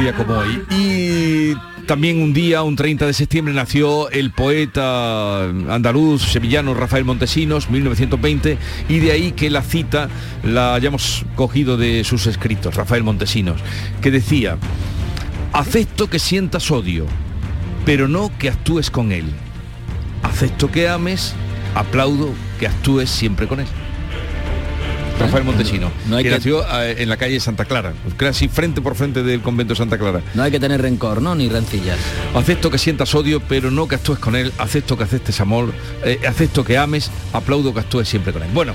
Día 0.00 0.14
como 0.14 0.34
hoy. 0.34 0.62
Y 0.70 1.54
también 1.86 2.22
un 2.22 2.32
día, 2.32 2.62
un 2.62 2.76
30 2.76 3.06
de 3.06 3.12
septiembre, 3.12 3.52
nació 3.52 4.10
el 4.10 4.30
poeta 4.30 5.44
andaluz 5.44 6.22
sevillano 6.22 6.74
Rafael 6.74 7.04
Montesinos, 7.04 7.68
1920, 7.68 8.56
y 8.88 8.98
de 8.98 9.12
ahí 9.12 9.32
que 9.32 9.50
la 9.50 9.62
cita 9.62 10.08
la 10.42 10.74
hayamos 10.74 11.24
cogido 11.34 11.76
de 11.76 12.04
sus 12.04 12.26
escritos, 12.26 12.74
Rafael 12.76 13.02
Montesinos, 13.02 13.60
que 14.00 14.10
decía, 14.10 14.56
acepto 15.52 16.08
que 16.08 16.18
sientas 16.18 16.70
odio, 16.70 17.06
pero 17.84 18.08
no 18.08 18.30
que 18.38 18.48
actúes 18.48 18.90
con 18.90 19.12
él. 19.12 19.26
Acepto 20.22 20.70
que 20.70 20.88
ames, 20.88 21.34
aplaudo 21.74 22.32
que 22.58 22.66
actúes 22.66 23.10
siempre 23.10 23.46
con 23.46 23.60
él. 23.60 23.66
Rafael 25.20 25.44
Montesinos, 25.44 25.92
No 26.08 26.16
hay 26.16 26.24
que, 26.24 26.30
que- 26.30 26.36
nació 26.36 26.64
eh, 26.82 26.96
en 26.98 27.08
la 27.08 27.16
calle 27.16 27.38
Santa 27.40 27.64
Clara, 27.64 27.92
casi 28.16 28.48
frente 28.48 28.80
por 28.80 28.94
frente 28.96 29.22
del 29.22 29.40
convento 29.42 29.74
Santa 29.74 29.98
Clara. 29.98 30.20
No 30.34 30.42
hay 30.42 30.50
que 30.50 30.58
tener 30.60 30.80
rencor, 30.82 31.20
¿no? 31.22 31.34
Ni 31.34 31.48
rencillas. 31.48 31.98
Acepto 32.34 32.70
que 32.70 32.78
sientas 32.78 33.14
odio, 33.14 33.40
pero 33.40 33.70
no 33.70 33.86
que 33.86 33.94
actúes 33.96 34.18
con 34.18 34.34
él. 34.36 34.52
Acepto 34.58 34.96
que 34.96 35.04
aceptes 35.04 35.40
amor. 35.40 35.72
eh, 36.04 36.20
acepto 36.28 36.64
que 36.64 36.78
ames. 36.78 37.10
Aplaudo 37.32 37.72
que 37.74 37.80
actúes 37.80 38.08
siempre 38.08 38.32
con 38.32 38.42
él. 38.42 38.48
Bueno, 38.52 38.74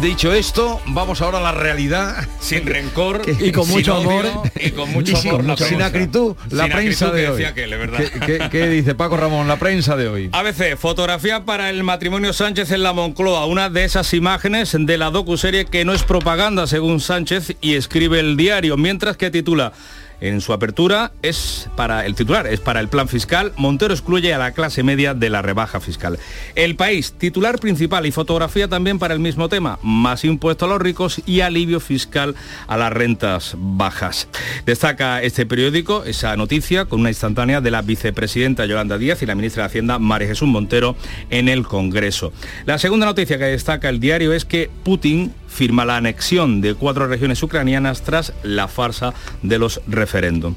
dicho 0.00 0.32
esto, 0.32 0.80
vamos 0.86 1.20
ahora 1.20 1.38
a 1.38 1.40
la 1.42 1.52
realidad. 1.52 2.26
Sin 2.40 2.66
rencor 2.66 3.22
Y 3.40 3.52
con 3.52 3.64
sin 3.64 3.74
mucho 3.74 3.94
amor. 3.96 4.26
y 4.58 4.70
con 4.70 4.90
mucho 4.90 5.12
Y 5.12 5.16
sin- 5.16 5.30
amor 5.30 5.44
la 5.44 5.56
sin 5.56 5.82
acritud, 5.82 6.36
la 6.50 6.64
Sin 6.64 6.72
prensa 6.72 7.06
acritud 7.08 7.16
de 7.20 7.24
que 7.26 7.30
hoy. 7.32 7.44
aquel, 7.44 7.72
es 7.72 7.78
verdad. 7.78 7.98
¿Qué, 7.98 8.20
qué- 8.38 8.48
qué 8.50 8.68
dice 8.68 8.94
Paco 8.94 9.16
Ramón, 9.16 9.46
la 9.48 9.58
prensa 9.58 9.96
de 9.96 10.08
hoy? 10.08 10.30
ABC, 10.32 10.76
fotografía 10.76 11.44
para 11.44 11.70
el 11.70 11.82
matrimonio 11.84 12.32
Sánchez 12.32 12.70
en 12.72 12.82
la 12.82 12.92
Moncloa, 12.92 13.46
una 13.46 13.68
de 13.70 13.84
esas 13.84 14.12
imágenes 14.14 14.74
de 14.78 14.98
la 14.98 15.10
docuserie 15.10 15.66
que 15.66 15.84
no 15.84 15.92
es 15.92 16.02
propaganda 16.02 16.66
según 16.66 17.00
Sánchez 17.00 17.56
y 17.60 17.74
escribe 17.74 18.20
el 18.20 18.36
diario, 18.36 18.76
mientras 18.76 19.16
que 19.16 19.30
titula 19.30 19.72
en 20.20 20.40
su 20.40 20.52
apertura 20.52 21.12
es 21.22 21.68
para 21.76 22.06
el 22.06 22.14
titular, 22.14 22.46
es 22.46 22.60
para 22.60 22.80
el 22.80 22.88
plan 22.88 23.08
fiscal. 23.08 23.52
Montero 23.56 23.94
excluye 23.94 24.34
a 24.34 24.38
la 24.38 24.52
clase 24.52 24.82
media 24.82 25.14
de 25.14 25.30
la 25.30 25.42
rebaja 25.42 25.80
fiscal. 25.80 26.18
El 26.54 26.76
país, 26.76 27.12
titular 27.12 27.58
principal 27.58 28.06
y 28.06 28.12
fotografía 28.12 28.68
también 28.68 28.98
para 28.98 29.14
el 29.14 29.20
mismo 29.20 29.48
tema, 29.48 29.78
más 29.82 30.24
impuesto 30.24 30.64
a 30.64 30.68
los 30.68 30.80
ricos 30.80 31.22
y 31.26 31.40
alivio 31.40 31.80
fiscal 31.80 32.34
a 32.66 32.76
las 32.76 32.92
rentas 32.92 33.54
bajas. 33.56 34.28
Destaca 34.66 35.22
este 35.22 35.46
periódico 35.46 36.04
esa 36.04 36.36
noticia 36.36 36.84
con 36.84 37.00
una 37.00 37.10
instantánea 37.10 37.60
de 37.60 37.70
la 37.70 37.82
vicepresidenta 37.82 38.66
Yolanda 38.66 38.98
Díaz 38.98 39.22
y 39.22 39.26
la 39.26 39.34
ministra 39.34 39.62
de 39.62 39.68
Hacienda 39.68 39.98
María 39.98 40.28
Jesús 40.28 40.48
Montero 40.48 40.96
en 41.30 41.48
el 41.48 41.66
Congreso. 41.66 42.32
La 42.66 42.78
segunda 42.78 43.06
noticia 43.06 43.38
que 43.38 43.44
destaca 43.44 43.88
el 43.88 44.00
diario 44.00 44.32
es 44.32 44.44
que 44.44 44.70
Putin 44.84 45.32
firma 45.50 45.84
la 45.84 45.96
anexión 45.96 46.60
de 46.60 46.74
cuatro 46.74 47.06
regiones 47.06 47.42
ucranianas 47.42 48.02
tras 48.02 48.32
la 48.42 48.68
farsa 48.68 49.12
de 49.42 49.58
los 49.58 49.82
referéndum. 49.86 50.54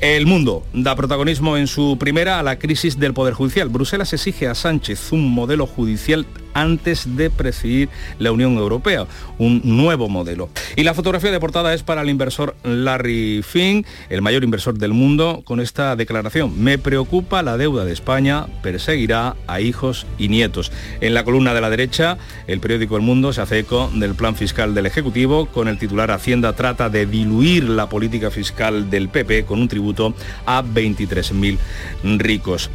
El 0.00 0.26
mundo 0.26 0.64
da 0.72 0.96
protagonismo 0.96 1.56
en 1.56 1.66
su 1.66 1.98
primera 1.98 2.40
a 2.40 2.42
la 2.42 2.58
crisis 2.58 2.98
del 2.98 3.14
Poder 3.14 3.34
Judicial. 3.34 3.68
Bruselas 3.68 4.12
exige 4.12 4.48
a 4.48 4.54
Sánchez 4.54 5.12
un 5.12 5.30
modelo 5.30 5.66
judicial 5.66 6.26
antes 6.54 7.16
de 7.16 7.30
presidir 7.30 7.88
la 8.18 8.32
Unión 8.32 8.56
Europea, 8.56 9.06
un 9.38 9.60
nuevo 9.64 10.08
modelo. 10.08 10.48
Y 10.76 10.82
la 10.82 10.94
fotografía 10.94 11.30
de 11.30 11.40
portada 11.40 11.74
es 11.74 11.82
para 11.82 12.02
el 12.02 12.10
inversor 12.10 12.56
Larry 12.64 13.42
Fink, 13.42 13.86
el 14.08 14.22
mayor 14.22 14.44
inversor 14.44 14.78
del 14.78 14.92
mundo, 14.92 15.42
con 15.44 15.60
esta 15.60 15.94
declaración. 15.96 16.60
Me 16.62 16.78
preocupa 16.78 17.42
la 17.42 17.56
deuda 17.56 17.84
de 17.84 17.92
España, 17.92 18.46
perseguirá 18.62 19.36
a 19.46 19.60
hijos 19.60 20.06
y 20.18 20.28
nietos. 20.28 20.72
En 21.00 21.14
la 21.14 21.24
columna 21.24 21.54
de 21.54 21.60
la 21.60 21.70
derecha, 21.70 22.18
el 22.46 22.60
periódico 22.60 22.96
El 22.96 23.02
Mundo 23.02 23.32
se 23.32 23.40
hace 23.40 23.60
eco 23.60 23.90
del 23.94 24.14
plan 24.14 24.29
fiscal 24.34 24.74
del 24.74 24.86
Ejecutivo, 24.86 25.46
con 25.46 25.68
el 25.68 25.78
titular 25.78 26.10
Hacienda 26.10 26.52
trata 26.54 26.88
de 26.88 27.06
diluir 27.06 27.68
la 27.68 27.88
política 27.88 28.30
fiscal 28.30 28.90
del 28.90 29.08
PP 29.08 29.44
con 29.46 29.60
un 29.60 29.68
tributo 29.68 30.14
a 30.46 30.62
23.000 30.62 31.58
ricos. 32.18 32.70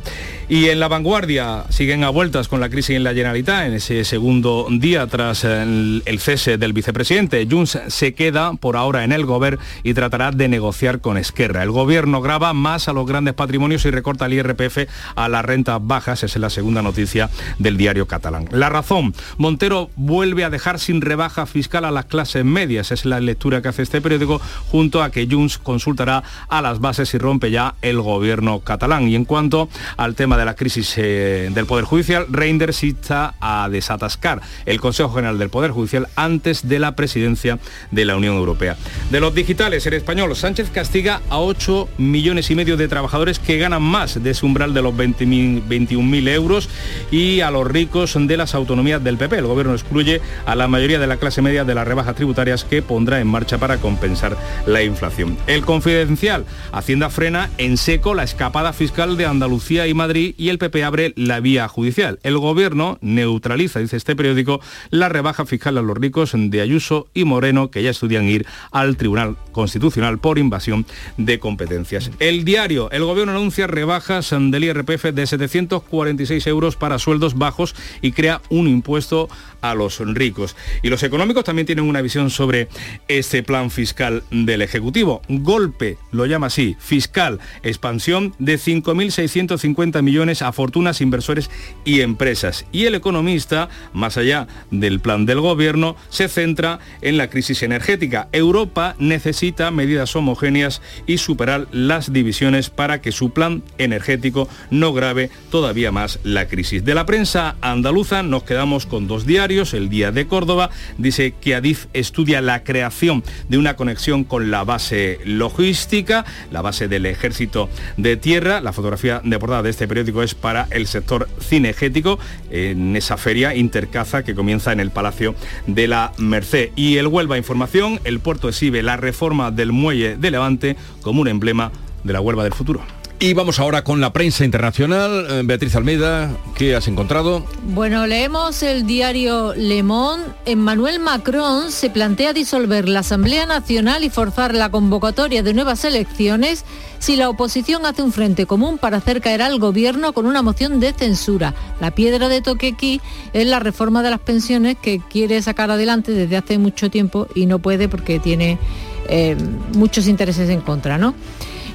Y 0.48 0.70
en 0.70 0.80
la 0.80 0.88
vanguardia 0.88 1.64
siguen 1.70 2.04
a 2.04 2.10
vueltas 2.10 2.48
con 2.48 2.60
la 2.60 2.70
crisis 2.70 2.96
en 2.96 3.04
la 3.04 3.16
Generalitat 3.16 3.66
en 3.66 3.74
ese 3.74 4.06
segundo 4.06 4.68
día 4.70 5.08
tras 5.08 5.44
el, 5.44 6.04
cese 6.20 6.60
del 6.60 6.72
vicepresidente. 6.72 7.48
Junts 7.50 7.80
se 7.88 8.14
queda 8.14 8.54
por 8.54 8.78
ahora 8.78 9.04
en 9.04 9.12
el 9.12 9.26
gobierno 9.26 9.60
y 9.82 9.96
tratará 9.96 10.30
de 10.30 10.48
negociar 10.48 11.02
con 11.02 11.18
Esquerra. 11.18 11.64
El 11.64 11.72
gobierno 11.72 12.22
graba 12.22 12.54
más 12.54 12.88
a 12.88 12.94
los 12.94 13.08
grandes 13.08 13.34
patrimonios 13.34 13.86
y 13.86 13.90
recorta 13.92 14.28
el 14.28 14.34
IRPF 14.34 14.88
a 15.16 15.28
las 15.30 15.44
rentas 15.44 15.80
bajas. 15.82 16.24
Esa 16.24 16.38
es 16.38 16.42
la 16.42 16.52
segunda 16.52 16.84
noticia 16.84 17.32
del 17.58 17.76
diario 17.76 18.06
catalán. 18.06 18.48
La 18.52 18.70
razón, 18.70 19.16
Montero 19.40 19.90
vuelve 19.96 20.44
a 20.44 20.52
dejar 20.52 20.80
sin 20.80 21.02
rebaja 21.02 21.48
fiscal 21.48 21.86
a 21.86 21.92
las 21.92 22.06
clases 22.06 22.46
medias. 22.46 22.92
Es 22.92 23.06
la 23.06 23.20
lectura 23.20 23.64
que 23.64 23.70
hace 23.70 23.82
este 23.82 24.00
periódico 24.00 24.40
junto 24.70 25.02
a 25.02 25.10
que 25.10 25.28
Junts 25.28 25.58
consultará 25.58 26.22
a 26.50 26.62
las 26.62 26.80
bases 26.80 27.12
y 27.16 27.18
rompe 27.18 27.50
ya 27.50 27.74
el 27.82 28.00
gobierno 28.00 28.60
catalán. 28.60 29.08
Y 29.08 29.16
en 29.16 29.26
cuanto 29.26 29.70
al 29.98 30.14
tema 30.14 30.35
de 30.38 30.46
la 30.46 30.56
crisis 30.56 30.94
eh, 30.98 31.50
del 31.54 31.66
Poder 31.66 31.86
Judicial, 31.86 32.26
Reinders 32.30 32.84
insta 32.84 33.36
a 33.40 33.70
desatascar 33.70 34.42
el 34.66 34.80
Consejo 34.80 35.14
General 35.14 35.38
del 35.38 35.50
Poder 35.50 35.72
Judicial 35.72 36.08
antes 36.16 36.68
de 36.68 36.80
la 36.80 36.96
presidencia 36.96 37.60
de 37.92 38.06
la 38.06 38.16
Unión 38.16 38.36
Europea. 38.36 38.78
De 39.12 39.20
los 39.20 39.34
digitales, 39.34 39.86
en 39.86 39.94
español, 39.94 40.36
Sánchez 40.36 40.70
castiga 40.72 41.22
a 41.30 41.40
8 41.40 41.90
millones 41.98 42.50
y 42.50 42.56
medio 42.56 42.78
de 42.78 42.88
trabajadores 42.88 43.40
que 43.40 43.58
ganan 43.58 43.84
más 43.84 44.22
de 44.24 44.32
ese 44.32 44.46
umbral 44.46 44.74
de 44.74 44.82
los 44.82 44.94
21.000 44.94 46.30
euros 46.30 46.70
y 47.12 47.42
a 47.42 47.52
los 47.52 47.68
ricos 47.68 48.16
de 48.20 48.38
las 48.38 48.56
autonomías 48.56 49.04
del 49.04 49.18
PP. 49.18 49.38
El 49.38 49.48
gobierno 49.48 49.74
excluye 49.74 50.22
a 50.46 50.56
la 50.56 50.68
mayoría 50.68 51.00
de 51.00 51.08
la 51.08 51.18
clase 51.18 51.42
media 51.42 51.64
de 51.64 51.76
las 51.76 51.88
rebajas 51.88 52.16
tributarias 52.16 52.64
que 52.64 52.82
pondrá 52.82 53.20
en 53.20 53.28
marcha 53.28 53.58
para 53.58 53.78
compensar 53.78 54.38
la 54.66 54.84
inflación. 54.84 55.38
El 55.48 55.64
confidencial, 55.66 56.46
Hacienda 56.72 57.10
frena 57.10 57.50
en 57.58 57.78
seco 57.78 58.14
la 58.14 58.24
escapada 58.24 58.74
fiscal 58.74 59.18
de 59.18 59.26
Andalucía 59.26 59.88
y 59.88 59.94
Madrid 59.94 60.25
y 60.38 60.50
el 60.50 60.58
PP 60.58 60.84
abre 60.84 61.14
la 61.16 61.40
vía 61.40 61.68
judicial. 61.68 62.20
El 62.24 62.38
gobierno 62.38 62.98
neutraliza, 63.02 63.80
dice 63.80 63.98
este 63.98 64.16
periódico, 64.16 64.62
la 64.90 65.10
rebaja 65.10 65.46
fiscal 65.46 65.78
a 65.78 65.82
los 65.82 65.98
ricos 65.98 66.32
de 66.36 66.62
Ayuso 66.62 67.08
y 67.14 67.26
Moreno 67.26 67.70
que 67.70 67.84
ya 67.84 67.90
estudian 67.90 68.28
ir 68.28 68.48
al 68.72 68.98
Tribunal 68.98 69.36
Constitucional 69.52 70.20
por 70.20 70.40
invasión 70.40 70.86
de 71.18 71.40
competencias. 71.40 72.12
El 72.20 72.46
diario, 72.46 72.90
el 72.92 73.04
gobierno 73.04 73.34
anuncia 73.34 73.68
rebajas 73.68 74.32
del 74.32 74.64
IRPF 74.64 75.06
de 75.14 75.28
746 75.28 76.48
euros 76.48 76.76
para 76.76 77.00
sueldos 77.00 77.38
bajos 77.38 77.76
y 78.02 78.12
crea 78.12 78.42
un 78.50 78.68
impuesto 78.68 79.30
a 79.70 79.76
los 79.76 80.00
ricos. 80.00 80.56
Y 80.82 80.90
los 80.90 81.04
económicos 81.04 81.44
también 81.44 81.66
tienen 81.66 81.86
una 81.86 82.02
visión 82.02 82.30
sobre 82.30 82.68
este 83.08 83.44
plan 83.44 83.72
fiscal 83.72 84.24
del 84.32 84.62
Ejecutivo. 84.62 85.22
Golpe, 85.28 85.98
lo 86.12 86.26
llama 86.26 86.48
así, 86.48 86.76
fiscal, 86.80 87.40
expansión 87.64 88.34
de 88.40 88.56
5.650 88.56 90.02
millones 90.02 90.42
a 90.42 90.52
fortunas, 90.52 91.02
inversores 91.02 91.50
y 91.84 92.02
empresas. 92.02 92.66
Y 92.72 92.86
el 92.86 92.96
economista, 92.96 93.70
más 93.94 94.18
allá 94.18 94.48
del 94.72 95.00
plan 95.00 95.26
del 95.26 95.42
gobierno, 95.42 95.96
se 96.10 96.28
centra 96.28 96.80
en 97.02 97.18
la 97.18 97.30
crisis 97.30 97.64
energética. 97.64 98.28
Europa 98.32 98.96
necesita 99.00 99.72
medidas 99.72 100.16
homogéneas 100.16 100.82
y 101.06 101.18
superar 101.18 101.68
las 101.72 102.14
divisiones 102.14 102.70
para 102.70 103.02
que 103.02 103.12
su 103.12 103.32
plan 103.32 103.64
energético 103.78 104.48
no 104.70 104.94
grave 104.94 105.30
todavía 105.52 105.92
más 105.92 106.20
la 106.24 106.48
crisis. 106.48 106.84
De 106.84 106.96
la 106.96 107.06
prensa 107.06 107.56
andaluza 107.62 108.24
nos 108.24 108.44
quedamos 108.44 108.86
con 108.86 109.08
dos 109.08 109.26
diarios. 109.26 109.55
El 109.56 109.88
Día 109.88 110.12
de 110.12 110.28
Córdoba 110.28 110.70
dice 110.98 111.34
que 111.40 111.56
Adif 111.56 111.86
estudia 111.94 112.42
la 112.42 112.66
creación 112.66 113.24
de 113.48 113.58
una 113.58 113.78
conexión 113.78 114.26
con 114.26 114.52
la 114.52 114.66
base 114.66 115.20
logística, 115.24 116.26
la 116.52 116.62
base 116.62 116.90
del 116.90 117.06
ejército 117.06 117.70
de 117.96 118.18
tierra. 118.18 118.60
La 118.60 118.74
fotografía 118.74 119.22
de 119.24 119.40
portada 119.40 119.64
de 119.64 119.70
este 119.70 119.88
periódico 119.88 120.24
es 120.24 120.36
para 120.36 120.68
el 120.72 120.88
sector 120.88 121.30
cinegético 121.40 122.20
en 122.52 122.98
esa 122.98 123.16
feria 123.16 123.56
Intercaza 123.56 124.24
que 124.24 124.36
comienza 124.36 124.74
en 124.74 124.82
el 124.82 124.92
Palacio 124.92 125.36
de 125.68 125.88
la 125.88 126.12
Merced. 126.18 126.72
Y 126.76 126.98
el 126.98 127.08
Huelva 127.08 127.38
Información, 127.38 128.02
el 128.04 128.20
puerto 128.20 128.50
exhibe 128.50 128.84
la 128.84 128.98
reforma 128.98 129.52
del 129.52 129.72
muelle 129.72 130.18
de 130.18 130.32
Levante 130.32 130.76
como 131.02 131.22
un 131.22 131.30
emblema 131.30 131.72
de 132.04 132.12
la 132.12 132.20
Huelva 132.20 132.44
del 132.44 132.54
futuro. 132.54 132.84
Y 133.18 133.34
vamos 133.34 133.60
ahora 133.60 133.84
con 133.84 134.02
la 134.02 134.12
prensa 134.12 134.44
internacional. 134.44 135.26
Eh, 135.30 135.42
Beatriz 135.46 135.74
Almeida, 135.76 136.36
¿qué 136.56 136.76
has 136.76 136.88
encontrado? 136.90 137.46
Bueno, 137.64 138.06
leemos 138.08 138.62
el 138.62 138.86
diario 138.86 139.54
Le 139.56 139.84
Monde. 139.84 140.26
Emmanuel 140.46 141.00
Macron 141.00 141.72
se 141.72 141.90
plantea 141.90 142.34
disolver 142.34 142.90
la 142.90 143.00
Asamblea 143.00 143.46
Nacional 143.46 144.04
y 144.04 144.10
forzar 144.10 144.54
la 144.54 144.70
convocatoria 144.70 145.44
de 145.44 145.54
nuevas 145.54 145.86
elecciones 145.86 146.66
si 147.00 147.16
la 147.16 147.30
oposición 147.30 147.86
hace 147.86 148.02
un 148.02 148.12
frente 148.12 148.46
común 148.46 148.78
para 148.78 148.98
hacer 148.98 149.22
caer 149.22 149.42
al 149.42 149.60
gobierno 149.60 150.12
con 150.12 150.26
una 150.26 150.42
moción 150.42 150.82
de 150.82 150.92
censura. 150.92 151.54
La 151.80 151.92
piedra 151.92 152.28
de 152.28 152.42
toque 152.42 152.68
aquí 152.68 153.00
es 153.32 153.48
la 153.48 153.60
reforma 153.60 154.04
de 154.04 154.10
las 154.10 154.20
pensiones 154.20 154.76
que 154.82 155.00
quiere 155.00 155.42
sacar 155.42 155.72
adelante 155.72 156.12
desde 156.12 156.36
hace 156.36 156.58
mucho 156.58 156.90
tiempo 156.90 157.28
y 157.34 157.46
no 157.46 157.60
puede 157.60 157.88
porque 157.88 158.20
tiene 158.20 158.60
eh, 159.08 159.38
muchos 159.74 160.08
intereses 160.08 160.50
en 160.50 160.60
contra, 160.60 160.98
¿no? 160.98 161.16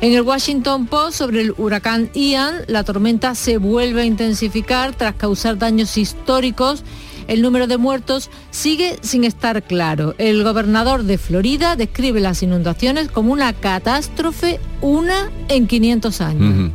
En 0.02 0.14
el 0.14 0.22
Washington 0.22 0.86
Post 0.86 1.18
sobre 1.18 1.42
el 1.42 1.52
huracán 1.58 2.08
Ian, 2.14 2.62
la 2.68 2.84
tormenta 2.84 3.34
se 3.34 3.58
vuelve 3.58 4.00
a 4.00 4.06
intensificar 4.06 4.94
tras 4.94 5.14
causar 5.14 5.58
daños 5.58 5.98
históricos. 5.98 6.84
El 7.28 7.42
número 7.42 7.66
de 7.66 7.76
muertos 7.76 8.30
sigue 8.50 8.96
sin 9.02 9.24
estar 9.24 9.62
claro. 9.62 10.14
El 10.16 10.42
gobernador 10.42 11.02
de 11.02 11.18
Florida 11.18 11.76
describe 11.76 12.20
las 12.20 12.42
inundaciones 12.42 13.10
como 13.10 13.34
una 13.34 13.52
catástrofe, 13.52 14.58
una 14.80 15.30
en 15.48 15.66
500 15.66 16.20
años. 16.22 16.72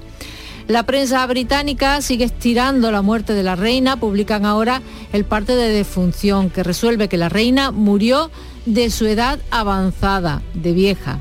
La 0.68 0.84
prensa 0.84 1.26
británica 1.26 2.04
sigue 2.04 2.26
estirando 2.26 2.92
la 2.92 3.02
muerte 3.02 3.34
de 3.34 3.42
la 3.42 3.56
reina. 3.56 4.00
Publican 4.00 4.46
ahora 4.46 4.84
el 5.14 5.26
parte 5.26 5.56
de 5.56 5.70
defunción 5.70 6.52
que 6.52 6.62
resuelve 6.62 7.10
que 7.10 7.18
la 7.18 7.30
reina 7.30 7.72
murió 7.72 8.30
de 8.68 8.92
su 8.92 9.08
edad 9.08 9.40
avanzada, 9.50 10.44
de 10.54 10.74
vieja. 10.74 11.20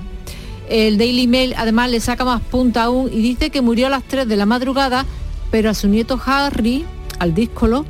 El 0.68 0.98
Daily 0.98 1.26
Mail 1.26 1.54
además 1.56 1.90
le 1.90 2.00
saca 2.00 2.24
más 2.24 2.40
punta 2.40 2.84
aún 2.84 3.10
y 3.12 3.20
dice 3.20 3.50
que 3.50 3.60
murió 3.60 3.86
a 3.86 3.90
las 3.90 4.04
3 4.04 4.26
de 4.26 4.36
la 4.36 4.46
madrugada, 4.46 5.04
pero 5.50 5.70
a 5.70 5.74
su 5.74 5.88
nieto 5.88 6.20
Harry, 6.24 6.84
al 7.18 7.34
díscolo, 7.34 7.84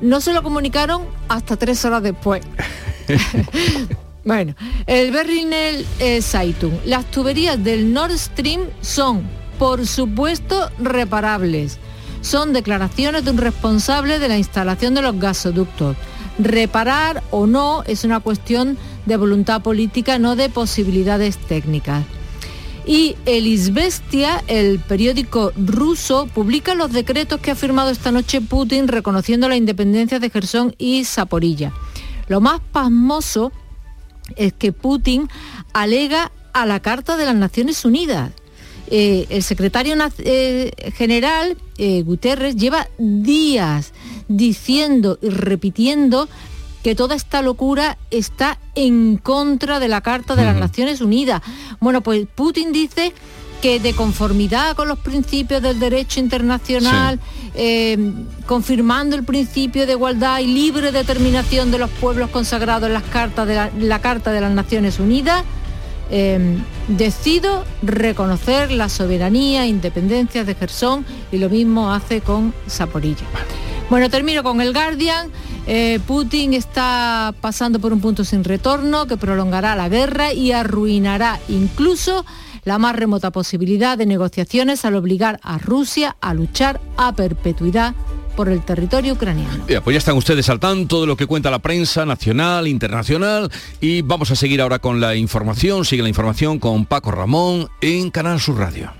no 0.00 0.20
se 0.20 0.32
lo 0.32 0.42
comunicaron 0.42 1.02
hasta 1.28 1.56
tres 1.56 1.84
horas 1.84 2.02
después. 2.02 2.42
bueno, 4.24 4.54
el 4.86 5.10
Berliner 5.10 5.84
eh, 5.98 6.22
Zeitung. 6.22 6.72
Las 6.84 7.10
tuberías 7.10 7.62
del 7.62 7.92
Nord 7.92 8.16
Stream 8.16 8.62
son, 8.80 9.22
por 9.58 9.86
supuesto, 9.86 10.70
reparables. 10.78 11.78
Son 12.20 12.52
declaraciones 12.52 13.24
de 13.24 13.30
un 13.30 13.38
responsable 13.38 14.18
de 14.18 14.28
la 14.28 14.38
instalación 14.38 14.94
de 14.94 15.02
los 15.02 15.18
gasoductos. 15.18 15.96
Reparar 16.38 17.22
o 17.30 17.46
no 17.46 17.82
es 17.86 18.04
una 18.04 18.20
cuestión 18.20 18.78
de 19.06 19.16
voluntad 19.16 19.62
política, 19.62 20.18
no 20.18 20.36
de 20.36 20.48
posibilidades 20.48 21.38
técnicas. 21.38 22.04
Y 22.90 23.14
el 23.24 23.46
Izvestia, 23.46 24.42
el 24.48 24.80
periódico 24.80 25.52
ruso, 25.56 26.26
publica 26.26 26.74
los 26.74 26.90
decretos 26.90 27.38
que 27.38 27.52
ha 27.52 27.54
firmado 27.54 27.90
esta 27.90 28.10
noche 28.10 28.40
Putin 28.40 28.88
reconociendo 28.88 29.48
la 29.48 29.54
independencia 29.54 30.18
de 30.18 30.28
Gerson 30.28 30.74
y 30.76 31.04
Zaporilla. 31.04 31.72
Lo 32.26 32.40
más 32.40 32.60
pasmoso 32.72 33.52
es 34.34 34.54
que 34.54 34.72
Putin 34.72 35.28
alega 35.72 36.32
a 36.52 36.66
la 36.66 36.80
Carta 36.80 37.16
de 37.16 37.26
las 37.26 37.36
Naciones 37.36 37.84
Unidas. 37.84 38.32
Eh, 38.88 39.24
el 39.30 39.44
secretario 39.44 39.94
eh, 40.18 40.72
general, 40.96 41.56
eh, 41.78 42.02
Guterres, 42.02 42.56
lleva 42.56 42.88
días 42.98 43.92
diciendo 44.26 45.16
y 45.22 45.28
repitiendo 45.28 46.28
que 46.82 46.94
toda 46.94 47.14
esta 47.14 47.42
locura 47.42 47.98
está 48.10 48.58
en 48.74 49.16
contra 49.16 49.80
de 49.80 49.88
la 49.88 50.00
Carta 50.00 50.34
de 50.34 50.44
las 50.44 50.56
Naciones 50.56 51.00
Unidas. 51.00 51.42
Bueno, 51.80 52.00
pues 52.00 52.26
Putin 52.34 52.72
dice 52.72 53.12
que 53.60 53.78
de 53.78 53.92
conformidad 53.92 54.74
con 54.74 54.88
los 54.88 54.98
principios 54.98 55.60
del 55.60 55.78
derecho 55.78 56.18
internacional, 56.20 57.20
eh, 57.54 57.98
confirmando 58.46 59.16
el 59.16 59.24
principio 59.24 59.86
de 59.86 59.92
igualdad 59.92 60.38
y 60.40 60.46
libre 60.46 60.92
determinación 60.92 61.70
de 61.70 61.78
los 61.78 61.90
pueblos 61.90 62.30
consagrados 62.30 62.86
en 62.86 62.94
las 62.94 63.02
cartas 63.02 63.46
de 63.46 63.86
la, 63.86 63.98
Carta 64.00 64.32
de 64.32 64.40
las 64.40 64.52
Naciones 64.52 64.98
Unidas, 64.98 65.44
eh, 66.10 66.58
decido 66.88 67.64
reconocer 67.82 68.72
la 68.72 68.88
soberanía 68.88 69.64
e 69.64 69.68
independencia 69.68 70.44
de 70.44 70.54
Gerson 70.54 71.04
y 71.30 71.38
lo 71.38 71.50
mismo 71.50 71.92
hace 71.92 72.22
con 72.22 72.54
Zaporilla. 72.68 73.26
Bueno, 73.90 74.08
termino 74.08 74.44
con 74.44 74.60
el 74.60 74.72
Guardian. 74.72 75.30
Eh, 75.66 75.98
Putin 76.06 76.54
está 76.54 77.34
pasando 77.40 77.80
por 77.80 77.92
un 77.92 78.00
punto 78.00 78.24
sin 78.24 78.44
retorno 78.44 79.06
que 79.06 79.16
prolongará 79.16 79.74
la 79.74 79.88
guerra 79.88 80.32
y 80.32 80.52
arruinará 80.52 81.40
incluso 81.48 82.24
la 82.64 82.78
más 82.78 82.94
remota 82.94 83.32
posibilidad 83.32 83.98
de 83.98 84.06
negociaciones 84.06 84.84
al 84.84 84.94
obligar 84.94 85.40
a 85.42 85.58
Rusia 85.58 86.16
a 86.20 86.34
luchar 86.34 86.80
a 86.96 87.12
perpetuidad 87.16 87.94
por 88.36 88.48
el 88.48 88.64
territorio 88.64 89.14
ucraniano. 89.14 89.64
pues 89.66 89.94
ya 89.94 89.98
están 89.98 90.16
ustedes 90.16 90.48
al 90.50 90.60
tanto 90.60 91.00
de 91.00 91.08
lo 91.08 91.16
que 91.16 91.26
cuenta 91.26 91.50
la 91.50 91.58
prensa 91.58 92.06
nacional, 92.06 92.68
internacional 92.68 93.50
y 93.80 94.02
vamos 94.02 94.30
a 94.30 94.36
seguir 94.36 94.60
ahora 94.62 94.78
con 94.78 95.00
la 95.00 95.16
información, 95.16 95.84
sigue 95.84 96.02
la 96.02 96.08
información 96.08 96.60
con 96.60 96.86
Paco 96.86 97.10
Ramón 97.10 97.68
en 97.80 98.10
Canal 98.10 98.38
Sur 98.40 98.58
Radio. 98.58 98.99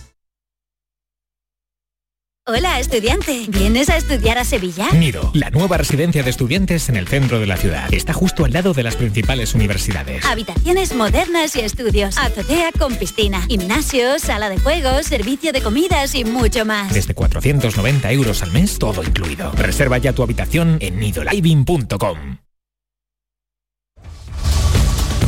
Hola, 2.47 2.79
estudiante. 2.79 3.45
¿Vienes 3.49 3.87
a 3.89 3.97
estudiar 3.97 4.39
a 4.39 4.43
Sevilla? 4.43 4.89
Nido, 4.93 5.29
la 5.35 5.51
nueva 5.51 5.77
residencia 5.77 6.23
de 6.23 6.31
estudiantes 6.31 6.89
en 6.89 6.95
el 6.95 7.07
centro 7.07 7.39
de 7.39 7.45
la 7.45 7.55
ciudad. 7.55 7.93
Está 7.93 8.13
justo 8.13 8.45
al 8.45 8.51
lado 8.51 8.73
de 8.73 8.81
las 8.81 8.95
principales 8.95 9.53
universidades. 9.53 10.25
Habitaciones 10.25 10.95
modernas 10.95 11.55
y 11.55 11.59
estudios. 11.59 12.17
Azotea 12.17 12.71
con 12.79 12.95
piscina, 12.95 13.43
gimnasio, 13.43 14.17
sala 14.17 14.49
de 14.49 14.57
juegos, 14.57 15.05
servicio 15.05 15.53
de 15.53 15.61
comidas 15.61 16.15
y 16.15 16.25
mucho 16.25 16.65
más. 16.65 16.91
Desde 16.91 17.13
490 17.13 18.11
euros 18.11 18.41
al 18.41 18.51
mes, 18.51 18.79
todo 18.79 19.03
incluido. 19.03 19.51
Reserva 19.51 19.99
ya 19.99 20.13
tu 20.13 20.23
habitación 20.23 20.79
en 20.81 20.99
nidoliving.com. 20.99 22.37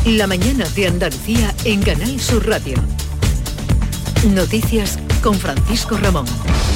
La 0.06 0.26
mañana 0.26 0.68
de 0.70 0.88
Andalucía 0.88 1.54
en 1.64 1.80
Canal 1.80 2.18
Sur 2.18 2.44
Radio. 2.48 2.74
Noticias 4.30 4.98
con 5.24 5.34
Francisco 5.36 5.96
Ramón. 5.96 6.26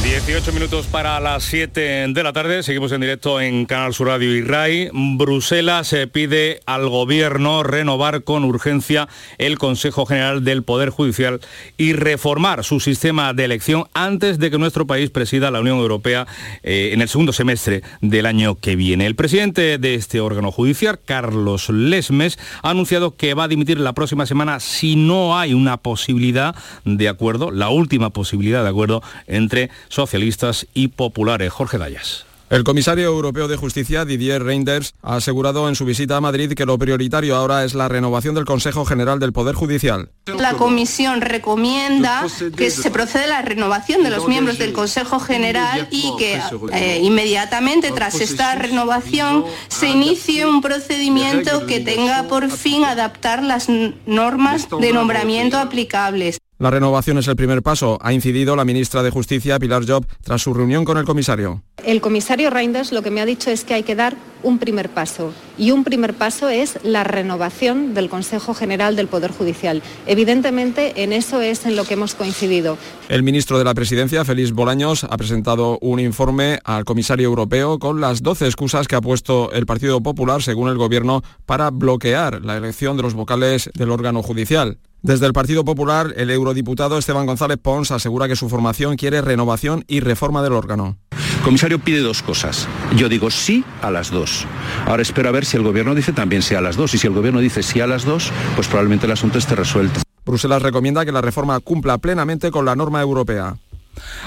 18 0.02 0.54
minutos 0.54 0.86
para 0.86 1.20
las 1.20 1.44
7 1.44 2.06
de 2.08 2.22
la 2.22 2.32
tarde, 2.32 2.62
seguimos 2.62 2.92
en 2.92 3.02
directo 3.02 3.42
en 3.42 3.66
Canal 3.66 3.92
Sur 3.92 4.06
Radio 4.06 4.34
y 4.34 4.40
RAI. 4.40 4.88
Bruselas 4.92 5.88
se 5.88 6.06
pide 6.06 6.60
al 6.64 6.88
gobierno 6.88 7.62
renovar 7.62 8.24
con 8.24 8.44
urgencia 8.44 9.06
el 9.36 9.58
Consejo 9.58 10.06
General 10.06 10.44
del 10.44 10.62
Poder 10.62 10.88
Judicial 10.88 11.40
y 11.76 11.92
reformar 11.92 12.64
su 12.64 12.80
sistema 12.80 13.34
de 13.34 13.44
elección 13.44 13.84
antes 13.92 14.38
de 14.38 14.50
que 14.50 14.56
nuestro 14.56 14.86
país 14.86 15.10
presida 15.10 15.50
la 15.50 15.60
Unión 15.60 15.76
Europea 15.76 16.26
eh, 16.62 16.92
en 16.94 17.02
el 17.02 17.08
segundo 17.10 17.34
semestre 17.34 17.82
del 18.00 18.24
año 18.24 18.54
que 18.54 18.76
viene. 18.76 19.04
El 19.04 19.14
presidente 19.14 19.76
de 19.76 19.94
este 19.94 20.20
órgano 20.20 20.52
judicial, 20.52 20.98
Carlos 21.04 21.68
Lesmes, 21.68 22.38
ha 22.62 22.70
anunciado 22.70 23.14
que 23.14 23.34
va 23.34 23.44
a 23.44 23.48
dimitir 23.48 23.78
la 23.78 23.92
próxima 23.92 24.24
semana 24.24 24.58
si 24.58 24.96
no 24.96 25.38
hay 25.38 25.52
una 25.52 25.76
posibilidad 25.76 26.54
de 26.86 27.10
acuerdo, 27.10 27.50
la 27.50 27.68
última 27.68 28.08
posibilidad 28.08 28.37
de 28.46 28.68
acuerdo 28.68 29.02
entre 29.26 29.70
socialistas 29.88 30.66
y 30.74 30.88
populares. 30.88 31.52
Jorge 31.52 31.78
Dayas. 31.78 32.28
El 32.50 32.64
comisario 32.64 33.04
europeo 33.04 33.46
de 33.46 33.58
justicia, 33.58 34.06
Didier 34.06 34.42
Reinders, 34.42 34.94
ha 35.02 35.16
asegurado 35.16 35.68
en 35.68 35.74
su 35.74 35.84
visita 35.84 36.16
a 36.16 36.22
Madrid 36.22 36.54
que 36.54 36.64
lo 36.64 36.78
prioritario 36.78 37.36
ahora 37.36 37.62
es 37.62 37.74
la 37.74 37.88
renovación 37.88 38.34
del 38.34 38.46
Consejo 38.46 38.86
General 38.86 39.18
del 39.18 39.34
Poder 39.34 39.54
Judicial. 39.54 40.08
La 40.26 40.54
comisión 40.54 41.20
recomienda 41.20 42.26
que 42.56 42.70
se 42.70 42.90
proceda 42.90 43.24
a 43.24 43.26
la 43.26 43.42
renovación 43.42 44.02
de 44.02 44.08
los 44.08 44.26
miembros 44.26 44.56
del 44.56 44.72
Consejo 44.72 45.20
General 45.20 45.88
y 45.90 46.14
que 46.18 46.40
eh, 46.72 47.00
inmediatamente 47.02 47.90
tras 47.90 48.18
esta 48.18 48.54
renovación 48.54 49.44
se 49.68 49.88
inicie 49.88 50.46
un 50.46 50.62
procedimiento 50.62 51.66
que 51.66 51.80
tenga 51.80 52.28
por 52.28 52.50
fin 52.50 52.86
adaptar 52.86 53.42
las 53.42 53.68
normas 54.06 54.68
de 54.80 54.92
nombramiento 54.94 55.58
aplicables. 55.58 56.38
La 56.60 56.72
renovación 56.72 57.18
es 57.18 57.28
el 57.28 57.36
primer 57.36 57.62
paso, 57.62 57.98
ha 58.02 58.12
incidido 58.12 58.56
la 58.56 58.64
ministra 58.64 59.04
de 59.04 59.10
Justicia, 59.10 59.60
Pilar 59.60 59.86
Job, 59.86 60.04
tras 60.24 60.42
su 60.42 60.52
reunión 60.52 60.84
con 60.84 60.98
el 60.98 61.04
comisario. 61.04 61.62
El 61.84 62.00
comisario 62.00 62.50
Reinders 62.50 62.90
lo 62.90 63.00
que 63.00 63.12
me 63.12 63.20
ha 63.20 63.26
dicho 63.26 63.52
es 63.52 63.62
que 63.62 63.74
hay 63.74 63.84
que 63.84 63.94
dar 63.94 64.16
un 64.42 64.58
primer 64.58 64.88
paso 64.88 65.32
y 65.56 65.70
un 65.70 65.84
primer 65.84 66.14
paso 66.14 66.48
es 66.48 66.80
la 66.82 67.04
renovación 67.04 67.94
del 67.94 68.08
Consejo 68.08 68.54
General 68.54 68.96
del 68.96 69.06
Poder 69.06 69.30
Judicial. 69.30 69.84
Evidentemente 70.08 71.04
en 71.04 71.12
eso 71.12 71.40
es 71.40 71.64
en 71.64 71.76
lo 71.76 71.84
que 71.84 71.94
hemos 71.94 72.16
coincidido. 72.16 72.76
El 73.08 73.22
ministro 73.22 73.56
de 73.58 73.64
la 73.64 73.74
Presidencia, 73.74 74.24
Félix 74.24 74.50
Bolaños, 74.50 75.04
ha 75.04 75.16
presentado 75.16 75.78
un 75.80 76.00
informe 76.00 76.58
al 76.64 76.84
comisario 76.84 77.28
europeo 77.28 77.78
con 77.78 78.00
las 78.00 78.20
12 78.24 78.46
excusas 78.46 78.88
que 78.88 78.96
ha 78.96 79.00
puesto 79.00 79.52
el 79.52 79.64
Partido 79.64 80.00
Popular, 80.00 80.42
según 80.42 80.68
el 80.68 80.76
Gobierno, 80.76 81.22
para 81.46 81.70
bloquear 81.70 82.44
la 82.44 82.56
elección 82.56 82.96
de 82.96 83.04
los 83.04 83.14
vocales 83.14 83.70
del 83.74 83.92
órgano 83.92 84.24
judicial. 84.24 84.78
Desde 85.02 85.26
el 85.26 85.32
Partido 85.32 85.64
Popular, 85.64 86.12
el 86.16 86.28
eurodiputado 86.30 86.98
Esteban 86.98 87.24
González 87.24 87.58
Pons 87.62 87.92
asegura 87.92 88.26
que 88.26 88.34
su 88.34 88.48
formación 88.48 88.96
quiere 88.96 89.22
renovación 89.22 89.84
y 89.86 90.00
reforma 90.00 90.42
del 90.42 90.52
órgano. 90.52 90.98
El 91.12 91.44
comisario 91.44 91.78
pide 91.78 92.00
dos 92.00 92.20
cosas. 92.20 92.66
Yo 92.96 93.08
digo 93.08 93.30
sí 93.30 93.64
a 93.80 93.92
las 93.92 94.10
dos. 94.10 94.44
Ahora 94.86 95.02
espero 95.02 95.28
a 95.28 95.32
ver 95.32 95.44
si 95.44 95.56
el 95.56 95.62
gobierno 95.62 95.94
dice 95.94 96.12
también 96.12 96.42
sí 96.42 96.56
a 96.56 96.60
las 96.60 96.76
dos. 96.76 96.94
Y 96.94 96.98
si 96.98 97.06
el 97.06 97.12
gobierno 97.12 97.38
dice 97.38 97.62
sí 97.62 97.80
a 97.80 97.86
las 97.86 98.04
dos, 98.04 98.32
pues 98.56 98.66
probablemente 98.66 99.06
el 99.06 99.12
asunto 99.12 99.38
esté 99.38 99.54
resuelto. 99.54 100.00
Bruselas 100.26 100.62
recomienda 100.62 101.04
que 101.04 101.12
la 101.12 101.20
reforma 101.20 101.58
cumpla 101.60 101.96
plenamente 101.98 102.50
con 102.50 102.64
la 102.64 102.74
norma 102.74 103.00
europea. 103.00 103.56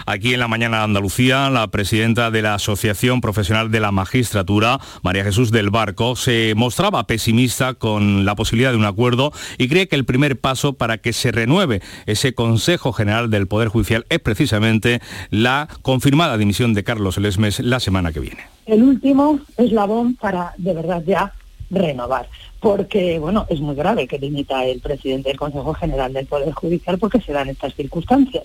Aquí 0.06 0.34
en 0.34 0.40
la 0.40 0.48
mañana 0.48 0.78
de 0.78 0.84
Andalucía, 0.84 1.50
la 1.50 1.68
presidenta 1.68 2.32
de 2.32 2.42
la 2.42 2.56
Asociación 2.56 3.22
Profesional 3.22 3.72
de 3.72 3.80
la 3.80 3.92
Magistratura, 3.92 4.80
María 5.04 5.24
Jesús 5.24 5.52
del 5.52 5.70
Barco, 5.70 6.16
se 6.16 6.54
mostraba 6.56 7.08
pesimista 7.08 7.74
con 7.74 8.26
la 8.26 8.36
posibilidad 8.36 8.72
de 8.72 8.78
un 8.78 8.86
acuerdo 8.86 9.32
y 9.58 9.68
cree 9.68 9.88
que 9.88 9.96
el 9.96 10.06
primer 10.06 10.40
paso 10.40 10.74
para 10.74 10.98
que 10.98 11.14
se 11.14 11.32
renueve 11.32 11.82
ese 12.06 12.34
Consejo 12.34 12.94
General 12.94 13.30
del 13.30 13.48
Poder 13.48 13.68
Judicial 13.68 14.06
es 14.10 14.20
precisamente 14.20 15.02
la 15.30 15.68
confirmada 15.82 16.38
dimisión 16.38 16.74
de 16.74 16.84
Carlos 16.84 17.18
Lesmes 17.18 17.60
la 17.60 17.80
semana 17.80 18.12
que 18.12 18.20
viene. 18.20 18.42
El 18.66 18.84
último 18.84 19.40
eslabón 19.58 20.16
para 20.16 20.54
de 20.58 20.74
verdad 20.74 21.04
ya 21.06 21.34
renovar 21.72 22.28
porque 22.60 23.18
bueno 23.18 23.48
es 23.50 23.60
muy 23.60 23.76
grave 23.76 24.08
que 24.08 24.20
limita 24.20 24.64
el 24.66 24.82
presidente 24.82 25.30
del 25.30 25.40
Consejo 25.40 25.74
General 25.74 26.14
del 26.14 26.28
Poder 26.28 26.52
Judicial 26.52 27.00
porque 27.00 27.20
se 27.20 27.34
dan 27.34 27.50
estas 27.50 27.74
circunstancias. 27.74 28.44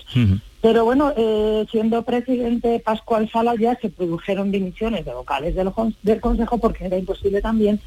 Pero 0.62 0.85
bueno, 0.85 1.12
eh, 1.16 1.66
siendo 1.70 2.03
presidente 2.03 2.81
Pascual 2.81 3.29
Sala 3.31 3.55
ya 3.61 3.77
se 3.77 3.91
produjeron 3.91 4.51
dimisiones 4.51 5.05
de 5.05 5.12
vocales 5.12 5.55
del, 5.55 5.70
del 6.03 6.20
Consejo 6.20 6.59
porque 6.59 6.87
era 6.87 6.97
imposible 6.97 7.43
también 7.43 7.79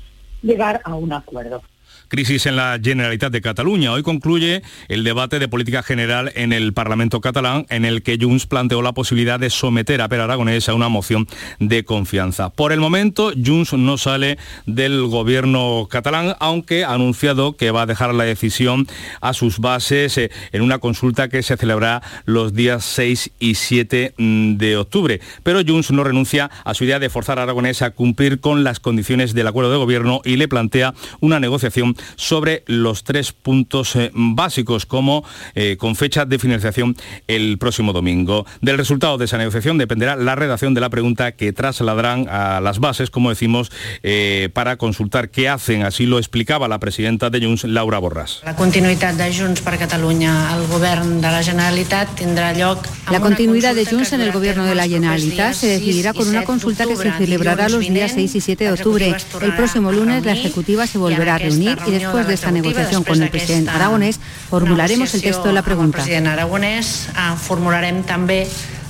llegar 0.44 0.82
a 0.84 0.94
un 0.94 1.12
acuerdo. 1.12 1.62
Crisis 2.10 2.48
en 2.48 2.56
la 2.56 2.80
Generalitat 2.84 3.32
de 3.32 3.40
Cataluña. 3.40 3.94
Hoy 3.94 4.02
concluye 4.02 4.64
el 4.88 5.04
debate 5.04 5.38
de 5.38 5.48
política 5.48 5.84
general 5.84 6.32
en 6.36 6.54
el 6.54 6.74
Parlamento 6.74 7.22
catalán 7.22 7.68
en 7.70 7.86
el 7.86 8.02
que 8.02 8.18
Junts 8.20 8.48
planteó 8.48 8.82
la 8.82 8.94
posibilidad 8.94 9.40
de 9.40 9.52
someter 9.52 10.02
a 10.02 10.10
Per 10.10 10.20
Aragonés 10.20 10.68
a 10.70 10.74
una 10.74 10.90
moción 10.90 11.28
de 11.60 11.86
confianza. 11.86 12.50
Por 12.50 12.72
el 12.72 12.80
momento, 12.80 13.32
Junts 13.34 13.74
no 13.74 14.00
sale 14.00 14.40
del 14.66 15.06
gobierno 15.06 15.88
catalán, 15.90 16.36
aunque 16.40 16.84
ha 16.84 16.94
anunciado 16.94 17.56
que 17.56 17.70
va 17.70 17.84
a 17.84 17.86
dejar 17.86 18.16
la 18.16 18.24
decisión 18.24 18.88
a 19.22 19.34
sus 19.34 19.60
bases 19.60 20.18
eh, 20.18 20.32
en 20.52 20.64
una 20.64 20.80
consulta 20.80 21.30
que 21.30 21.44
se 21.44 21.58
celebrará 21.58 22.02
los 22.26 22.56
días 22.56 22.84
6 22.86 23.32
y 23.40 23.54
7 23.54 24.16
mm, 24.18 24.56
de 24.58 24.78
octubre. 24.78 25.22
Pero 25.44 25.62
Junts 25.66 25.92
no 25.92 26.04
renuncia 26.04 26.50
a 26.64 26.74
su 26.74 26.86
idea 26.86 26.98
de 26.98 27.12
forzar 27.12 27.38
a 27.38 27.44
Aragonés 27.44 27.84
a 27.84 27.92
cumplir 27.92 28.40
con 28.40 28.64
las 28.64 28.80
condiciones 28.80 29.36
del 29.36 29.46
acuerdo 29.46 29.72
de 29.72 29.78
gobierno 29.78 30.22
y 30.26 30.38
le 30.38 30.48
plantea 30.48 30.96
una 31.20 31.40
negociación 31.40 31.96
sobre 32.16 32.64
los 32.68 33.04
tres 33.04 33.32
puntos 33.32 33.96
eh, 33.96 34.12
básicos, 34.14 34.86
como 34.86 35.24
eh, 35.56 35.78
con 35.78 35.96
fecha 35.96 36.26
de 36.26 36.40
finalización 36.40 36.96
el 37.28 37.58
próximo 37.58 37.94
domingo. 37.94 38.46
Del 38.62 38.78
resultado 38.78 39.18
de 39.18 39.26
esa 39.26 39.38
negociación 39.38 39.78
dependerá 39.78 40.16
la 40.16 40.36
redacción 40.36 40.74
de 40.74 40.82
la 40.82 40.90
pregunta 40.90 41.32
que 41.34 41.54
trasladarán 41.54 42.28
a 42.30 42.62
las 42.62 42.80
bases, 42.80 43.10
como 43.10 43.30
decimos, 43.30 43.72
eh, 44.04 44.50
para 44.54 44.78
consultar 44.78 45.30
qué 45.30 45.50
hacen. 45.50 45.84
Así 45.84 46.06
lo 46.06 46.18
explicaba 46.18 46.68
la 46.68 46.80
presidenta 46.80 47.30
de 47.30 47.42
Junts, 47.42 47.64
Laura 47.66 48.00
Borràs. 48.00 48.44
La 48.44 48.56
continuidad 48.56 49.14
de 49.14 49.34
Junts 49.34 49.62
per 49.62 49.78
Catalunya 49.78 50.54
al 50.54 50.68
gobierno 50.68 51.16
de 51.16 51.22
la 51.22 51.44
Generalitat 51.44 52.16
tendrá 52.16 52.54
lloc... 52.54 52.86
La 53.12 53.20
continuidad 53.20 53.76
de 53.76 53.86
Junts 53.86 54.14
en 54.14 54.22
el 54.22 54.32
gobierno 54.32 54.66
de 54.66 54.76
la 54.76 54.88
Generalitat 54.88 55.54
se 55.54 55.68
decidirá 55.68 56.14
con 56.14 56.28
una 56.28 56.44
consulta 56.44 56.86
que 56.86 56.96
se 56.96 57.12
celebrará 57.12 57.70
los 57.70 57.82
días 57.88 58.12
6 58.14 58.36
y 58.36 58.42
7 58.42 58.64
de 58.66 58.72
octubre. 58.72 59.16
El 59.42 59.56
próximo 59.56 59.92
lunes 59.92 60.26
la 60.26 60.34
Ejecutiva 60.34 60.88
se 60.88 60.98
volverá 60.98 61.36
a 61.36 61.38
reunir 61.38 61.78
y 61.90 61.92
después 62.00 62.28
de 62.28 62.34
esta 62.34 62.52
negociación 62.52 63.04
con 63.04 63.22
el 63.22 63.30
presidente 63.30 63.72
aragonés 63.72 64.20
formularemos 64.50 65.14
el 65.14 65.22
texto 65.22 65.48
de 65.48 65.54
la 65.54 65.64
pregunta. 65.64 65.98
president 65.98 66.28
aragonès 66.28 67.10
formularem 67.44 68.04
també 68.04 68.48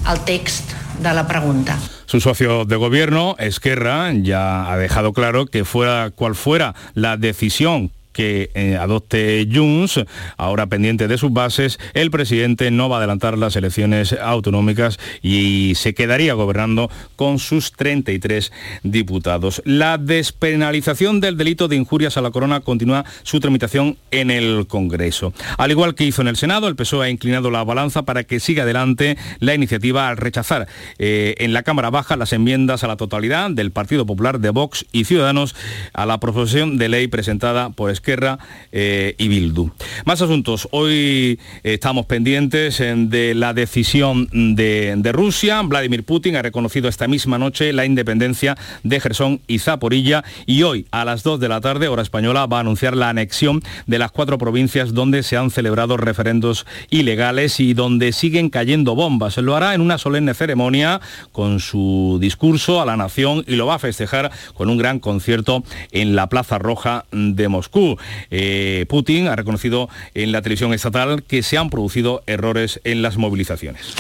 el 0.10 0.20
text 0.26 0.74
de 1.00 1.14
la 1.14 1.28
pregunta. 1.28 1.78
Su 2.06 2.20
socio 2.20 2.66
de 2.66 2.76
gobierno, 2.76 3.36
Esquerra, 3.40 4.12
ya 4.14 4.72
ha 4.72 4.78
dejado 4.78 5.14
claro 5.14 5.46
que 5.46 5.64
fuera 5.64 6.10
cual 6.10 6.36
fuera 6.36 6.76
la 6.94 7.18
decisión 7.18 7.92
que 8.12 8.50
eh, 8.54 8.76
adopte 8.76 9.48
Junts, 9.52 10.02
ahora 10.38 10.68
pendiente 10.68 11.08
de 11.08 11.18
sus 11.18 11.32
bases, 11.32 11.80
el 11.94 12.12
presidente 12.12 12.72
no 12.72 12.90
va 12.90 12.98
a 12.98 13.00
adelantar 13.00 13.38
las 13.38 13.56
elecciones 13.56 14.14
autonómicas 14.14 15.00
y 15.22 15.74
se 15.76 15.94
quedaría 15.94 16.34
gobernando 16.34 16.90
con 17.16 17.40
sus 17.40 17.72
33 17.72 18.52
diputados. 18.84 19.62
La 19.66 19.98
despenalización 19.98 21.22
del 21.22 21.38
delito 21.38 21.68
de 21.68 21.76
injurias 21.76 22.18
a 22.18 22.22
la 22.22 22.32
corona 22.32 22.62
continúa 22.62 23.06
su 23.24 23.40
tramitación 23.40 23.98
en 24.12 24.32
el 24.32 24.68
Congreso. 24.68 25.34
Al 25.58 25.72
igual 25.72 25.96
que 25.96 26.06
hizo 26.06 26.22
en 26.22 26.28
el 26.28 26.38
Senado, 26.38 26.68
el 26.68 26.76
PSOE 26.76 27.08
ha 27.08 27.10
inclinado 27.10 27.52
la 27.52 27.64
balanza 27.64 28.04
para 28.04 28.24
que 28.24 28.40
siga 28.40 28.64
adelante 28.64 29.18
la 29.40 29.56
iniciativa 29.56 30.10
al 30.10 30.18
rechazar 30.18 30.68
eh, 30.98 31.36
en 31.40 31.54
la 31.54 31.64
Cámara 31.64 31.90
Baja 31.90 32.16
las 32.16 32.34
enmiendas 32.34 32.84
a 32.84 32.88
la 32.88 32.98
totalidad 32.98 33.50
del 33.52 33.72
Partido 33.72 34.06
Popular 34.06 34.40
de 34.40 34.50
Vox 34.50 34.86
y 34.92 35.06
Ciudadanos 35.06 35.56
a 35.94 36.06
la 36.06 36.20
proposición 36.20 36.78
de 36.78 36.90
ley 36.90 37.08
presentada 37.08 37.70
por 37.70 37.90
Esquerra 38.00 38.40
eh, 38.72 39.16
y 39.18 39.28
Bildu. 39.28 39.72
Más 40.06 40.22
asuntos. 40.22 40.68
Hoy 40.72 41.40
estamos 41.64 42.06
pendientes 42.06 42.80
de 42.80 43.34
la 43.36 43.54
decisión 43.54 44.28
de, 44.32 44.96
de, 44.98 45.12
Rusia. 45.12 45.62
Vladimir 45.62 46.04
Putin 46.04 46.38
ha 46.38 46.42
reconocido 46.42 46.88
esta 46.88 47.08
misma 47.08 47.38
noche 47.38 47.74
la 47.74 47.86
independencia 47.86 48.58
de 48.84 49.00
Gerson 49.00 49.42
y 49.48 49.60
Zaporilla 49.60 50.24
y 50.46 50.64
hoy 50.64 50.88
a 50.92 51.04
las 51.06 51.24
2 51.24 51.40
de 51.40 51.50
la 51.50 51.62
tarde, 51.62 51.88
hora 51.88 52.02
española, 52.02 52.46
va 52.46 52.58
a 52.58 52.62
anunciar 52.62 52.96
la 52.96 53.10
anexión 53.10 53.62
de 53.86 54.00
las 54.00 54.12
cuatro 54.12 54.38
provincias 54.38 54.94
donde 54.94 55.24
se 55.24 55.36
han 55.36 55.52
celebrado 55.52 55.98
referendos 55.98 56.66
ilegales 56.90 57.60
y 57.60 57.74
donde 57.74 58.14
siguen 58.14 58.50
cayendo 58.50 58.96
bombas. 58.96 59.38
Lo 59.38 59.56
hará 59.56 59.74
en 59.74 59.82
una 59.82 59.98
solemne 59.98 60.34
ceremonia 60.34 61.02
con 61.32 61.60
su 61.60 62.18
discurso 62.22 62.82
a 62.82 62.86
la 62.86 62.96
nación 62.96 63.44
y 63.48 63.56
lo 63.56 63.66
va 63.66 63.76
a 63.76 63.80
festejar 63.80 64.32
con 64.54 64.70
un 64.70 64.78
gran 64.78 65.00
concierto 65.00 65.64
en 65.92 66.16
la 66.16 66.28
Plaza 66.28 66.58
Roja 66.58 67.06
de 67.12 67.48
Moscú. 67.48 67.89
Eh, 68.30 68.86
Putin 68.90 69.28
ha 69.28 69.36
reconocido 69.36 69.90
en 70.14 70.32
la 70.32 70.42
televisión 70.42 70.74
estatal 70.74 71.24
que 71.24 71.44
se 71.44 71.58
han 71.58 71.70
producido 71.70 72.24
errores 72.28 72.80
en 72.84 73.02
las 73.02 73.18
movilizaciones. 73.18 73.96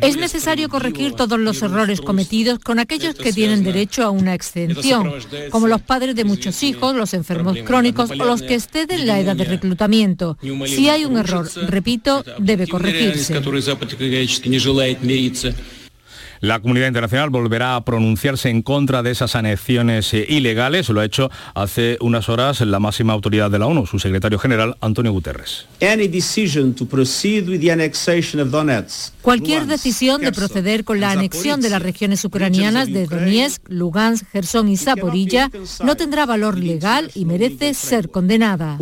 Es 0.00 0.16
necesario 0.16 0.68
corregir 0.68 1.12
todos 1.12 1.38
los 1.38 1.62
errores 1.62 2.00
cometidos 2.00 2.58
con 2.58 2.78
aquellos 2.78 3.14
que 3.14 3.32
tienen 3.32 3.62
derecho 3.62 4.02
a 4.04 4.10
una 4.10 4.34
exención, 4.34 5.12
como 5.50 5.66
los 5.66 5.82
padres 5.82 6.14
de 6.16 6.24
muchos 6.24 6.62
hijos, 6.62 6.94
los 6.94 7.14
enfermos 7.14 7.58
crónicos 7.64 8.10
o 8.10 8.24
los 8.24 8.42
que 8.42 8.54
exceden 8.54 9.06
la 9.06 9.20
edad 9.20 9.36
de 9.36 9.44
reclutamiento. 9.44 10.38
Si 10.66 10.88
hay 10.88 11.04
un 11.04 11.18
error, 11.18 11.48
repito, 11.68 12.24
debe 12.38 12.66
corregirse. 12.66 13.40
La 16.42 16.58
comunidad 16.58 16.88
internacional 16.88 17.30
volverá 17.30 17.76
a 17.76 17.84
pronunciarse 17.84 18.50
en 18.50 18.62
contra 18.62 19.04
de 19.04 19.12
esas 19.12 19.36
anexiones 19.36 20.12
eh, 20.12 20.26
ilegales. 20.28 20.88
Lo 20.88 21.00
ha 21.00 21.04
hecho 21.04 21.30
hace 21.54 21.98
unas 22.00 22.28
horas 22.28 22.60
la 22.62 22.80
máxima 22.80 23.12
autoridad 23.12 23.48
de 23.48 23.60
la 23.60 23.66
ONU, 23.68 23.86
su 23.86 24.00
secretario 24.00 24.40
general, 24.40 24.76
Antonio 24.80 25.12
Guterres. 25.12 25.66
Cualquier 29.22 29.66
decisión 29.66 30.20
de 30.20 30.32
proceder 30.32 30.82
con 30.82 30.98
la 30.98 31.12
anexión 31.12 31.60
de 31.60 31.70
las 31.70 31.80
regiones 31.80 32.24
ucranianas 32.24 32.92
de 32.92 33.06
Donetsk, 33.06 33.62
Lugansk, 33.68 34.26
Gerson 34.32 34.68
y 34.68 34.76
Zaporilla 34.76 35.48
no 35.84 35.94
tendrá 35.94 36.26
valor 36.26 36.58
legal 36.58 37.12
y 37.14 37.24
merece 37.24 37.72
ser 37.72 38.10
condenada. 38.10 38.76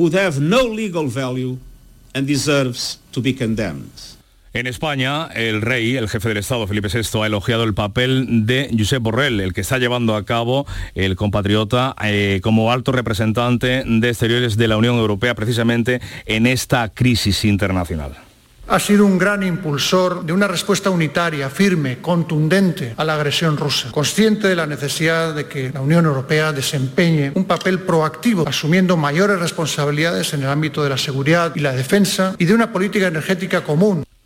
En 4.53 4.67
España, 4.67 5.29
el 5.29 5.63
rey, 5.63 5.97
el 5.97 6.09
jefe 6.09 6.29
del 6.29 6.39
Estado, 6.39 6.67
Felipe 6.67 6.89
VI, 6.93 7.23
ha 7.23 7.27
elogiado 7.27 7.63
el 7.63 7.73
papel 7.73 8.47
de 8.47 8.69
Josep 8.77 9.01
Borrell, 9.01 9.39
el 9.39 9.53
que 9.53 9.61
está 9.61 9.79
llevando 9.79 10.17
a 10.17 10.25
cabo 10.25 10.67
el 10.97 11.15
compatriota 11.15 11.95
eh, 12.03 12.41
como 12.43 12.73
alto 12.73 12.91
representante 12.91 13.85
de 13.87 14.09
exteriores 14.09 14.57
de 14.57 14.67
la 14.67 14.77
Unión 14.77 14.97
Europea 14.97 15.37
precisamente 15.37 16.01
en 16.27 16.49
esta 16.49 16.89
crisis 16.89 17.45
internacional. 17.45 18.17
ha 18.67 18.79
sido 18.79 19.05
un 19.05 19.19
gran 19.19 19.43
impulsor 19.45 20.25
de 20.25 20.33
una 20.33 20.49
respuesta 20.49 20.91
unitaria, 20.91 21.49
firme, 21.49 21.99
contundente 21.99 22.95
a 22.97 23.05
la 23.05 23.15
agresión 23.15 23.57
rusa, 23.57 23.91
consciente 23.93 24.49
de 24.49 24.57
la 24.57 24.67
necesidad 24.67 25.35
de 25.35 25.47
que 25.47 25.71
la 25.71 25.81
Unión 25.81 26.07
Europea 26.07 26.53
desempeñe 26.53 27.33
un 27.35 27.45
papel 27.45 27.81
proactivo, 27.81 28.49
asumiendo 28.49 28.97
mayores 28.97 29.41
responsabilidades 29.41 30.35
en 30.35 30.43
el 30.43 30.49
ámbito 30.49 30.83
de 30.83 30.91
la 30.91 30.99
seguridad 30.99 31.53
y 31.55 31.61
la 31.61 31.73
defensa 31.73 32.35
y 32.39 32.45
de 32.45 32.55
una 32.55 32.73
política 32.73 33.09
energética 33.09 33.63
común. 33.63 34.05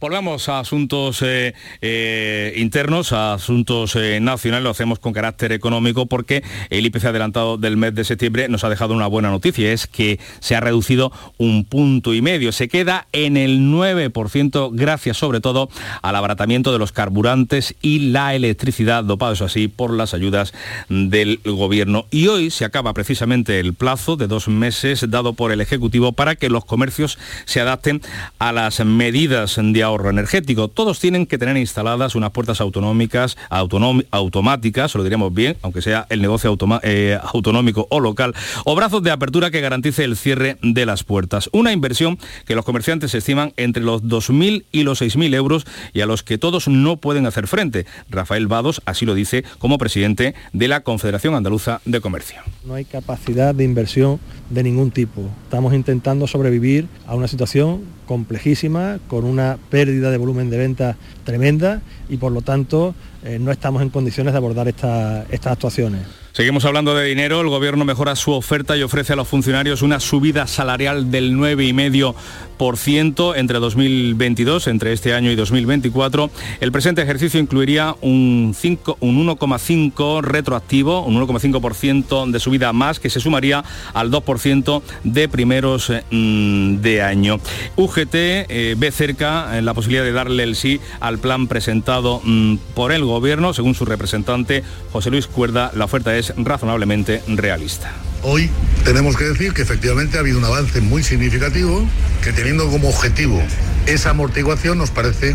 Volvamos 0.00 0.48
a 0.48 0.60
asuntos 0.60 1.22
eh, 1.22 1.54
eh, 1.82 2.54
internos, 2.56 3.12
a 3.12 3.34
asuntos 3.34 3.96
eh, 3.96 4.20
nacionales, 4.20 4.62
lo 4.62 4.70
hacemos 4.70 5.00
con 5.00 5.12
carácter 5.12 5.50
económico 5.50 6.06
porque 6.06 6.44
el 6.70 6.86
IPC 6.86 7.06
adelantado 7.06 7.56
del 7.56 7.76
mes 7.76 7.96
de 7.96 8.04
septiembre 8.04 8.48
nos 8.48 8.62
ha 8.62 8.68
dejado 8.68 8.94
una 8.94 9.08
buena 9.08 9.30
noticia, 9.30 9.72
es 9.72 9.88
que 9.88 10.20
se 10.38 10.54
ha 10.54 10.60
reducido 10.60 11.10
un 11.36 11.64
punto 11.64 12.14
y 12.14 12.22
medio, 12.22 12.52
se 12.52 12.68
queda 12.68 13.08
en 13.10 13.36
el 13.36 13.58
9% 13.58 14.70
gracias 14.72 15.16
sobre 15.16 15.40
todo 15.40 15.68
al 16.00 16.14
abaratamiento 16.14 16.72
de 16.72 16.78
los 16.78 16.92
carburantes 16.92 17.74
y 17.82 18.10
la 18.10 18.36
electricidad, 18.36 19.02
dopados 19.02 19.42
así 19.42 19.66
por 19.66 19.92
las 19.92 20.14
ayudas 20.14 20.54
del 20.88 21.40
gobierno. 21.44 22.06
Y 22.12 22.28
hoy 22.28 22.50
se 22.52 22.64
acaba 22.64 22.94
precisamente 22.94 23.58
el 23.58 23.74
plazo 23.74 24.14
de 24.14 24.28
dos 24.28 24.46
meses 24.46 25.10
dado 25.10 25.32
por 25.32 25.50
el 25.50 25.60
Ejecutivo 25.60 26.12
para 26.12 26.36
que 26.36 26.50
los 26.50 26.64
comercios 26.64 27.18
se 27.46 27.60
adapten 27.60 28.00
a 28.38 28.52
las 28.52 28.78
medidas 28.84 29.56
de 29.60 29.87
ahorro 29.88 30.10
energético. 30.10 30.68
Todos 30.68 31.00
tienen 31.00 31.26
que 31.26 31.38
tener 31.38 31.56
instaladas 31.56 32.14
unas 32.14 32.30
puertas 32.30 32.60
autonómicas, 32.60 33.36
automáticas, 33.50 34.94
lo 34.94 35.04
diremos 35.04 35.34
bien, 35.34 35.56
aunque 35.62 35.82
sea 35.82 36.06
el 36.08 36.22
negocio 36.22 36.56
eh, 36.82 37.18
autonómico 37.32 37.86
o 37.90 38.00
local, 38.00 38.34
o 38.64 38.74
brazos 38.74 39.02
de 39.02 39.10
apertura 39.10 39.50
que 39.50 39.60
garantice 39.60 40.04
el 40.04 40.16
cierre 40.16 40.56
de 40.62 40.86
las 40.86 41.04
puertas. 41.04 41.48
Una 41.52 41.72
inversión 41.72 42.18
que 42.46 42.54
los 42.54 42.64
comerciantes 42.64 43.14
estiman 43.14 43.52
entre 43.56 43.82
los 43.82 44.02
2.000 44.04 44.64
y 44.72 44.82
los 44.82 45.02
6.000 45.02 45.34
euros 45.34 45.66
y 45.92 46.00
a 46.00 46.06
los 46.06 46.22
que 46.22 46.38
todos 46.38 46.68
no 46.68 46.96
pueden 46.96 47.26
hacer 47.26 47.46
frente. 47.46 47.86
Rafael 48.08 48.46
Vados 48.46 48.82
así 48.84 49.06
lo 49.06 49.14
dice 49.14 49.44
como 49.58 49.78
presidente 49.78 50.34
de 50.52 50.68
la 50.68 50.80
Confederación 50.80 51.34
Andaluza 51.34 51.80
de 51.84 52.00
Comercio. 52.00 52.40
No 52.64 52.74
hay 52.74 52.84
capacidad 52.84 53.54
de 53.54 53.64
inversión 53.64 54.20
de 54.50 54.62
ningún 54.62 54.90
tipo. 54.90 55.28
Estamos 55.44 55.74
intentando 55.74 56.26
sobrevivir 56.26 56.88
a 57.06 57.14
una 57.14 57.28
situación 57.28 57.97
complejísima, 58.08 58.98
con 59.06 59.26
una 59.26 59.58
pérdida 59.68 60.10
de 60.10 60.16
volumen 60.16 60.48
de 60.48 60.56
venta 60.56 60.96
tremenda 61.24 61.82
y 62.08 62.16
por 62.16 62.32
lo 62.32 62.40
tanto 62.40 62.94
eh, 63.28 63.38
no 63.38 63.52
estamos 63.52 63.82
en 63.82 63.90
condiciones 63.90 64.32
de 64.32 64.38
abordar 64.38 64.68
estas 64.68 65.26
actuaciones. 65.44 66.00
Seguimos 66.38 66.64
hablando 66.64 66.94
de 66.94 67.04
dinero. 67.04 67.40
El 67.40 67.48
gobierno 67.48 67.84
mejora 67.84 68.14
su 68.14 68.30
oferta 68.30 68.76
y 68.76 68.84
ofrece 68.84 69.12
a 69.12 69.16
los 69.16 69.26
funcionarios 69.26 69.82
una 69.82 69.98
subida 69.98 70.46
salarial 70.46 71.10
del 71.10 71.34
9,5% 71.34 73.36
entre 73.36 73.58
2022, 73.58 74.68
entre 74.68 74.92
este 74.92 75.14
año 75.14 75.32
y 75.32 75.34
2024. 75.34 76.30
El 76.60 76.70
presente 76.70 77.02
ejercicio 77.02 77.40
incluiría 77.40 77.96
un, 78.02 78.54
un 79.00 79.26
1,5 79.26 80.22
retroactivo, 80.22 81.04
un 81.04 81.20
1,5% 81.20 82.30
de 82.30 82.38
subida 82.38 82.72
más 82.72 83.00
que 83.00 83.10
se 83.10 83.18
sumaría 83.18 83.64
al 83.92 84.12
2% 84.12 84.82
de 85.02 85.28
primeros 85.28 85.92
mm, 86.10 86.76
de 86.76 87.02
año. 87.02 87.40
UGT 87.74 88.14
eh, 88.14 88.76
ve 88.78 88.92
cerca 88.92 89.58
eh, 89.58 89.62
la 89.62 89.74
posibilidad 89.74 90.04
de 90.04 90.12
darle 90.12 90.44
el 90.44 90.54
sí 90.54 90.80
al 91.00 91.18
plan 91.18 91.48
presentado 91.48 92.20
mm, 92.22 92.58
por 92.76 92.92
el 92.92 93.04
gobierno. 93.04 93.17
Según 93.52 93.74
su 93.74 93.84
representante 93.84 94.62
José 94.92 95.10
Luis 95.10 95.26
Cuerda, 95.26 95.72
la 95.74 95.86
oferta 95.86 96.16
es 96.16 96.32
razonablemente 96.36 97.20
realista. 97.26 97.92
Hoy 98.22 98.48
tenemos 98.84 99.16
que 99.16 99.24
decir 99.24 99.52
que 99.52 99.62
efectivamente 99.62 100.16
ha 100.16 100.20
habido 100.20 100.38
un 100.38 100.44
avance 100.44 100.80
muy 100.80 101.02
significativo, 101.02 101.84
que 102.22 102.32
teniendo 102.32 102.68
como 102.68 102.88
objetivo 102.88 103.42
esa 103.86 104.10
amortiguación 104.10 104.78
nos 104.78 104.90
parece 104.90 105.34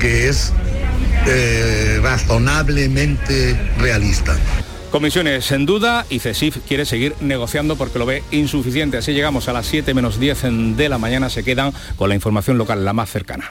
que 0.00 0.28
es 0.28 0.52
eh, 1.26 2.00
razonablemente 2.02 3.56
realista. 3.78 4.36
Comisiones 4.90 5.50
en 5.52 5.66
duda 5.66 6.06
y 6.10 6.18
CESIF 6.18 6.58
quiere 6.66 6.84
seguir 6.84 7.14
negociando 7.20 7.76
porque 7.76 7.98
lo 7.98 8.06
ve 8.06 8.24
insuficiente. 8.32 8.96
Así 8.96 9.12
llegamos 9.12 9.48
a 9.48 9.52
las 9.52 9.66
7 9.66 9.94
menos 9.94 10.18
10 10.18 10.76
de 10.76 10.88
la 10.88 10.98
mañana, 10.98 11.30
se 11.30 11.44
quedan 11.44 11.72
con 11.96 12.08
la 12.08 12.16
información 12.16 12.58
local 12.58 12.84
la 12.84 12.92
más 12.92 13.10
cercana. 13.10 13.50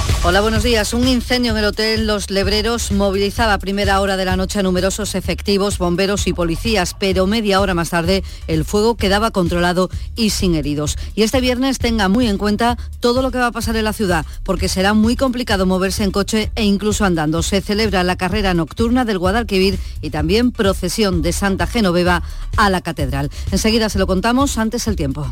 Hola, 0.23 0.41
buenos 0.41 0.61
días. 0.61 0.93
Un 0.93 1.07
incendio 1.07 1.51
en 1.51 1.57
el 1.57 1.65
Hotel 1.65 2.05
Los 2.05 2.29
Lebreros 2.29 2.91
movilizaba 2.91 3.55
a 3.55 3.57
primera 3.57 3.99
hora 3.99 4.17
de 4.17 4.25
la 4.25 4.35
noche 4.35 4.59
a 4.59 4.63
numerosos 4.63 5.15
efectivos, 5.15 5.79
bomberos 5.79 6.27
y 6.27 6.33
policías, 6.33 6.93
pero 6.93 7.25
media 7.25 7.59
hora 7.59 7.73
más 7.73 7.89
tarde 7.89 8.23
el 8.45 8.63
fuego 8.63 8.95
quedaba 8.95 9.31
controlado 9.31 9.89
y 10.15 10.29
sin 10.29 10.53
heridos. 10.53 10.95
Y 11.15 11.23
este 11.23 11.41
viernes 11.41 11.79
tenga 11.79 12.07
muy 12.07 12.27
en 12.27 12.37
cuenta 12.37 12.77
todo 12.99 13.23
lo 13.23 13.31
que 13.31 13.39
va 13.39 13.47
a 13.47 13.51
pasar 13.51 13.75
en 13.77 13.83
la 13.83 13.93
ciudad, 13.93 14.23
porque 14.43 14.69
será 14.69 14.93
muy 14.93 15.15
complicado 15.15 15.65
moverse 15.65 16.03
en 16.03 16.11
coche 16.11 16.51
e 16.53 16.65
incluso 16.65 17.03
andando. 17.03 17.41
Se 17.41 17.59
celebra 17.59 18.03
la 18.03 18.15
carrera 18.15 18.53
nocturna 18.53 19.05
del 19.05 19.17
Guadalquivir 19.17 19.79
y 20.03 20.11
también 20.11 20.51
procesión 20.51 21.23
de 21.23 21.33
Santa 21.33 21.65
Genoveva 21.65 22.21
a 22.57 22.69
la 22.69 22.81
Catedral. 22.81 23.31
Enseguida 23.51 23.89
se 23.89 23.97
lo 23.97 24.05
contamos 24.05 24.59
antes 24.59 24.87
el 24.87 24.95
tiempo. 24.95 25.31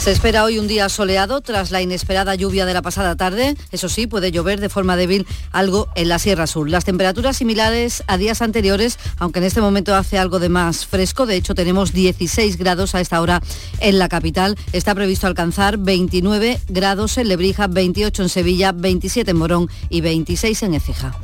Se 0.00 0.12
espera 0.12 0.44
hoy 0.44 0.58
un 0.58 0.66
día 0.66 0.88
soleado 0.88 1.42
tras 1.42 1.70
la 1.70 1.82
inesperada 1.82 2.34
lluvia 2.34 2.64
de 2.64 2.72
la 2.72 2.80
pasada 2.80 3.16
tarde. 3.16 3.54
Eso 3.70 3.90
sí, 3.90 4.06
puede 4.06 4.32
llover 4.32 4.58
de 4.58 4.70
forma 4.70 4.96
débil 4.96 5.26
algo 5.52 5.88
en 5.94 6.08
la 6.08 6.18
Sierra 6.18 6.46
Sur. 6.46 6.70
Las 6.70 6.86
temperaturas 6.86 7.36
similares 7.36 8.02
a 8.06 8.16
días 8.16 8.40
anteriores, 8.40 8.98
aunque 9.18 9.40
en 9.40 9.44
este 9.44 9.60
momento 9.60 9.94
hace 9.94 10.16
algo 10.16 10.38
de 10.38 10.48
más 10.48 10.86
fresco. 10.86 11.26
De 11.26 11.36
hecho, 11.36 11.54
tenemos 11.54 11.92
16 11.92 12.56
grados 12.56 12.94
a 12.94 13.02
esta 13.02 13.20
hora 13.20 13.42
en 13.80 13.98
la 13.98 14.08
capital. 14.08 14.56
Está 14.72 14.94
previsto 14.94 15.26
alcanzar 15.26 15.76
29 15.76 16.58
grados 16.68 17.18
en 17.18 17.28
Lebrija, 17.28 17.66
28 17.66 18.22
en 18.22 18.28
Sevilla, 18.30 18.72
27 18.72 19.32
en 19.32 19.36
Morón 19.36 19.68
y 19.90 20.00
26 20.00 20.62
en 20.62 20.74
Écija. 20.74 21.14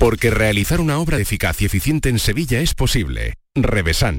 Porque 0.00 0.32
realizar 0.32 0.80
una 0.80 0.98
obra 0.98 1.18
eficaz 1.18 1.62
y 1.62 1.66
eficiente 1.66 2.08
en 2.08 2.18
Sevilla 2.18 2.58
es 2.58 2.74
posible. 2.74 3.34
Revesan. 3.54 4.18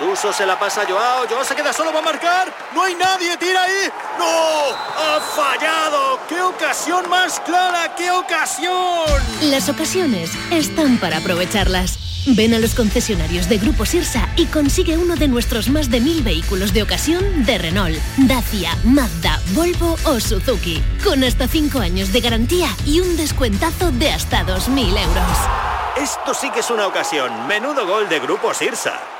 Suso 0.00 0.32
se 0.32 0.46
la 0.46 0.58
pasa 0.58 0.80
a 0.80 0.86
Joao, 0.86 1.28
Joao 1.28 1.44
se 1.44 1.54
queda 1.54 1.74
solo, 1.74 1.92
va 1.92 1.98
a 1.98 2.02
marcar, 2.02 2.50
no 2.74 2.84
hay 2.84 2.94
nadie, 2.94 3.36
tira 3.36 3.64
ahí, 3.64 3.90
no, 4.18 4.70
ha 4.96 5.20
fallado, 5.20 6.18
qué 6.26 6.40
ocasión 6.40 7.06
más 7.10 7.38
clara, 7.40 7.94
qué 7.96 8.10
ocasión. 8.10 9.04
Las 9.42 9.68
ocasiones 9.68 10.30
están 10.50 10.96
para 10.96 11.18
aprovecharlas. 11.18 11.98
Ven 12.28 12.54
a 12.54 12.58
los 12.58 12.74
concesionarios 12.74 13.50
de 13.50 13.58
Grupo 13.58 13.84
Sirsa 13.84 14.26
y 14.36 14.46
consigue 14.46 14.96
uno 14.96 15.16
de 15.16 15.28
nuestros 15.28 15.68
más 15.68 15.90
de 15.90 16.00
mil 16.00 16.22
vehículos 16.22 16.72
de 16.72 16.82
ocasión 16.82 17.44
de 17.44 17.58
Renault, 17.58 17.98
Dacia, 18.16 18.74
Mazda, 18.84 19.38
Volvo 19.52 19.98
o 20.04 20.18
Suzuki, 20.18 20.82
con 21.04 21.22
hasta 21.24 21.46
5 21.46 21.78
años 21.78 22.10
de 22.10 22.22
garantía 22.22 22.68
y 22.86 23.00
un 23.00 23.18
descuentazo 23.18 23.90
de 23.92 24.12
hasta 24.12 24.46
2.000 24.46 24.98
euros. 24.98 25.38
Esto 25.98 26.32
sí 26.32 26.50
que 26.50 26.60
es 26.60 26.70
una 26.70 26.86
ocasión. 26.86 27.46
Menudo 27.46 27.86
gol 27.86 28.08
de 28.08 28.18
Grupo 28.18 28.54
Sirsa. 28.54 29.19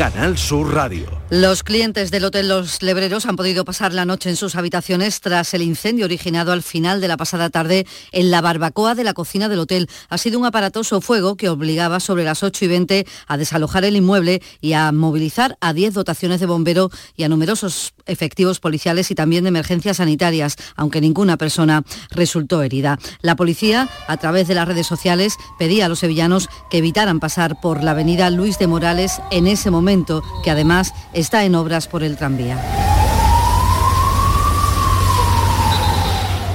Canal 0.00 0.38
Sur 0.38 0.72
Radio. 0.72 1.20
Los 1.28 1.62
clientes 1.62 2.10
del 2.10 2.24
Hotel 2.24 2.48
Los 2.48 2.80
Lebreros 2.80 3.26
han 3.26 3.36
podido 3.36 3.66
pasar 3.66 3.92
la 3.92 4.06
noche 4.06 4.30
en 4.30 4.36
sus 4.36 4.56
habitaciones 4.56 5.20
tras 5.20 5.52
el 5.52 5.60
incendio 5.60 6.06
originado 6.06 6.52
al 6.52 6.62
final 6.62 7.02
de 7.02 7.06
la 7.06 7.18
pasada 7.18 7.50
tarde 7.50 7.86
en 8.10 8.30
la 8.30 8.40
barbacoa 8.40 8.94
de 8.94 9.04
la 9.04 9.12
cocina 9.12 9.50
del 9.50 9.58
hotel. 9.58 9.90
Ha 10.08 10.16
sido 10.16 10.38
un 10.38 10.46
aparatoso 10.46 11.02
fuego 11.02 11.36
que 11.36 11.50
obligaba 11.50 12.00
sobre 12.00 12.24
las 12.24 12.42
8 12.42 12.64
y 12.64 12.68
20 12.68 13.06
a 13.26 13.36
desalojar 13.36 13.84
el 13.84 13.94
inmueble 13.94 14.40
y 14.62 14.72
a 14.72 14.90
movilizar 14.90 15.58
a 15.60 15.74
10 15.74 15.92
dotaciones 15.92 16.40
de 16.40 16.46
bombero 16.46 16.90
y 17.14 17.24
a 17.24 17.28
numerosos 17.28 17.92
efectivos 18.06 18.58
policiales 18.58 19.10
y 19.10 19.14
también 19.14 19.44
de 19.44 19.48
emergencias 19.48 19.98
sanitarias, 19.98 20.56
aunque 20.76 21.02
ninguna 21.02 21.36
persona 21.36 21.84
resultó 22.10 22.62
herida. 22.62 22.98
La 23.20 23.36
policía, 23.36 23.88
a 24.08 24.16
través 24.16 24.48
de 24.48 24.54
las 24.54 24.66
redes 24.66 24.86
sociales, 24.86 25.34
pedía 25.58 25.86
a 25.86 25.88
los 25.90 25.98
sevillanos 25.98 26.48
que 26.70 26.78
evitaran 26.78 27.20
pasar 27.20 27.60
por 27.60 27.84
la 27.84 27.90
avenida 27.90 28.30
Luis 28.30 28.58
de 28.58 28.66
Morales 28.66 29.20
en 29.30 29.46
ese 29.46 29.70
momento, 29.70 29.89
que 30.42 30.50
además 30.50 30.94
está 31.12 31.44
en 31.44 31.54
obras 31.54 31.88
por 31.88 32.02
el 32.02 32.16
tranvía. 32.16 33.09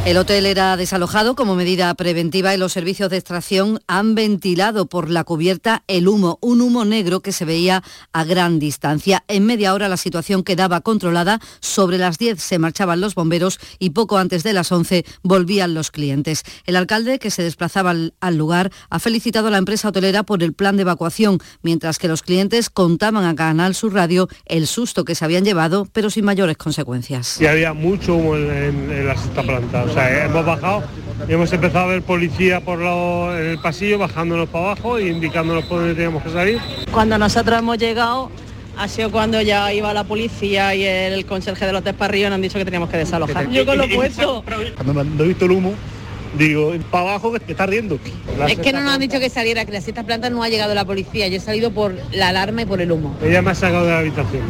El 0.05 0.17
hotel 0.17 0.45
era 0.45 0.77
desalojado 0.77 1.35
como 1.35 1.55
medida 1.55 1.91
preventiva 1.95 2.53
y 2.53 2.59
los 2.59 2.73
servicios 2.73 3.09
de 3.09 3.17
extracción 3.17 3.79
han 3.87 4.13
ventilado 4.13 4.85
por 4.85 5.09
la 5.09 5.23
cubierta 5.23 5.83
el 5.87 6.07
humo, 6.07 6.37
un 6.41 6.61
humo 6.61 6.85
negro 6.85 7.21
que 7.21 7.31
se 7.31 7.43
veía 7.43 7.81
a 8.13 8.23
gran 8.23 8.59
distancia. 8.59 9.23
En 9.27 9.47
media 9.47 9.73
hora 9.73 9.89
la 9.89 9.97
situación 9.97 10.43
quedaba 10.43 10.81
controlada. 10.81 11.39
Sobre 11.59 11.97
las 11.97 12.19
10 12.19 12.39
se 12.39 12.59
marchaban 12.59 13.01
los 13.01 13.15
bomberos 13.15 13.59
y 13.79 13.89
poco 13.89 14.19
antes 14.19 14.43
de 14.43 14.53
las 14.53 14.71
11 14.71 15.05
volvían 15.23 15.73
los 15.73 15.89
clientes. 15.89 16.43
El 16.67 16.75
alcalde, 16.75 17.17
que 17.17 17.31
se 17.31 17.41
desplazaba 17.41 17.95
al, 18.19 18.37
lugar, 18.37 18.71
ha 18.91 18.99
felicitado 18.99 19.47
a 19.47 19.51
la 19.51 19.57
empresa 19.57 19.89
hotelera 19.89 20.21
por 20.21 20.43
el 20.43 20.53
plan 20.53 20.75
de 20.75 20.83
evacuación, 20.83 21.39
mientras 21.63 21.97
que 21.97 22.07
los 22.07 22.21
clientes 22.21 22.69
contaban 22.69 23.25
a 23.25 23.33
Canal 23.33 23.73
Sur 23.73 23.95
Radio 23.95 24.27
el 24.45 24.67
susto 24.67 25.03
que 25.03 25.15
se 25.15 25.25
habían 25.25 25.45
llevado, 25.45 25.87
pero 25.91 26.11
sin 26.11 26.25
mayores 26.25 26.57
consecuencias. 26.57 27.41
Y 27.41 27.47
había 27.47 27.73
mucho 27.73 28.13
humo 28.13 28.35
en 28.35 29.07
la 29.07 29.17
sexta 29.17 29.41
planta. 29.41 29.94
Sea, 29.95 30.25
hemos 30.25 30.45
bajado 30.45 30.83
y 31.27 31.31
hemos 31.33 31.51
empezado 31.53 31.85
a 31.85 31.87
ver 31.87 32.01
policía 32.01 32.59
por 32.59 32.79
lo- 32.79 33.35
en 33.37 33.45
el 33.51 33.57
pasillo, 33.59 33.97
bajándonos 33.97 34.49
para 34.49 34.65
abajo 34.65 34.97
e 34.97 35.07
indicándonos 35.07 35.63
por 35.65 35.79
dónde 35.79 35.93
teníamos 35.95 36.21
que 36.21 36.29
salir. 36.29 36.59
Cuando 36.91 37.17
nosotros 37.17 37.57
hemos 37.57 37.77
llegado 37.77 38.29
ha 38.77 38.87
sido 38.89 39.09
cuando 39.09 39.41
ya 39.41 39.71
iba 39.71 39.93
la 39.93 40.03
policía 40.03 40.75
y 40.75 40.83
el 40.83 41.25
conserje 41.25 41.65
del 41.65 41.77
hotel 41.77 41.95
para 41.95 42.09
arriba 42.11 42.27
nos 42.29 42.35
han 42.35 42.41
dicho 42.41 42.57
que 42.57 42.65
teníamos 42.65 42.89
que 42.89 42.97
desalojar. 42.97 43.49
Yo 43.49 43.65
con 43.65 43.77
lo 43.77 43.87
puesto. 43.95 44.43
Cuando 44.75 44.93
me 45.05 45.23
he 45.23 45.27
visto 45.29 45.45
el 45.45 45.51
humo, 45.51 45.73
digo, 46.37 46.73
para 46.91 47.11
abajo 47.11 47.31
que 47.31 47.51
está 47.53 47.63
ardiendo. 47.63 47.97
La 48.37 48.47
Es 48.47 48.59
que 48.59 48.73
no 48.73 48.81
nos 48.81 48.95
han 48.95 48.99
dicho 48.99 49.17
que 49.21 49.29
saliera, 49.29 49.63
que 49.63 49.71
la 49.71 49.79
sexta 49.79 50.03
planta 50.03 50.29
no 50.29 50.43
ha 50.43 50.49
llegado 50.49 50.73
la 50.75 50.83
policía. 50.83 51.29
Yo 51.29 51.37
he 51.37 51.39
salido 51.39 51.71
por 51.71 51.95
la 52.11 52.27
alarma 52.29 52.63
y 52.63 52.65
por 52.65 52.81
el 52.81 52.91
humo. 52.91 53.15
Ella 53.23 53.41
me 53.41 53.51
ha 53.51 53.55
sacado 53.55 53.85
de 53.85 53.91
la 53.93 53.99
habitación. 53.99 54.41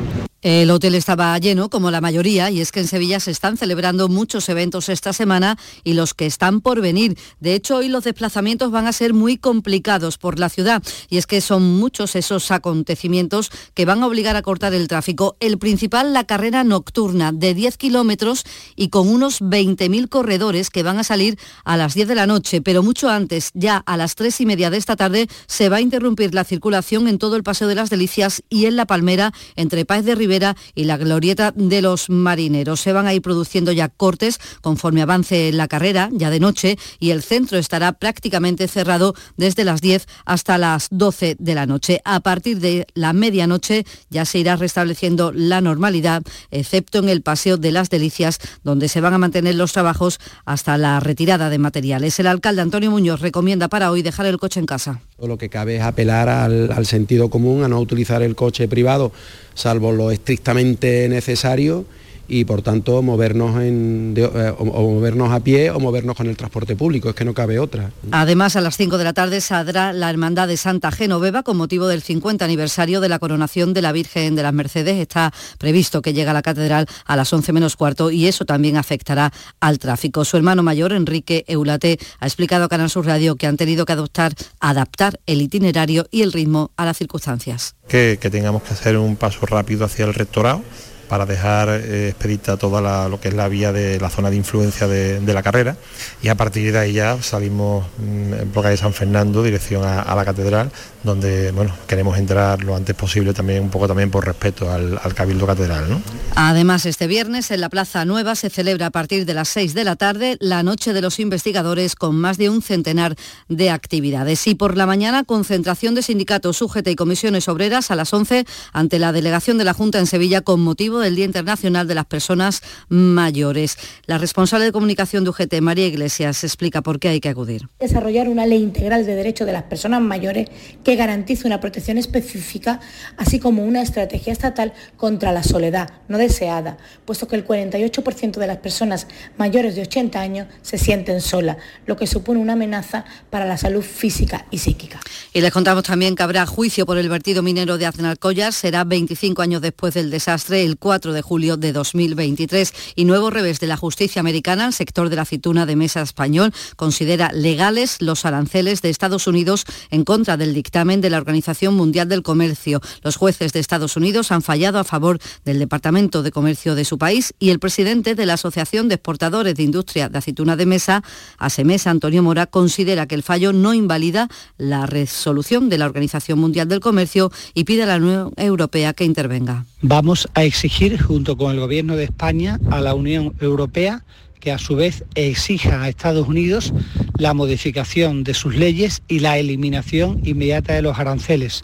El 0.46 0.70
hotel 0.70 0.94
estaba 0.94 1.36
lleno, 1.40 1.72
como 1.72 1.90
la 1.90 2.02
mayoría, 2.02 2.52
y 2.52 2.62
es 2.62 2.72
que 2.72 2.80
en 2.80 2.88
Sevilla 2.88 3.20
se 3.20 3.32
están 3.32 3.58
celebrando 3.58 4.10
muchos 4.10 4.48
eventos 4.48 4.90
esta 4.90 5.12
semana 5.12 5.58
y 5.84 5.94
los 5.94 6.14
que 6.14 6.28
están 6.28 6.62
por 6.62 6.82
venir. 6.82 7.18
De 7.40 7.56
hecho, 7.56 7.78
hoy 7.78 7.88
los 7.88 8.04
desplazamientos 8.04 8.70
van 8.70 8.86
a 8.86 8.94
ser 8.94 9.16
muy 9.16 9.38
complicados 9.38 10.20
por 10.20 10.38
la 10.38 10.50
ciudad, 10.50 10.84
y 11.10 11.18
es 11.18 11.26
que 11.26 11.42
son 11.42 11.80
muchos 11.80 12.16
esos 12.16 12.52
acontecimientos 12.52 13.50
que 13.74 13.86
van 13.86 14.04
a 14.04 14.06
obligar 14.06 14.36
a 14.36 14.44
cortar 14.44 14.76
el 14.76 14.88
tráfico. 14.88 15.36
El 15.40 15.58
principal, 15.58 16.14
la 16.14 16.26
carrera 16.26 16.64
nocturna 16.64 17.32
de 17.32 17.56
10 17.56 17.78
kilómetros 17.78 18.44
y 18.76 18.90
con 18.90 19.10
unos 19.10 19.42
20.000 19.42 20.10
corredores 20.10 20.70
que 20.70 20.84
van 20.84 21.00
a 21.00 21.04
salir 21.04 21.40
a 21.64 21.76
las 21.76 21.96
10 21.96 22.08
de 22.08 22.14
la 22.14 22.28
noche, 22.28 22.62
pero 22.62 22.84
mucho 22.84 23.10
antes, 23.10 23.50
ya 23.56 23.78
a 23.78 23.98
las 23.98 24.14
3 24.14 24.42
y 24.42 24.46
media 24.46 24.70
de 24.70 24.78
esta 24.78 24.96
tarde, 24.96 25.28
se 25.48 25.70
va 25.70 25.78
a 25.78 25.82
interrumpir 25.82 26.36
la 26.36 26.44
circulación 26.44 27.08
en 27.08 27.18
todo 27.18 27.36
el 27.36 27.42
Paseo 27.42 27.68
de 27.68 27.74
las 27.74 27.90
Delicias 27.90 28.44
y 28.48 28.68
en 28.68 28.76
La 28.76 28.86
Palmera, 28.86 29.34
entre 29.56 29.86
Páez 29.86 30.06
de 30.06 30.14
Rivera 30.14 30.35
y 30.74 30.84
la 30.84 30.98
Glorieta 30.98 31.54
de 31.56 31.82
los 31.82 32.10
Marineros. 32.10 32.82
Se 32.82 32.94
van 32.94 33.08
a 33.08 33.14
ir 33.14 33.22
produciendo 33.22 33.72
ya 33.72 33.90
cortes 33.90 34.40
conforme 34.62 35.02
avance 35.02 35.52
la 35.52 35.68
carrera, 35.68 36.10
ya 36.12 36.30
de 36.30 36.40
noche, 36.40 36.78
y 37.00 37.12
el 37.12 37.24
centro 37.24 37.58
estará 37.58 37.94
prácticamente 37.94 38.68
cerrado 38.68 39.14
desde 39.38 39.64
las 39.64 39.82
10 39.82 40.08
hasta 40.26 40.58
las 40.58 40.88
12 40.92 41.38
de 41.40 41.56
la 41.56 41.66
noche. 41.66 42.02
A 42.04 42.20
partir 42.20 42.60
de 42.60 42.88
la 42.94 43.14
medianoche 43.14 43.86
ya 44.10 44.26
se 44.26 44.40
irá 44.40 44.56
restableciendo 44.56 45.32
la 45.32 45.62
normalidad, 45.62 46.24
excepto 46.52 47.00
en 47.00 47.10
el 47.10 47.22
Paseo 47.22 47.58
de 47.58 47.72
las 47.72 47.90
Delicias, 47.90 48.40
donde 48.64 48.90
se 48.90 49.02
van 49.02 49.14
a 49.14 49.18
mantener 49.18 49.56
los 49.56 49.74
trabajos 49.74 50.20
hasta 50.46 50.78
la 50.78 51.00
retirada 51.00 51.50
de 51.50 51.58
materiales. 51.58 52.20
El 52.20 52.28
alcalde 52.28 52.62
Antonio 52.62 52.92
Muñoz 52.92 53.22
recomienda 53.22 53.68
para 53.70 53.92
hoy 53.92 54.02
dejar 54.02 54.26
el 54.26 54.38
coche 54.38 54.60
en 54.60 54.66
casa. 54.66 55.02
Lo 55.18 55.38
que 55.38 55.48
cabe 55.48 55.78
es 55.78 55.82
apelar 55.82 56.28
al, 56.28 56.72
al 56.74 56.86
sentido 56.86 57.30
común, 57.30 57.64
a 57.64 57.70
no 57.70 57.80
utilizar 57.80 58.22
el 58.22 58.36
coche 58.36 58.68
privado, 58.68 59.14
salvo 59.54 59.94
lo 59.94 60.12
estrictamente 60.12 61.08
necesario 61.08 61.86
y 62.28 62.46
por 62.46 62.62
tanto 62.62 63.02
movernos, 63.02 63.62
en, 63.62 64.14
de- 64.14 64.24
eh, 64.24 64.54
o, 64.58 64.64
o 64.64 64.92
movernos 64.94 65.32
a 65.32 65.40
pie 65.40 65.70
o 65.72 65.80
movernos 65.80 66.16
con 66.16 66.28
el 66.28 66.36
transporte 66.38 66.76
público, 66.76 67.10
es 67.10 67.16
que 67.16 67.26
no 67.26 67.34
cabe 67.34 67.60
otra. 67.60 67.92
Además, 68.12 68.56
a 68.56 68.62
las 68.62 68.78
5 68.78 68.98
de 68.98 69.04
la 69.04 69.14
tarde 69.14 69.42
saldrá 69.42 69.94
la 69.94 70.10
Hermandad 70.10 70.48
de 70.48 70.58
Santa 70.58 70.92
Genoveva 70.92 71.44
con 71.44 71.58
motivo 71.58 71.88
del 71.88 72.02
50 72.02 72.44
aniversario 72.46 73.02
de 73.02 73.10
la 73.10 73.20
coronación 73.20 73.74
de 73.74 73.82
la 73.82 73.92
Virgen 73.92 74.36
de 74.36 74.44
las 74.44 74.54
Mercedes. 74.54 74.98
Está 74.98 75.32
previsto 75.58 76.02
que 76.02 76.14
llegue 76.14 76.30
a 76.30 76.34
la 76.34 76.42
catedral 76.42 76.88
a 77.06 77.16
las 77.16 77.32
11 77.32 77.54
menos 77.54 77.76
cuarto 77.76 78.12
y 78.12 78.28
eso 78.28 78.46
también 78.46 78.78
afectará 78.78 79.32
al 79.60 79.80
tráfico. 79.80 80.26
Su 80.26 80.38
hermano 80.38 80.64
mayor, 80.64 80.94
Enrique 80.94 81.44
Eulate, 81.48 81.98
ha 82.20 82.26
explicado 82.26 82.66
a 82.66 82.70
Canal 82.70 82.90
Sur 82.90 83.06
Radio 83.06 83.36
que 83.36 83.48
han 83.48 83.58
tenido 83.58 83.86
que 83.86 83.94
adoptar, 83.94 84.34
adaptar 84.60 85.20
el 85.26 85.42
itinerario 85.42 86.08
y 86.12 86.22
el 86.22 86.32
ritmo 86.34 86.72
a 86.78 86.86
las 86.86 86.98
circunstancias. 86.98 87.76
que, 87.88 88.18
que 88.20 88.30
tengamos 88.30 88.64
que 88.64 88.74
hacer 88.74 88.98
un 88.98 89.16
paso 89.16 89.46
rápido 89.46 89.86
hacia 89.86 90.06
el 90.06 90.14
rectorado 90.14 90.62
para 91.08 91.26
dejar 91.26 91.70
eh, 91.70 92.10
expedita 92.10 92.58
toda 92.58 93.10
lo 93.10 93.20
que 93.20 93.30
es 93.30 93.34
la 93.34 93.48
vía 93.48 93.72
de 93.72 94.00
la 94.00 94.10
zona 94.10 94.30
de 94.30 94.36
influencia 94.36 94.88
de, 94.88 95.20
de 95.20 95.34
la 95.34 95.44
carrera 95.44 95.76
y 96.22 96.30
a 96.30 96.36
partir 96.36 96.72
de 96.72 96.80
ahí 96.80 96.94
ya 96.94 97.22
salimos 97.22 97.86
mm, 97.98 98.52
por 98.54 98.64
calle 98.64 98.78
San 98.78 98.94
Fernando 98.94 99.44
dirección 99.44 99.84
a, 99.86 100.16
la 100.16 100.26
catedral 100.26 100.72
donde 101.04 101.52
bueno 101.52 101.74
queremos 101.88 102.18
entrar 102.18 102.64
lo 102.64 102.76
antes 102.76 102.96
posible 102.96 103.34
también 103.34 103.64
un 103.64 103.70
poco 103.70 103.88
también 103.88 104.10
por 104.10 104.26
respeto 104.26 104.72
al, 104.72 105.00
al 105.04 105.14
cabildo 105.14 105.46
catedral 105.46 105.90
¿no? 105.90 106.02
Además, 106.36 106.86
este 106.86 107.08
viernes 107.08 107.50
en 107.52 107.62
la 107.62 107.70
Plaza 107.70 108.04
Nueva 108.06 108.36
se 108.36 108.50
celebra 108.50 108.88
a 108.88 108.90
partir 108.92 109.26
de 109.26 109.34
las 109.34 109.48
6 109.50 109.74
de 109.74 109.84
la 109.84 109.96
tarde 109.96 110.38
la 110.40 110.64
Noche 110.64 110.94
de 110.94 111.02
los 111.02 111.20
Investigadores 111.20 111.96
con 111.96 112.16
más 112.16 112.38
de 112.38 112.50
un 112.50 112.62
centenar 112.62 113.16
de 113.48 113.70
actividades. 113.70 114.46
Y 114.48 114.56
por 114.56 114.76
la 114.76 114.86
mañana, 114.86 115.24
concentración 115.24 115.96
de 115.96 116.02
sindicatos, 116.02 116.62
UGT 116.62 116.88
y 116.90 116.96
comisiones 116.96 117.48
obreras 117.48 117.90
a 117.90 117.96
las 117.96 118.14
11 118.14 118.46
ante 118.74 119.00
la 119.00 119.12
delegación 119.12 119.58
de 119.58 119.64
la 119.64 119.74
Junta 119.74 120.00
en 120.00 120.08
Sevilla 120.08 120.42
con 120.42 120.62
motivo 120.62 120.95
del 121.00 121.16
Día 121.16 121.26
Internacional 121.26 121.88
de 121.88 121.96
las 121.96 122.06
Personas 122.06 122.62
Mayores. 122.90 123.78
La 124.06 124.18
responsable 124.18 124.66
de 124.66 124.72
comunicación 124.72 125.24
de 125.24 125.30
UGT, 125.32 125.62
María 125.62 125.88
Iglesias, 125.88 126.44
explica 126.44 126.82
por 126.82 127.00
qué 127.00 127.10
hay 127.10 127.20
que 127.20 127.30
acudir. 127.30 127.68
desarrollar 127.80 128.30
una 128.30 128.46
ley 128.46 128.62
integral 128.62 129.06
de 129.06 129.16
derechos 129.16 129.48
de 129.48 129.54
las 129.54 129.64
personas 129.64 130.02
mayores 130.02 130.50
que 130.84 130.96
garantice 130.96 131.48
una 131.48 131.60
protección 131.60 131.98
específica, 131.98 132.80
así 133.18 133.40
como 133.40 133.64
una 133.64 133.82
estrategia 133.82 134.34
estatal 134.34 134.74
contra 134.98 135.32
la 135.32 135.44
soledad 135.44 135.90
no 136.08 136.18
deseada, 136.18 136.78
puesto 137.06 137.28
que 137.28 137.36
el 137.36 137.46
48% 137.46 138.38
de 138.38 138.48
las 138.48 138.58
personas 138.58 139.08
mayores 139.38 139.76
de 139.76 139.82
80 139.82 140.20
años 140.20 140.48
se 140.62 140.78
sienten 140.78 141.22
solas, 141.22 141.58
lo 141.86 141.96
que 141.96 142.08
supone 142.08 142.40
una 142.40 142.54
amenaza 142.54 143.06
para 143.30 143.46
la 143.46 143.58
salud 143.58 143.84
física 143.84 144.46
y 144.52 144.60
psíquica. 144.60 145.00
Y 145.34 145.42
les 145.42 145.52
contamos 145.52 145.84
también 145.84 146.16
que 146.16 146.24
habrá 146.24 146.46
juicio 146.46 146.86
por 146.86 146.98
el 146.98 147.10
vertido 147.10 147.44
minero 147.44 147.78
de 147.78 147.86
Aznalcóllar. 147.86 148.54
Será 148.54 148.84
25 148.84 149.42
años 149.42 149.62
después 149.62 149.94
del 149.94 150.10
desastre, 150.10 150.64
el 150.64 150.78
4 150.86 151.14
de 151.14 151.24
julio 151.24 151.58
de 151.58 151.74
2023. 151.74 152.72
Y 152.94 153.06
nuevo 153.06 153.32
revés 153.32 153.60
de 153.60 153.66
la 153.66 153.76
justicia 153.76 154.20
americana, 154.20 154.68
el 154.68 154.74
sector 154.74 155.10
de 155.10 155.16
la 155.16 155.24
aceituna 155.24 155.66
de 155.66 155.76
mesa 155.76 156.04
español 156.04 156.54
considera 156.76 157.32
legales 157.34 158.04
los 158.04 158.24
aranceles 158.24 158.84
de 158.84 158.92
Estados 158.92 159.26
Unidos 159.26 159.66
en 159.90 160.04
contra 160.04 160.38
del 160.38 160.54
dictamen 160.54 161.02
de 161.02 161.10
la 161.10 161.18
Organización 161.18 161.74
Mundial 161.74 162.08
del 162.08 162.22
Comercio. 162.22 162.82
Los 163.02 163.16
jueces 163.16 163.52
de 163.52 163.62
Estados 163.62 163.98
Unidos 163.98 164.32
han 164.32 164.44
fallado 164.44 164.78
a 164.78 164.84
favor 164.84 165.18
del 165.44 165.58
Departamento 165.58 166.22
de 166.22 166.30
Comercio 166.30 166.76
de 166.76 166.86
su 166.86 167.00
país 167.00 167.34
y 167.40 167.50
el 167.50 167.58
presidente 167.58 168.14
de 168.14 168.28
la 168.28 168.36
Asociación 168.36 168.88
de 168.88 168.94
Exportadores 168.94 169.56
de 169.56 169.64
Industria 169.64 170.08
de 170.08 170.20
Aceituna 170.20 170.56
de 170.56 170.68
Mesa, 170.68 171.04
ASEMESA, 171.40 171.90
Antonio 171.90 172.22
Mora, 172.22 172.46
considera 172.46 173.08
que 173.08 173.16
el 173.16 173.24
fallo 173.24 173.54
no 173.54 173.74
invalida 173.74 174.30
la 174.60 174.86
resolución 174.86 175.68
de 175.68 175.80
la 175.80 175.88
Organización 175.88 176.38
Mundial 176.38 176.68
del 176.68 176.80
Comercio 176.80 177.32
y 177.56 177.64
pide 177.64 177.82
a 177.82 177.88
la 177.88 177.96
Unión 177.96 178.34
Europea 178.38 178.94
que 178.94 179.04
intervenga. 179.04 179.66
Vamos 179.88 180.28
a 180.34 180.44
exigir, 180.44 180.75
junto 181.08 181.38
con 181.38 181.54
el 181.54 181.60
Gobierno 181.62 181.96
de 181.96 182.04
España, 182.04 182.60
a 182.70 182.82
la 182.82 182.96
Unión 182.96 183.34
Europea 183.40 184.04
que 184.42 184.52
a 184.52 184.58
su 184.58 184.76
vez 184.76 185.06
exija 185.16 185.82
a 185.82 185.88
Estados 185.88 186.28
Unidos 186.28 186.74
la 187.18 187.34
modificación 187.34 188.26
de 188.26 188.34
sus 188.34 188.56
leyes 188.56 189.02
y 189.08 189.20
la 189.20 189.38
eliminación 189.38 190.20
inmediata 190.26 190.74
de 190.74 190.82
los 190.82 191.00
aranceles. 191.00 191.64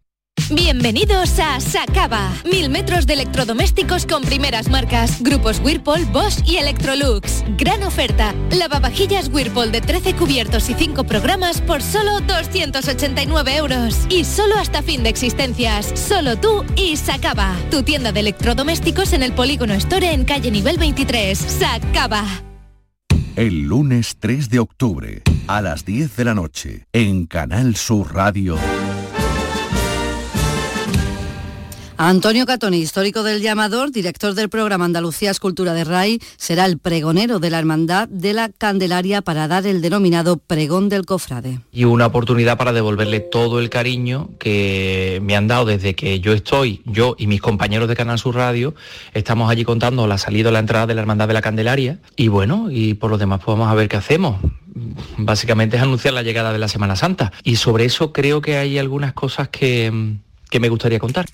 Bienvenidos 0.53 1.39
a 1.39 1.61
Sacaba. 1.61 2.29
Mil 2.43 2.69
metros 2.69 3.05
de 3.05 3.13
electrodomésticos 3.13 4.05
con 4.05 4.21
primeras 4.21 4.69
marcas. 4.69 5.21
Grupos 5.21 5.61
Whirlpool, 5.63 6.03
Bosch 6.11 6.45
y 6.45 6.57
Electrolux. 6.57 7.43
Gran 7.57 7.83
oferta. 7.83 8.33
Lavavajillas 8.49 9.29
Whirlpool 9.29 9.71
de 9.71 9.79
13 9.79 10.15
cubiertos 10.15 10.69
y 10.69 10.73
5 10.73 11.05
programas 11.05 11.61
por 11.61 11.81
solo 11.81 12.19
289 12.21 13.55
euros. 13.55 14.05
Y 14.09 14.25
solo 14.25 14.57
hasta 14.57 14.81
fin 14.81 15.03
de 15.03 15.09
existencias. 15.09 15.93
Solo 15.97 16.37
tú 16.37 16.65
y 16.75 16.97
Sacaba. 16.97 17.55
Tu 17.69 17.83
tienda 17.83 18.11
de 18.11 18.19
electrodomésticos 18.19 19.13
en 19.13 19.23
el 19.23 19.31
Polígono 19.31 19.73
Store 19.73 20.11
en 20.11 20.25
calle 20.25 20.51
nivel 20.51 20.77
23. 20.77 21.37
Sacaba. 21.37 22.25
El 23.37 23.61
lunes 23.63 24.17
3 24.19 24.49
de 24.49 24.59
octubre, 24.59 25.21
a 25.47 25.61
las 25.61 25.85
10 25.85 26.17
de 26.17 26.25
la 26.25 26.33
noche, 26.33 26.85
en 26.91 27.27
Canal 27.27 27.77
Sur 27.77 28.13
Radio. 28.13 28.57
Antonio 32.03 32.47
Catoni, 32.47 32.79
histórico 32.79 33.21
del 33.21 33.43
llamador, 33.43 33.91
director 33.91 34.33
del 34.33 34.49
programa 34.49 34.85
Andalucía 34.85 35.29
Escultura 35.29 35.75
de 35.75 35.83
RAI, 35.83 36.19
será 36.35 36.65
el 36.65 36.79
pregonero 36.79 37.37
de 37.37 37.51
la 37.51 37.59
Hermandad 37.59 38.07
de 38.07 38.33
la 38.33 38.49
Candelaria 38.49 39.21
para 39.21 39.47
dar 39.47 39.67
el 39.67 39.83
denominado 39.83 40.37
pregón 40.37 40.89
del 40.89 41.05
cofrade. 41.05 41.59
Y 41.71 41.83
una 41.83 42.07
oportunidad 42.07 42.57
para 42.57 42.73
devolverle 42.73 43.19
todo 43.19 43.59
el 43.59 43.69
cariño 43.69 44.31
que 44.39 45.19
me 45.21 45.35
han 45.35 45.47
dado 45.47 45.65
desde 45.65 45.93
que 45.93 46.19
yo 46.19 46.33
estoy, 46.33 46.81
yo 46.85 47.15
y 47.19 47.27
mis 47.27 47.39
compañeros 47.39 47.87
de 47.87 47.95
Canal 47.95 48.17
Sur 48.17 48.33
Radio, 48.33 48.73
estamos 49.13 49.51
allí 49.51 49.63
contando 49.63 50.07
la 50.07 50.17
salida 50.17 50.49
o 50.49 50.51
la 50.51 50.57
entrada 50.57 50.87
de 50.87 50.95
la 50.95 51.01
Hermandad 51.01 51.27
de 51.27 51.35
la 51.35 51.43
Candelaria. 51.43 51.99
Y 52.15 52.29
bueno, 52.29 52.71
y 52.71 52.95
por 52.95 53.11
lo 53.11 53.19
demás 53.19 53.41
pues 53.45 53.55
vamos 53.55 53.71
a 53.71 53.75
ver 53.75 53.87
qué 53.87 53.97
hacemos 53.97 54.37
básicamente 55.17 55.77
es 55.77 55.83
anunciar 55.83 56.15
la 56.15 56.23
llegada 56.23 56.51
de 56.51 56.57
la 56.57 56.67
Semana 56.67 56.95
Santa. 56.95 57.31
Y 57.43 57.57
sobre 57.57 57.85
eso 57.85 58.11
creo 58.11 58.41
que 58.41 58.57
hay 58.57 58.79
algunas 58.79 59.13
cosas 59.13 59.49
que, 59.49 60.15
que 60.49 60.59
me 60.59 60.69
gustaría 60.69 60.97
contar. 60.97 61.27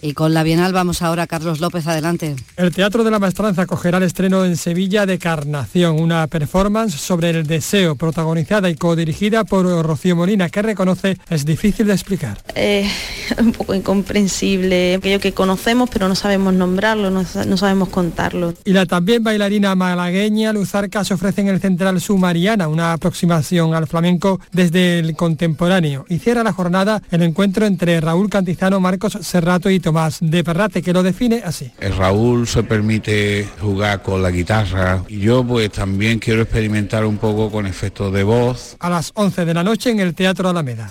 Y 0.00 0.12
con 0.12 0.34
la 0.34 0.42
Bienal 0.42 0.72
vamos 0.72 1.02
ahora, 1.02 1.26
Carlos 1.26 1.60
López, 1.60 1.86
adelante. 1.86 2.36
El 2.56 2.72
Teatro 2.72 3.04
de 3.04 3.10
la 3.10 3.18
Maestranza 3.18 3.62
acogerá 3.62 3.98
el 3.98 4.04
estreno 4.04 4.44
en 4.44 4.56
Sevilla 4.56 5.06
de 5.06 5.18
Carnación, 5.18 6.00
una 6.00 6.26
performance 6.26 6.94
sobre 6.94 7.30
el 7.30 7.46
deseo, 7.46 7.96
protagonizada 7.96 8.70
y 8.70 8.76
codirigida 8.76 9.44
por 9.44 9.66
Rocío 9.84 10.14
Molina, 10.14 10.48
que 10.50 10.62
reconoce 10.62 11.18
es 11.28 11.44
difícil 11.44 11.86
de 11.86 11.92
explicar. 11.94 12.38
Eh, 12.54 12.88
un 13.38 13.52
poco 13.52 13.74
incomprensible, 13.74 14.94
aquello 14.94 15.20
que 15.20 15.32
conocemos 15.32 15.90
pero 15.90 16.08
no 16.08 16.14
sabemos 16.14 16.54
nombrarlo, 16.54 17.10
no, 17.10 17.24
no 17.46 17.56
sabemos 17.56 17.88
contarlo. 17.88 18.54
Y 18.64 18.72
la 18.72 18.86
también 18.86 19.22
bailarina 19.22 19.74
malagueña 19.74 20.52
Luzarca 20.52 21.04
se 21.04 21.14
ofrece 21.14 21.40
en 21.40 21.48
el 21.48 21.60
Central 21.60 22.00
Sumariana, 22.00 22.68
una 22.68 22.92
aproximación 22.92 23.74
al 23.74 23.86
flamenco 23.86 24.40
desde 24.52 24.98
el 25.00 25.14
contemporáneo. 25.16 26.04
Y 26.08 26.18
cierra 26.18 26.42
la 26.42 26.52
jornada 26.52 27.02
el 27.10 27.22
encuentro 27.22 27.66
entre 27.66 28.00
Raúl 28.00 28.30
Cantizano, 28.30 28.80
Marcos 28.80 29.18
Serrato 29.22 29.70
y 29.70 29.80
más 29.92 30.18
de 30.20 30.44
Perrate, 30.44 30.82
que 30.82 30.92
lo 30.92 31.02
define 31.02 31.42
así. 31.44 31.72
El 31.80 31.96
Raúl 31.96 32.46
se 32.46 32.62
permite 32.62 33.48
jugar 33.60 34.02
con 34.02 34.22
la 34.22 34.30
guitarra 34.30 35.02
y 35.08 35.20
yo 35.20 35.44
pues 35.44 35.70
también 35.70 36.18
quiero 36.18 36.42
experimentar 36.42 37.04
un 37.04 37.18
poco 37.18 37.50
con 37.50 37.66
efectos 37.66 38.12
de 38.12 38.24
voz. 38.24 38.76
A 38.80 38.90
las 38.90 39.12
11 39.14 39.44
de 39.44 39.54
la 39.54 39.64
noche 39.64 39.90
en 39.90 40.00
el 40.00 40.14
Teatro 40.14 40.48
Alameda. 40.48 40.90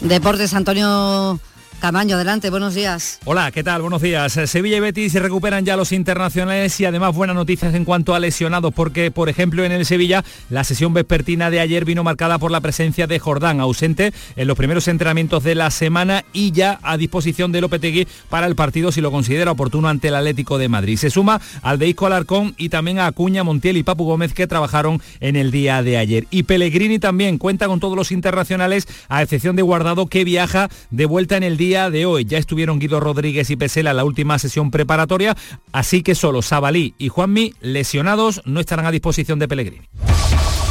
Deportes 0.00 0.52
Antonio 0.54 1.38
Camaño, 1.82 2.14
adelante, 2.14 2.48
buenos 2.48 2.76
días. 2.76 3.18
Hola, 3.24 3.50
¿qué 3.50 3.64
tal? 3.64 3.82
Buenos 3.82 4.00
días. 4.00 4.38
Sevilla 4.46 4.76
y 4.76 4.80
Betis 4.80 5.14
recuperan 5.14 5.64
ya 5.64 5.76
los 5.76 5.90
internacionales 5.90 6.78
y 6.78 6.84
además 6.84 7.12
buenas 7.12 7.34
noticias 7.34 7.74
en 7.74 7.84
cuanto 7.84 8.14
a 8.14 8.20
lesionados, 8.20 8.72
porque 8.72 9.10
por 9.10 9.28
ejemplo 9.28 9.64
en 9.64 9.72
el 9.72 9.84
Sevilla 9.84 10.24
la 10.48 10.62
sesión 10.62 10.94
vespertina 10.94 11.50
de 11.50 11.58
ayer 11.58 11.84
vino 11.84 12.04
marcada 12.04 12.38
por 12.38 12.52
la 12.52 12.60
presencia 12.60 13.08
de 13.08 13.18
Jordán, 13.18 13.58
ausente 13.58 14.12
en 14.36 14.46
los 14.46 14.56
primeros 14.56 14.86
entrenamientos 14.86 15.42
de 15.42 15.56
la 15.56 15.72
semana 15.72 16.24
y 16.32 16.52
ya 16.52 16.78
a 16.84 16.96
disposición 16.96 17.50
de 17.50 17.60
Lopetegui 17.60 18.06
para 18.30 18.46
el 18.46 18.54
partido 18.54 18.92
si 18.92 19.00
lo 19.00 19.10
considera 19.10 19.50
oportuno 19.50 19.88
ante 19.88 20.06
el 20.06 20.14
Atlético 20.14 20.58
de 20.58 20.68
Madrid. 20.68 20.96
Se 20.96 21.10
suma 21.10 21.40
al 21.62 21.80
de 21.80 21.88
Isco 21.88 22.06
Alarcón 22.06 22.54
y 22.58 22.68
también 22.68 23.00
a 23.00 23.08
Acuña, 23.08 23.42
Montiel 23.42 23.76
y 23.76 23.82
Papu 23.82 24.04
Gómez 24.04 24.34
que 24.34 24.46
trabajaron 24.46 25.02
en 25.18 25.34
el 25.34 25.50
día 25.50 25.82
de 25.82 25.98
ayer. 25.98 26.28
Y 26.30 26.44
Pellegrini 26.44 27.00
también 27.00 27.38
cuenta 27.38 27.66
con 27.66 27.80
todos 27.80 27.96
los 27.96 28.12
internacionales, 28.12 28.86
a 29.08 29.20
excepción 29.20 29.56
de 29.56 29.62
Guardado 29.62 30.06
que 30.06 30.22
viaja 30.22 30.68
de 30.92 31.06
vuelta 31.06 31.36
en 31.36 31.42
el 31.42 31.56
día 31.56 31.71
de 31.72 32.04
hoy. 32.04 32.26
Ya 32.26 32.36
estuvieron 32.36 32.78
Guido 32.78 33.00
Rodríguez 33.00 33.48
y 33.48 33.56
Pesela 33.56 33.90
en 33.90 33.96
la 33.96 34.04
última 34.04 34.38
sesión 34.38 34.70
preparatoria, 34.70 35.34
así 35.72 36.02
que 36.02 36.14
solo 36.14 36.42
Sabalí 36.42 36.94
y 36.98 37.08
Juanmi, 37.08 37.54
lesionados, 37.60 38.42
no 38.44 38.60
estarán 38.60 38.84
a 38.84 38.90
disposición 38.90 39.38
de 39.38 39.48
Pellegrini. 39.48 39.88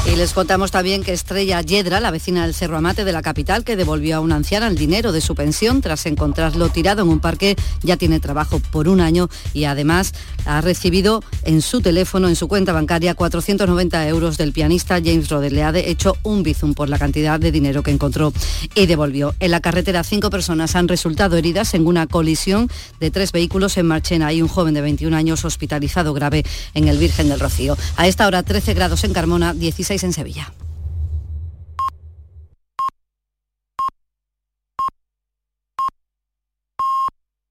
Y 0.03 0.15
les 0.15 0.33
contamos 0.33 0.71
también 0.71 1.03
que 1.03 1.13
Estrella 1.13 1.61
Yedra, 1.61 1.99
la 1.99 2.09
vecina 2.09 2.41
del 2.43 2.55
Cerro 2.55 2.75
Amate 2.75 3.05
de 3.05 3.11
la 3.11 3.21
capital, 3.21 3.63
que 3.63 3.75
devolvió 3.75 4.17
a 4.17 4.19
una 4.19 4.35
anciana 4.35 4.67
el 4.67 4.75
dinero 4.75 5.11
de 5.11 5.21
su 5.21 5.35
pensión 5.35 5.79
tras 5.79 6.07
encontrarlo 6.07 6.69
tirado 6.69 7.03
en 7.03 7.09
un 7.09 7.19
parque, 7.19 7.55
ya 7.83 7.97
tiene 7.97 8.19
trabajo 8.19 8.59
por 8.71 8.87
un 8.87 8.99
año 8.99 9.29
y 9.53 9.65
además 9.65 10.13
ha 10.45 10.59
recibido 10.61 11.23
en 11.43 11.61
su 11.61 11.81
teléfono, 11.81 12.27
en 12.27 12.35
su 12.35 12.47
cuenta 12.47 12.73
bancaria, 12.73 13.13
490 13.13 14.07
euros 14.07 14.37
del 14.37 14.53
pianista 14.53 14.95
James 14.95 15.29
Roder. 15.29 15.53
Le 15.53 15.63
ha 15.63 15.69
hecho 15.77 16.17
un 16.23 16.41
bizum 16.41 16.73
por 16.73 16.89
la 16.89 16.97
cantidad 16.97 17.39
de 17.39 17.51
dinero 17.51 17.83
que 17.83 17.91
encontró 17.91 18.33
y 18.73 18.87
devolvió. 18.87 19.35
En 19.39 19.51
la 19.51 19.61
carretera, 19.61 20.03
cinco 20.03 20.31
personas 20.31 20.75
han 20.75 20.87
resultado 20.87 21.37
heridas 21.37 21.75
en 21.75 21.85
una 21.85 22.07
colisión 22.07 22.69
de 22.99 23.11
tres 23.11 23.31
vehículos 23.31 23.77
en 23.77 23.85
Marchena 23.85 24.33
y 24.33 24.41
un 24.41 24.47
joven 24.47 24.73
de 24.73 24.81
21 24.81 25.15
años 25.15 25.45
hospitalizado 25.45 26.13
grave 26.15 26.43
en 26.73 26.87
el 26.87 26.97
Virgen 26.97 27.29
del 27.29 27.39
Rocío. 27.39 27.77
A 27.97 28.07
esta 28.07 28.25
hora 28.25 28.41
13 28.41 28.73
grados 28.73 29.03
en 29.03 29.13
Carmona, 29.13 29.53
16 29.53 29.90
6 29.91 30.05
en 30.05 30.13
Sevilla. 30.13 30.53